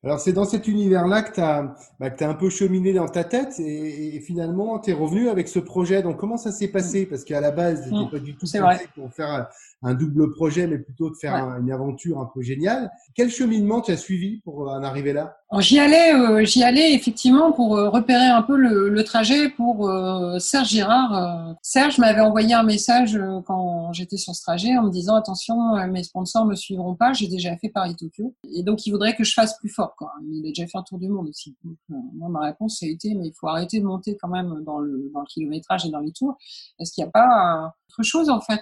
Alors 0.04 0.20
c'est 0.20 0.32
dans 0.32 0.46
cet 0.46 0.68
univers-là 0.68 1.24
que 1.24 1.34
tu 1.34 1.42
as, 1.42 1.76
bah, 2.00 2.10
un 2.22 2.34
peu 2.34 2.50
cheminé 2.50 2.94
dans 2.94 3.08
ta 3.08 3.26
tête 3.26 3.60
et, 3.60 4.20
finalement 4.22 4.80
tu 4.80 4.92
es 4.92 4.94
revenu 4.94 5.30
avec 5.30 5.48
ce 5.48 5.60
projet. 5.60 6.02
Donc 6.02 6.18
comment 6.18 6.38
ça 6.38 6.52
s'est 6.52 6.70
passé? 6.70 7.06
Parce 7.06 7.24
qu'à 7.26 7.42
la 7.42 7.52
base, 7.52 7.90
tu 7.90 7.94
mmh. 7.94 8.10
pas 8.10 8.20
du 8.20 8.36
tout 8.36 8.46
pensé 8.52 8.88
pour 8.96 9.12
faire 9.12 9.50
un 9.82 9.94
double 9.94 10.32
projet, 10.32 10.68
mais 10.68 10.78
plutôt 10.78 11.10
de 11.10 11.16
faire 11.16 11.36
une 11.36 11.72
aventure 11.72 12.20
un 12.20 12.30
peu 12.34 12.42
géniale. 12.42 12.92
Quel 13.16 13.30
cheminement 13.30 13.82
tu 13.82 13.92
as 13.92 13.98
suivi 13.98 14.38
pour 14.42 14.70
en 14.70 14.84
arriver 14.84 15.14
là? 15.14 15.38
J'y 15.58 15.80
allais, 15.80 16.14
euh, 16.14 16.46
j'y 16.46 16.64
allais 16.64 16.94
effectivement 16.94 17.52
pour 17.52 17.76
euh, 17.76 17.90
repérer 17.90 18.28
un 18.28 18.44
peu 18.44 18.56
le, 18.56 18.90
le 18.90 19.04
trajet 19.04 19.50
pour 19.50 19.90
euh, 19.90 20.38
Serge 20.38 20.68
Girard. 20.68 21.56
Serge 21.62 21.98
m'avait 21.98 22.22
envoyé 22.22 22.54
un 22.54 22.64
message 22.64 23.20
quand 23.48 23.92
j'étais 23.94 24.18
sur 24.18 24.36
ce 24.36 24.42
trajet 24.44 24.78
en 24.78 24.84
me 24.84 24.92
disant 24.92 25.16
attention, 25.16 25.56
mes 25.88 26.04
sponsors 26.04 26.46
me 26.46 26.56
suivront 26.56 26.96
pas, 26.96 27.14
j'ai 27.14 27.28
déjà 27.28 27.58
fait 27.58 27.70
Paris-Tokyo 27.70 28.36
et 28.54 28.64
donc 28.64 28.86
il 28.86 28.92
voudrait 28.92 29.16
que 29.16 29.24
je 29.24 29.34
fasse 29.34 29.58
plus 29.58 29.70
fort. 29.70 29.89
Quoi. 29.98 30.12
Il 30.32 30.46
a 30.46 30.50
déjà 30.50 30.68
fait 30.68 30.78
un 30.78 30.84
tour 30.84 31.00
du 31.00 31.10
monde 31.10 31.30
aussi. 31.30 31.56
moi, 31.90 32.30
ma 32.30 32.42
réponse 32.42 32.82
a 32.84 32.88
été 32.88 33.16
mais 33.16 33.28
il 33.28 33.34
faut 33.34 33.48
arrêter 33.48 33.80
de 33.80 33.86
monter 33.86 34.18
quand 34.22 34.30
même 34.30 34.64
dans 34.64 34.80
le, 34.80 35.10
dans 35.14 35.22
le 35.22 35.26
kilométrage 35.26 35.86
et 35.86 35.90
dans 35.90 36.00
les 36.00 36.12
tours. 36.12 36.38
Est-ce 36.80 36.92
qu'il 36.92 37.04
n'y 37.04 37.08
a 37.08 37.12
pas 37.12 37.74
autre 37.90 38.04
chose 38.04 38.30
en 38.30 38.42
fait 38.42 38.62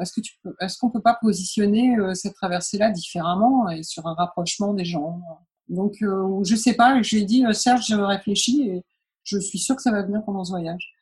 Est-ce 0.00 0.12
que 0.12 0.20
tu 0.20 0.34
peux 0.42 0.54
est-ce 0.60 0.78
qu'on 0.78 0.90
peut 0.90 1.00
pas 1.00 1.16
positionner 1.20 1.96
euh, 1.96 2.14
cette 2.14 2.34
traversée-là 2.34 2.90
différemment 2.90 3.68
et 3.70 3.82
sur 3.82 4.06
un 4.06 4.14
rapprochement 4.14 4.74
des 4.74 4.84
gens 4.84 5.20
Donc, 5.68 5.96
euh, 6.02 6.42
je 6.44 6.56
sais 6.56 6.74
pas. 6.74 7.00
Je 7.02 7.16
lui 7.16 7.22
ai 7.22 7.24
dit, 7.24 7.46
euh, 7.46 7.52
Serge, 7.52 7.86
je 7.88 7.96
réfléchis 7.96 8.62
et 8.68 8.84
je 9.24 9.38
suis 9.38 9.58
sûre 9.58 9.76
que 9.76 9.82
ça 9.82 9.90
va 9.90 10.02
venir 10.02 10.22
pendant 10.24 10.44
ce 10.44 10.50
voyage. 10.50 10.92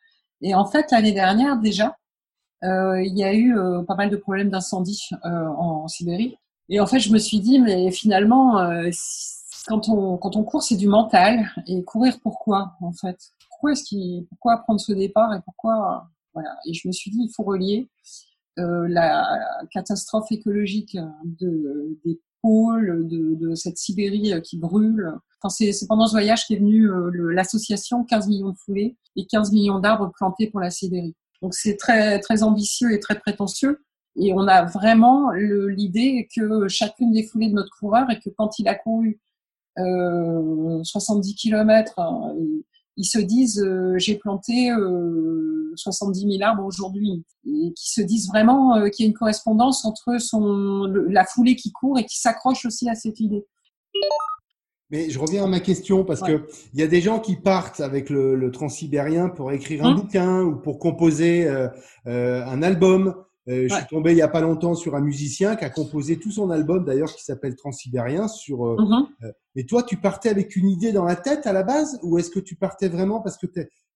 Et 0.41 0.55
en 0.55 0.65
fait, 0.65 0.91
l'année 0.91 1.13
dernière 1.13 1.57
déjà, 1.57 1.95
il 2.61 3.17
y 3.17 3.25
a 3.25 3.33
eu 3.33 3.53
pas 3.85 3.95
mal 3.95 4.09
de 4.09 4.15
problèmes 4.15 4.49
d'incendie 4.49 5.09
en, 5.23 5.85
Sibérie. 5.89 6.37
Et 6.69 6.79
en 6.79 6.85
fait, 6.85 6.99
je 6.99 7.11
me 7.11 7.17
suis 7.17 7.41
dit, 7.41 7.59
mais 7.59 7.91
finalement, 7.91 8.57
quand 9.67 9.89
on 9.89 10.17
quand 10.17 10.35
on 10.35 10.43
court, 10.43 10.63
c'est 10.63 10.75
du 10.75 10.87
mental. 10.87 11.49
Et 11.67 11.83
courir, 11.83 12.19
pourquoi 12.21 12.75
en 12.81 12.93
fait? 12.93 13.17
Pourquoi 13.49 13.71
est-ce 13.73 13.83
qu'il, 13.83 14.25
pourquoi 14.27 14.57
prendre 14.57 14.79
ce 14.79 14.93
départ 14.93 15.33
et 15.33 15.39
pourquoi 15.45 16.09
voilà. 16.33 16.57
Et 16.65 16.73
je 16.73 16.87
me 16.87 16.91
suis 16.91 17.11
dit, 17.11 17.19
il 17.21 17.33
faut 17.33 17.43
relier 17.43 17.89
euh, 18.59 18.87
la 18.87 19.39
catastrophe 19.71 20.31
écologique 20.31 20.97
de, 21.23 21.97
des 22.05 22.19
pôles, 22.41 23.07
de, 23.07 23.35
de, 23.35 23.55
cette 23.55 23.77
Sibérie 23.77 24.33
qui 24.41 24.57
brûle. 24.57 25.13
Enfin, 25.41 25.49
c'est 25.49 25.87
pendant 25.87 26.07
ce 26.07 26.11
voyage 26.11 26.45
qu'est 26.47 26.57
venue 26.57 26.89
euh, 26.89 27.31
l'association 27.33 28.03
15 28.03 28.27
millions 28.27 28.49
de 28.49 28.57
foulées 28.57 28.97
et 29.15 29.25
15 29.25 29.51
millions 29.51 29.79
d'arbres 29.79 30.11
plantés 30.17 30.47
pour 30.47 30.59
la 30.59 30.69
Sibérie. 30.69 31.15
Donc 31.41 31.53
c'est 31.53 31.77
très, 31.77 32.19
très 32.19 32.43
ambitieux 32.43 32.91
et 32.93 32.99
très 32.99 33.19
prétentieux. 33.19 33.83
Et 34.15 34.33
on 34.33 34.47
a 34.47 34.63
vraiment 34.65 35.31
l'idée 35.31 36.27
que 36.35 36.67
chacune 36.67 37.11
des 37.11 37.23
foulées 37.23 37.49
de 37.49 37.55
notre 37.55 37.75
coureur 37.79 38.09
et 38.11 38.19
que 38.19 38.29
quand 38.29 38.59
il 38.59 38.67
a 38.67 38.75
couru 38.75 39.19
euh, 39.77 40.83
70 40.83 41.35
km, 41.35 41.95
ils 42.97 43.05
se 43.05 43.19
disent 43.19 43.61
euh, 43.61 43.97
j'ai 43.97 44.15
planté 44.15 44.71
euh, 44.71 45.73
70 45.75 46.37
000 46.37 46.43
arbres 46.43 46.63
aujourd'hui 46.63 47.23
et 47.45 47.73
qui 47.73 47.91
se 47.91 48.01
disent 48.01 48.27
vraiment 48.27 48.75
euh, 48.75 48.89
qu'il 48.89 49.05
y 49.05 49.07
a 49.07 49.09
une 49.09 49.17
correspondance 49.17 49.85
entre 49.85 50.19
son 50.19 50.85
la 51.09 51.25
foulée 51.25 51.55
qui 51.55 51.71
court 51.71 51.97
et 51.97 52.05
qui 52.05 52.19
s'accroche 52.19 52.65
aussi 52.65 52.89
à 52.89 52.95
cette 52.95 53.19
idée. 53.19 53.45
Mais 54.89 55.09
je 55.09 55.17
reviens 55.17 55.45
à 55.45 55.47
ma 55.47 55.59
question 55.59 56.05
parce 56.05 56.21
que 56.21 56.45
il 56.73 56.79
y 56.79 56.83
a 56.83 56.87
des 56.87 57.01
gens 57.01 57.19
qui 57.19 57.35
partent 57.35 57.79
avec 57.79 58.11
le, 58.11 58.35
le 58.35 58.51
transsibérien 58.51 59.29
pour 59.29 59.51
écrire 59.51 59.85
un 59.85 59.91
hum. 59.91 60.01
bouquin 60.01 60.41
ou 60.43 60.55
pour 60.55 60.77
composer 60.77 61.47
euh, 61.47 61.69
un 62.05 62.61
album. 62.61 63.15
Euh, 63.49 63.67
je 63.69 63.75
suis 63.75 63.85
tombé 63.87 64.11
il 64.11 64.17
y 64.17 64.21
a 64.21 64.29
pas 64.29 64.39
longtemps 64.39 64.73
sur 64.73 64.95
un 64.95 65.01
musicien 65.01 65.57
qui 65.57 65.65
a 65.65 65.69
composé 65.69 66.17
tout 66.17 66.31
son 66.31 66.49
album 66.49 66.85
d'ailleurs 66.85 67.13
qui 67.13 67.23
s'appelle 67.23 67.55
Transsibérien 67.55 68.27
sur. 68.29 68.65
Euh, 68.65 68.77
euh, 69.23 69.31
mais 69.55 69.65
toi, 69.65 69.83
tu 69.83 69.97
partais 69.97 70.29
avec 70.29 70.55
une 70.55 70.69
idée 70.69 70.93
dans 70.93 71.03
la 71.03 71.17
tête 71.17 71.45
à 71.45 71.51
la 71.51 71.63
base 71.63 71.99
ou 72.03 72.17
est-ce 72.17 72.29
que 72.29 72.39
tu 72.39 72.55
partais 72.55 72.87
vraiment 72.87 73.19
parce 73.19 73.37
que 73.37 73.47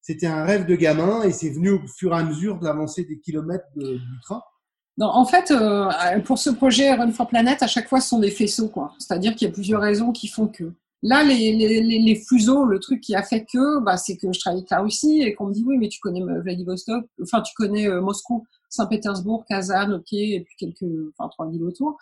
c'était 0.02 0.26
un 0.26 0.44
rêve 0.44 0.66
de 0.66 0.76
gamin 0.76 1.22
et 1.22 1.32
c'est 1.32 1.48
venu 1.48 1.70
au 1.70 1.80
fur 1.86 2.12
et 2.12 2.18
à 2.18 2.22
mesure 2.22 2.58
de 2.58 2.64
l'avancée 2.64 3.04
des 3.04 3.18
kilomètres 3.18 3.66
du 3.74 4.20
train? 4.22 4.42
Non, 4.98 5.06
en 5.06 5.24
fait, 5.24 5.52
pour 6.24 6.38
ce 6.38 6.50
projet 6.50 6.92
Run 6.92 7.12
for 7.12 7.28
Planet, 7.28 7.62
à 7.62 7.68
chaque 7.68 7.88
fois, 7.88 8.00
ce 8.00 8.08
sont 8.08 8.18
des 8.18 8.32
faisceaux, 8.32 8.68
quoi. 8.68 8.94
C'est-à-dire 8.98 9.34
qu'il 9.36 9.46
y 9.46 9.50
a 9.50 9.54
plusieurs 9.54 9.80
raisons 9.80 10.12
qui 10.12 10.28
font 10.28 10.48
que. 10.48 10.72
Là, 11.02 11.22
les, 11.22 11.52
les, 11.52 11.80
les, 11.80 12.14
fuseaux, 12.16 12.64
le 12.64 12.80
truc 12.80 13.00
qui 13.00 13.14
a 13.14 13.22
fait 13.22 13.44
que, 13.44 13.80
bah, 13.84 13.96
c'est 13.96 14.16
que 14.16 14.32
je 14.32 14.40
travaille 14.40 14.58
avec 14.58 14.70
la 14.70 14.80
Russie 14.80 15.22
et 15.22 15.34
qu'on 15.34 15.46
me 15.46 15.52
dit 15.52 15.62
oui, 15.64 15.78
mais 15.78 15.88
tu 15.88 16.00
connais 16.00 16.20
Vladivostok, 16.20 17.06
enfin 17.22 17.40
tu 17.40 17.54
connais 17.54 17.88
Moscou. 18.00 18.44
Saint-Pétersbourg, 18.68 19.44
Kazan, 19.48 19.92
ok, 19.92 20.12
et 20.12 20.40
puis 20.44 20.54
quelques, 20.58 20.90
enfin 21.16 21.28
trois 21.30 21.48
villes 21.50 21.64
autour. 21.64 21.96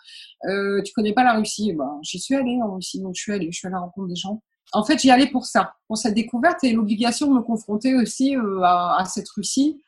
Euh, 0.45 0.81
tu 0.83 0.93
connais 0.93 1.13
pas 1.13 1.23
la 1.23 1.33
Russie? 1.33 1.73
Ben, 1.73 1.99
j'y 2.01 2.19
suis 2.19 2.35
allée 2.35 2.59
en 2.61 2.75
Russie, 2.75 3.01
donc 3.01 3.15
je 3.15 3.21
suis 3.21 3.33
allée, 3.33 3.51
je 3.51 3.57
suis 3.57 3.67
allée 3.67 3.75
à 3.75 3.79
la 3.79 3.85
rencontre 3.85 4.07
des 4.07 4.15
gens. 4.15 4.41
En 4.73 4.83
fait, 4.83 4.99
j'y 4.99 5.11
allais 5.11 5.27
pour 5.27 5.45
ça, 5.45 5.75
pour 5.87 5.97
cette 5.97 6.13
découverte 6.13 6.63
et 6.63 6.73
l'obligation 6.73 7.27
de 7.27 7.35
me 7.35 7.41
confronter 7.41 7.95
aussi 7.95 8.35
euh, 8.35 8.61
à, 8.63 8.99
à, 8.99 9.05
cette 9.05 9.29
Russie. 9.29 9.81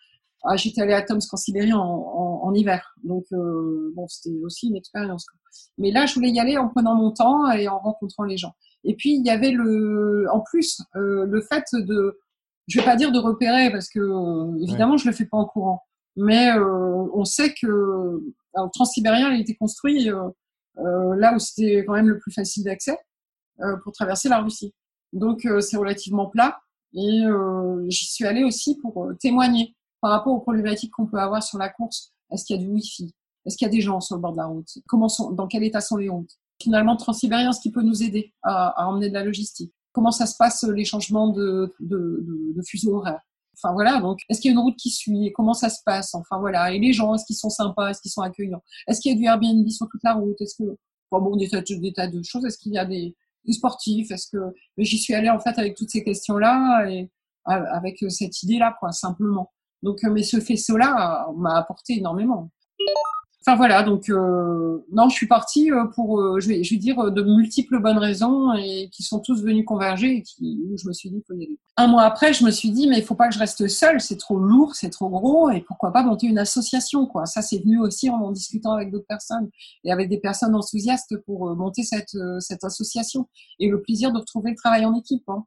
Ah, 0.46 0.56
J'étais 0.56 0.82
allée 0.82 0.94
à 0.94 1.02
Tomsk 1.02 1.34
en 1.34 1.38
Sibérie 1.38 1.74
en, 1.74 1.82
en, 1.82 2.42
en 2.44 2.54
hiver, 2.54 2.96
donc 3.04 3.26
euh, 3.34 3.92
bon, 3.94 4.08
c'était 4.08 4.38
aussi 4.42 4.68
une 4.70 4.78
expérience. 4.78 5.26
Mais 5.78 5.92
là, 5.92 6.06
je 6.06 6.14
voulais 6.14 6.30
y 6.30 6.40
aller 6.40 6.58
en 6.58 6.70
prenant 6.70 6.96
mon 6.96 7.12
temps 7.12 7.52
et 7.52 7.68
en 7.68 7.78
rencontrant 7.78 8.24
les 8.24 8.38
gens. 8.38 8.54
Et 8.84 8.96
puis 8.96 9.16
il 9.16 9.26
y 9.26 9.30
avait 9.30 9.52
le, 9.52 10.28
en 10.32 10.40
plus, 10.40 10.82
euh, 10.96 11.26
le 11.26 11.42
fait 11.42 11.66
de, 11.74 12.18
je 12.68 12.80
vais 12.80 12.86
pas 12.86 12.96
dire 12.96 13.12
de 13.12 13.20
repérer 13.20 13.72
parce 13.72 13.90
que 13.90 14.00
euh, 14.00 14.58
évidemment 14.64 14.96
je 14.98 15.08
le 15.08 15.14
fais 15.14 15.26
pas 15.26 15.38
en 15.38 15.46
courant, 15.46 15.82
mais 16.20 16.52
euh, 16.52 17.08
on 17.14 17.24
sait 17.24 17.54
que 17.54 18.22
alors, 18.54 18.70
Transsibérien 18.72 19.32
a 19.32 19.38
été 19.38 19.56
construit 19.56 20.10
euh, 20.10 20.30
euh, 20.80 21.16
là 21.16 21.34
où 21.34 21.40
c'était 21.40 21.86
quand 21.86 21.94
même 21.94 22.10
le 22.10 22.20
plus 22.20 22.32
facile 22.32 22.64
d'accès 22.64 22.98
pour 23.84 23.92
traverser 23.92 24.30
la 24.30 24.40
Russie. 24.40 24.74
Donc 25.12 25.46
c'est 25.60 25.76
relativement 25.76 26.28
plat 26.28 26.62
et 26.94 27.24
j'y 27.90 28.06
suis 28.06 28.26
allée 28.26 28.46
aussi 28.46 28.78
pour 28.78 29.12
témoigner 29.20 29.76
par 30.00 30.12
rapport 30.12 30.34
aux 30.34 30.40
problématiques 30.40 30.92
qu'on 30.94 31.08
peut 31.08 31.20
avoir 31.20 31.44
sur 31.44 31.58
la 31.58 31.68
course. 31.68 32.14
Est-ce 32.32 32.46
qu'il 32.46 32.56
y 32.56 32.60
a 32.60 32.62
du 32.62 32.70
wifi? 32.70 33.14
Est-ce 33.46 33.58
qu'il 33.58 33.66
y 33.66 33.70
a 33.70 33.72
des 33.72 33.82
gens 33.82 34.00
sur 34.00 34.16
le 34.16 34.22
bord 34.22 34.32
de 34.32 34.38
la 34.38 34.46
route? 34.46 34.70
Comment 34.88 35.10
sont, 35.10 35.32
dans 35.32 35.46
quel 35.48 35.66
état 35.66 35.82
sont 35.82 35.98
les 35.98 36.08
routes? 36.08 36.32
Finalement 36.62 36.96
Transsibérien, 36.96 37.52
ce 37.52 37.60
qui 37.60 37.70
peut 37.70 37.82
nous 37.82 38.02
aider 38.02 38.34
à, 38.44 38.82
à, 38.82 38.86
emmener 38.86 39.10
de 39.10 39.14
la 39.14 39.26
logistique. 39.26 39.74
Comment 39.92 40.12
ça 40.12 40.26
se 40.26 40.38
passe 40.38 40.64
les 40.64 40.86
changements 40.86 41.28
de, 41.28 41.76
de, 41.82 42.24
de, 42.26 42.54
de 42.56 42.62
fuseau 42.66 42.96
horaire? 42.96 43.20
Enfin 43.62 43.74
voilà, 43.74 44.00
donc 44.00 44.20
est-ce 44.30 44.40
qu'il 44.40 44.50
y 44.50 44.54
a 44.54 44.56
une 44.56 44.64
route 44.64 44.78
qui 44.78 44.90
suit? 44.90 45.32
Comment 45.34 45.54
ça 45.54 45.70
se 45.70 45.80
passe? 45.86 46.14
Enfin 46.16 46.40
voilà, 46.40 46.72
et 46.72 46.80
les 46.80 46.94
gens, 46.94 47.14
est-ce 47.14 47.26
qu'ils 47.26 47.36
sont 47.36 47.50
sympas? 47.50 47.90
Est-ce 47.90 48.02
qu'ils 48.02 48.12
sont 48.12 48.22
accueillants? 48.22 48.64
Est-ce 48.88 49.02
qu'il 49.02 49.12
y 49.12 49.16
a 49.16 49.18
du 49.18 49.26
Airbnb 49.26 49.68
sur 49.70 49.88
toute 49.90 50.04
la 50.04 50.14
route? 50.14 50.40
Est-ce 50.40 50.56
que 50.56 50.78
bon, 51.12 51.22
bon 51.22 51.36
des 51.36 51.50
tas, 51.50 51.62
de 52.08 52.24
choses 52.24 52.46
Est-ce 52.46 52.58
qu'il 52.58 52.74
y 52.74 52.78
a 52.78 52.86
des, 52.86 53.16
des 53.46 53.54
sportifs 53.54 54.12
Est-ce 54.12 54.28
que 54.32 54.38
mais 54.78 54.86
j'y 54.86 54.98
suis 54.98 55.14
allée 55.14 55.30
en 55.30 55.40
fait 55.40 55.58
avec 55.58 55.76
toutes 55.76 55.90
ces 55.90 56.04
questions-là 56.04 56.90
et 56.90 57.10
avec 57.46 58.04
cette 58.10 58.44
idée-là, 58.44 58.76
quoi, 58.80 58.92
simplement. 58.92 59.52
Donc, 59.82 60.04
mais 60.04 60.24
ce 60.24 60.40
faisceau-là 60.40 61.28
m'a 61.36 61.58
apporté 61.58 61.98
énormément. 61.98 62.52
Enfin 63.42 63.56
voilà, 63.56 63.84
donc 63.84 64.10
euh, 64.10 64.86
non, 64.92 65.08
je 65.08 65.16
suis 65.16 65.28
partie 65.28 65.72
euh, 65.72 65.86
pour, 65.86 66.20
euh, 66.20 66.40
je, 66.42 66.50
vais, 66.50 66.62
je 66.62 66.74
vais 66.74 66.80
dire, 66.80 67.10
de 67.10 67.22
multiples 67.22 67.80
bonnes 67.80 67.98
raisons 67.98 68.52
et 68.54 68.90
qui 68.92 69.02
sont 69.02 69.20
tous 69.20 69.42
venus 69.42 69.64
converger 69.66 70.18
et 70.18 70.24
qui, 70.24 70.62
où 70.70 70.78
je 70.78 70.86
me 70.86 70.92
suis 70.92 71.10
dit 71.10 71.24
faut 71.26 71.34
y 71.36 71.46
aller. 71.46 71.58
Un 71.78 71.88
mois 71.88 72.04
après, 72.04 72.34
je 72.34 72.44
me 72.44 72.52
suis 72.52 72.70
dit 72.70 72.88
mais 72.88 72.98
il 72.98 73.04
faut 73.04 73.16
pas 73.16 73.30
que 73.30 73.34
je 73.34 73.40
reste 73.40 73.70
seule, 73.70 74.02
c'est 74.02 74.18
trop 74.18 74.38
lourd, 74.40 74.76
c'est 74.76 74.90
trop 74.90 75.08
gros 75.08 75.50
et 75.52 75.62
pourquoi 75.62 75.94
pas 75.94 76.04
monter 76.04 76.28
une 76.28 76.38
association 76.38 77.06
quoi. 77.06 77.26
Ça 77.26 77.42
c'est 77.42 77.60
venu 77.60 77.80
aussi 77.80 78.10
en 78.10 78.20
en 78.20 78.32
discutant 78.32 78.74
avec 78.74 78.92
d'autres 78.92 79.08
personnes 79.08 79.50
et 79.86 79.92
avec 79.94 80.10
des 80.10 80.20
personnes 80.20 80.54
enthousiastes 80.54 81.16
pour 81.26 81.56
monter 81.56 81.84
cette 81.84 82.18
cette 82.40 82.66
association 82.66 83.30
et 83.60 83.70
le 83.70 83.82
plaisir 83.82 84.12
de 84.12 84.20
retrouver 84.20 84.52
le 84.52 84.58
travail 84.58 84.86
en 84.86 84.94
équipe. 84.96 85.24
Hein. 85.30 85.46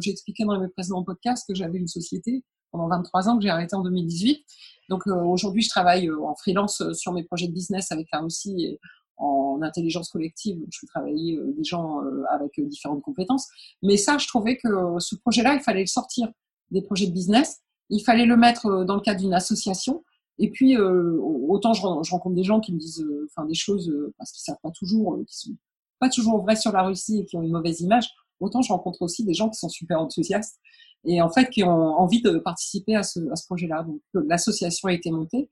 J'ai 0.00 0.12
expliqué 0.12 0.44
dans 0.44 0.60
mes 0.60 0.68
précédents 0.68 1.02
podcasts 1.02 1.48
que 1.48 1.54
j'avais 1.56 1.78
une 1.78 1.88
société 1.88 2.44
pendant 2.74 2.88
23 2.88 3.28
ans 3.28 3.36
que 3.36 3.42
j'ai 3.42 3.50
arrêté 3.50 3.76
en 3.76 3.82
2018 3.82 4.44
donc 4.88 5.06
euh, 5.06 5.14
aujourd'hui, 5.14 5.62
je 5.62 5.68
travaille 5.68 6.08
euh, 6.08 6.22
en 6.24 6.34
freelance 6.34 6.80
euh, 6.80 6.92
sur 6.92 7.12
mes 7.12 7.24
projets 7.24 7.48
de 7.48 7.52
business 7.52 7.90
avec 7.92 8.08
la 8.12 8.20
Russie 8.20 8.64
et 8.64 8.80
en 9.16 9.60
intelligence 9.62 10.10
collective. 10.10 10.58
Je 10.70 10.78
fais 10.80 10.86
travailler 10.86 11.38
des 11.56 11.62
gens 11.62 12.00
avec 12.32 12.50
différentes 12.58 13.00
compétences. 13.00 13.46
Mais 13.80 13.96
ça, 13.96 14.18
je 14.18 14.26
trouvais 14.26 14.56
que 14.56 14.68
ce 14.98 15.14
projet-là, 15.14 15.54
il 15.54 15.60
fallait 15.60 15.82
le 15.82 15.86
sortir 15.86 16.28
des 16.72 16.82
projets 16.82 17.06
de 17.06 17.12
business. 17.12 17.60
Il 17.90 18.00
fallait 18.00 18.26
le 18.26 18.36
mettre 18.36 18.84
dans 18.84 18.96
le 18.96 19.00
cadre 19.00 19.20
d'une 19.20 19.32
association. 19.32 20.02
Et 20.38 20.50
puis, 20.50 20.76
autant 20.76 21.74
je, 21.74 21.82
rencontre 21.82 22.34
des 22.34 22.42
gens 22.42 22.58
qui 22.58 22.74
me 22.74 22.78
disent 22.78 23.06
enfin, 23.26 23.46
des 23.46 23.54
choses 23.54 23.88
parce 24.18 24.32
qu'ils 24.32 24.42
savent 24.42 24.58
pas 24.60 24.72
toujours, 24.72 25.16
qui 25.28 25.38
sont 25.38 25.56
pas 26.00 26.08
toujours 26.08 26.42
vraies 26.42 26.56
sur 26.56 26.72
la 26.72 26.82
Russie 26.82 27.20
et 27.20 27.24
qui 27.24 27.36
ont 27.36 27.42
une 27.42 27.52
mauvaise 27.52 27.82
image. 27.82 28.08
Autant 28.40 28.62
je 28.62 28.72
rencontre 28.72 29.02
aussi 29.02 29.24
des 29.24 29.32
gens 29.32 29.48
qui 29.48 29.60
sont 29.60 29.68
super 29.68 30.00
enthousiastes 30.00 30.58
et 31.04 31.20
en 31.22 31.30
fait 31.30 31.50
qui 31.50 31.62
ont 31.64 31.98
envie 31.98 32.22
de 32.22 32.38
participer 32.38 32.96
à 32.96 33.02
ce, 33.02 33.20
projet-là. 33.46 33.84
Donc 33.84 34.00
l'association 34.28 34.88
a 34.88 34.92
été 34.92 35.10
montée 35.10 35.50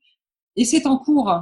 et 0.56 0.64
c'est 0.64 0.86
en 0.86 0.98
cours 0.98 1.32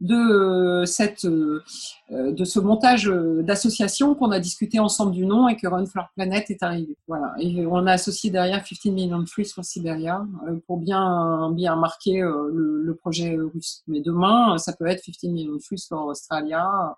de 0.00 0.84
cette 0.84 1.24
de 1.26 2.44
ce 2.44 2.60
montage 2.60 3.06
d'association 3.06 4.14
qu'on 4.14 4.30
a 4.30 4.38
discuté 4.40 4.78
ensemble 4.78 5.12
du 5.12 5.24
nom 5.24 5.48
et 5.48 5.56
que 5.56 5.66
Run 5.66 5.86
for 5.86 6.08
Planet 6.14 6.50
est 6.50 6.62
arrivé. 6.62 6.98
Voilà. 7.08 7.34
Et 7.38 7.64
on 7.66 7.86
a 7.86 7.92
associé 7.92 8.30
derrière 8.30 8.62
15 8.62 8.92
Million 8.92 9.24
Trees 9.24 9.46
for 9.54 9.64
Siberia 9.64 10.26
euh, 10.48 10.58
pour 10.66 10.78
bien 10.78 11.50
bien 11.52 11.76
marquer 11.76 12.22
euh, 12.22 12.50
le, 12.52 12.82
le, 12.82 12.94
projet 12.94 13.36
russe. 13.36 13.82
Mais 13.86 14.02
demain, 14.02 14.58
ça 14.58 14.74
peut 14.74 14.86
être 14.86 15.02
15 15.02 15.30
Million 15.30 15.56
Trees 15.58 15.86
for 15.88 16.06
Australia. 16.06 16.96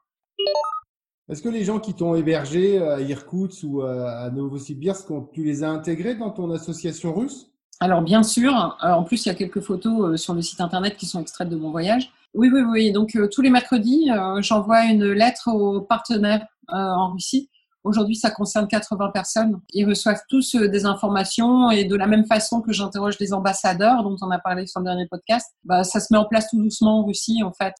Est-ce 1.29 1.43
que 1.43 1.49
les 1.49 1.65
gens 1.65 1.79
qui 1.79 1.95
t'ont 1.95 2.15
hébergé 2.15 2.79
à 2.79 3.01
Irkoutsk 3.01 3.63
ou 3.65 3.83
à 3.83 4.31
Novosibirsk, 4.31 5.09
tu 5.33 5.45
les 5.45 5.63
as 5.63 5.71
intégrés 5.71 6.15
dans 6.15 6.31
ton 6.31 6.51
association 6.51 7.15
russe? 7.15 7.51
Alors 7.81 8.03
bien 8.03 8.23
sûr. 8.23 8.53
Euh, 8.85 8.91
en 8.91 9.05
plus, 9.05 9.25
il 9.25 9.29
y 9.29 9.33
a 9.33 9.35
quelques 9.35 9.61
photos 9.61 10.01
euh, 10.01 10.17
sur 10.17 10.35
le 10.35 10.43
site 10.43 10.61
internet 10.61 10.97
qui 10.97 11.07
sont 11.07 11.21
extraites 11.21 11.49
de 11.49 11.57
mon 11.57 11.71
voyage. 11.71 12.11
Oui, 12.35 12.51
oui, 12.53 12.63
oui. 12.63 12.93
Donc 12.93 13.15
euh, 13.17 13.29
tous 13.29 13.41
les 13.41 13.51
mercredis, 13.51 14.11
j'envoie 14.41 14.85
une 14.87 15.13
lettre 15.13 15.49
aux 15.49 15.81
partenaires 15.81 16.45
en 16.69 17.13
Russie. 17.13 17.49
Aujourd'hui, 17.85 18.17
ça 18.17 18.31
concerne 18.31 18.69
80 18.69 19.11
personnes. 19.13 19.61
Ils 19.73 19.87
reçoivent 19.87 20.21
tous 20.29 20.55
des 20.57 20.85
informations 20.85 21.71
et 21.71 21.85
de 21.85 21.97
la 21.97 22.07
même 22.07 22.27
façon 22.27 22.61
que 22.61 22.73
j'interroge 22.73 23.19
les 23.19 23.33
ambassadeurs 23.33 24.03
dont 24.03 24.17
on 24.21 24.31
a 24.31 24.39
parlé 24.39 24.67
sur 24.67 24.81
le 24.81 24.85
dernier 24.85 25.07
podcast, 25.07 25.47
bah, 25.65 25.85
ça 25.85 26.01
se 26.01 26.09
met 26.11 26.19
en 26.19 26.27
place 26.27 26.51
tout 26.51 26.63
doucement 26.63 27.01
en 27.01 27.07
Russie 27.07 27.43
en 27.43 27.53
fait. 27.53 27.73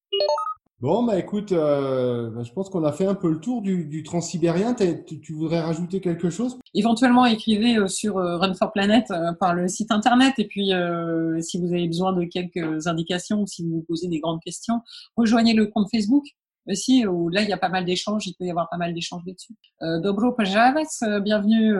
Bon, 0.81 1.03
bah 1.03 1.19
écoute, 1.19 1.51
euh, 1.51 2.29
bah, 2.29 2.43
je 2.43 2.53
pense 2.53 2.69
qu'on 2.69 2.85
a 2.85 2.93
fait 2.93 3.05
un 3.05 3.13
peu 3.13 3.29
le 3.29 3.41
tour 3.41 3.61
du, 3.61 3.85
du 3.85 4.01
transsibérien. 4.01 4.73
Tu, 4.73 5.19
tu, 5.19 5.33
voudrais 5.33 5.59
rajouter 5.59 5.99
quelque 5.99 6.29
chose? 6.29 6.57
Éventuellement, 6.73 7.25
écrivez 7.25 7.77
euh, 7.77 7.89
sur 7.89 8.17
euh, 8.17 8.37
Run 8.37 8.53
for 8.53 8.71
Planet 8.71 9.11
euh, 9.11 9.33
par 9.33 9.53
le 9.53 9.67
site 9.67 9.91
internet. 9.91 10.35
Et 10.37 10.47
puis, 10.47 10.73
euh, 10.73 11.41
si 11.41 11.59
vous 11.59 11.73
avez 11.73 11.85
besoin 11.85 12.13
de 12.13 12.23
quelques 12.23 12.87
indications, 12.87 13.45
si 13.45 13.63
vous 13.63 13.71
vous 13.71 13.85
posez 13.89 14.07
des 14.07 14.21
grandes 14.21 14.39
questions, 14.39 14.79
rejoignez 15.17 15.53
le 15.53 15.65
compte 15.67 15.89
Facebook 15.91 16.23
aussi, 16.65 17.05
où 17.05 17.27
là, 17.27 17.41
il 17.41 17.49
y 17.49 17.53
a 17.53 17.57
pas 17.57 17.67
mal 17.67 17.83
d'échanges. 17.83 18.25
Il 18.25 18.35
peut 18.35 18.45
y 18.45 18.49
avoir 18.49 18.69
pas 18.69 18.77
mal 18.77 18.93
d'échanges 18.93 19.23
là-dessus. 19.25 19.55
Dobro 20.01 20.31
Pajavets, 20.31 20.83
bienvenue. 21.21 21.75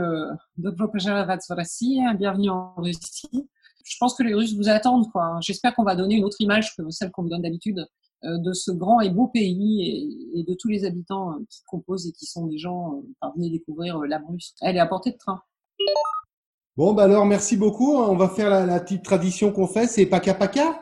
Dobro 0.57 0.89
Russie, 0.91 2.01
bienvenue 2.17 2.49
en 2.49 2.73
Russie. 2.75 3.47
Je 3.89 3.97
pense 3.99 4.13
que 4.13 4.23
les 4.23 4.33
Russes 4.33 4.55
vous 4.55 4.69
attendent. 4.69 5.09
quoi. 5.11 5.37
J'espère 5.41 5.73
qu'on 5.75 5.83
va 5.83 5.95
donner 5.95 6.15
une 6.15 6.23
autre 6.23 6.39
image 6.39 6.75
que 6.75 6.89
celle 6.89 7.11
qu'on 7.11 7.23
vous 7.23 7.29
donne 7.29 7.41
d'habitude 7.41 7.79
euh, 7.79 7.85
de 8.23 8.53
ce 8.53 8.71
grand 8.71 8.99
et 9.01 9.09
beau 9.09 9.27
pays 9.27 10.29
et, 10.35 10.43
de 10.43 10.53
tous 10.53 10.67
les 10.67 10.85
habitants 10.85 11.31
euh, 11.31 11.45
qui 11.49 11.63
composent 11.65 12.07
et 12.07 12.11
qui 12.11 12.25
sont 12.25 12.47
des 12.47 12.57
gens, 12.57 12.95
euh, 12.95 13.13
enfin, 13.21 13.33
venez 13.35 13.49
découvrir 13.49 13.99
la 13.99 14.19
Bruce. 14.19 14.55
Elle 14.61 14.75
est 14.75 14.79
à 14.79 14.85
portée 14.85 15.11
de 15.11 15.17
train. 15.17 15.41
Bon, 16.75 16.93
bah 16.93 17.03
alors, 17.03 17.25
merci 17.25 17.57
beaucoup. 17.57 17.95
On 17.95 18.15
va 18.15 18.29
faire 18.29 18.49
la, 18.49 18.65
la 18.65 18.79
petite 18.79 19.03
tradition 19.03 19.51
qu'on 19.51 19.67
fait, 19.67 19.87
c'est 19.87 20.05
Paka 20.05 20.33
Paka. 20.33 20.81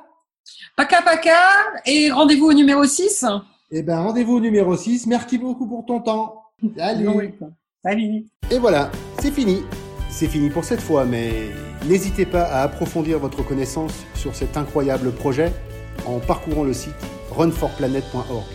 Paka 0.76 1.02
Paka 1.02 1.40
et 1.86 2.12
rendez-vous 2.12 2.48
au 2.48 2.54
numéro 2.54 2.84
6. 2.84 3.26
Eh 3.72 3.84
ben, 3.84 4.00
rendez-vous 4.00 4.36
au 4.36 4.40
numéro 4.40 4.76
6. 4.76 5.08
Merci 5.08 5.38
beaucoup 5.38 5.68
pour 5.68 5.86
ton 5.86 6.00
temps. 6.00 6.44
Salut. 6.78 7.38
Salut. 7.84 8.26
Et 8.50 8.60
voilà, 8.60 8.92
c'est 9.20 9.32
fini. 9.32 9.62
C'est 10.10 10.28
fini 10.28 10.50
pour 10.50 10.64
cette 10.64 10.82
fois, 10.82 11.06
mais 11.06 11.50
n'hésitez 11.86 12.26
pas 12.26 12.44
à 12.44 12.64
approfondir 12.64 13.20
votre 13.20 13.46
connaissance 13.46 13.94
sur 14.16 14.36
cet 14.36 14.58
incroyable 14.58 15.12
projet 15.12 15.52
en 16.06 16.20
parcourant 16.20 16.64
le 16.64 16.74
site 16.74 17.17
runforplanet.org. 17.38 18.46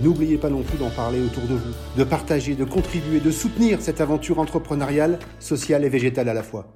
N'oubliez 0.00 0.36
pas 0.36 0.50
non 0.50 0.62
plus 0.62 0.78
d'en 0.78 0.90
parler 0.90 1.20
autour 1.20 1.44
de 1.44 1.54
vous, 1.54 1.74
de 1.96 2.04
partager, 2.04 2.54
de 2.54 2.64
contribuer, 2.64 3.20
de 3.20 3.30
soutenir 3.30 3.80
cette 3.80 4.00
aventure 4.00 4.38
entrepreneuriale, 4.38 5.18
sociale 5.38 5.84
et 5.84 5.88
végétale 5.88 6.28
à 6.28 6.34
la 6.34 6.42
fois. 6.42 6.72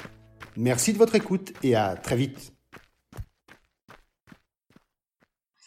Merci 0.57 0.93
de 0.93 0.99
votre 0.99 1.17
écoute 1.17 1.53
et 1.63 1.75
à 1.75 1.97
très 1.97 2.17
vite. 2.17 2.56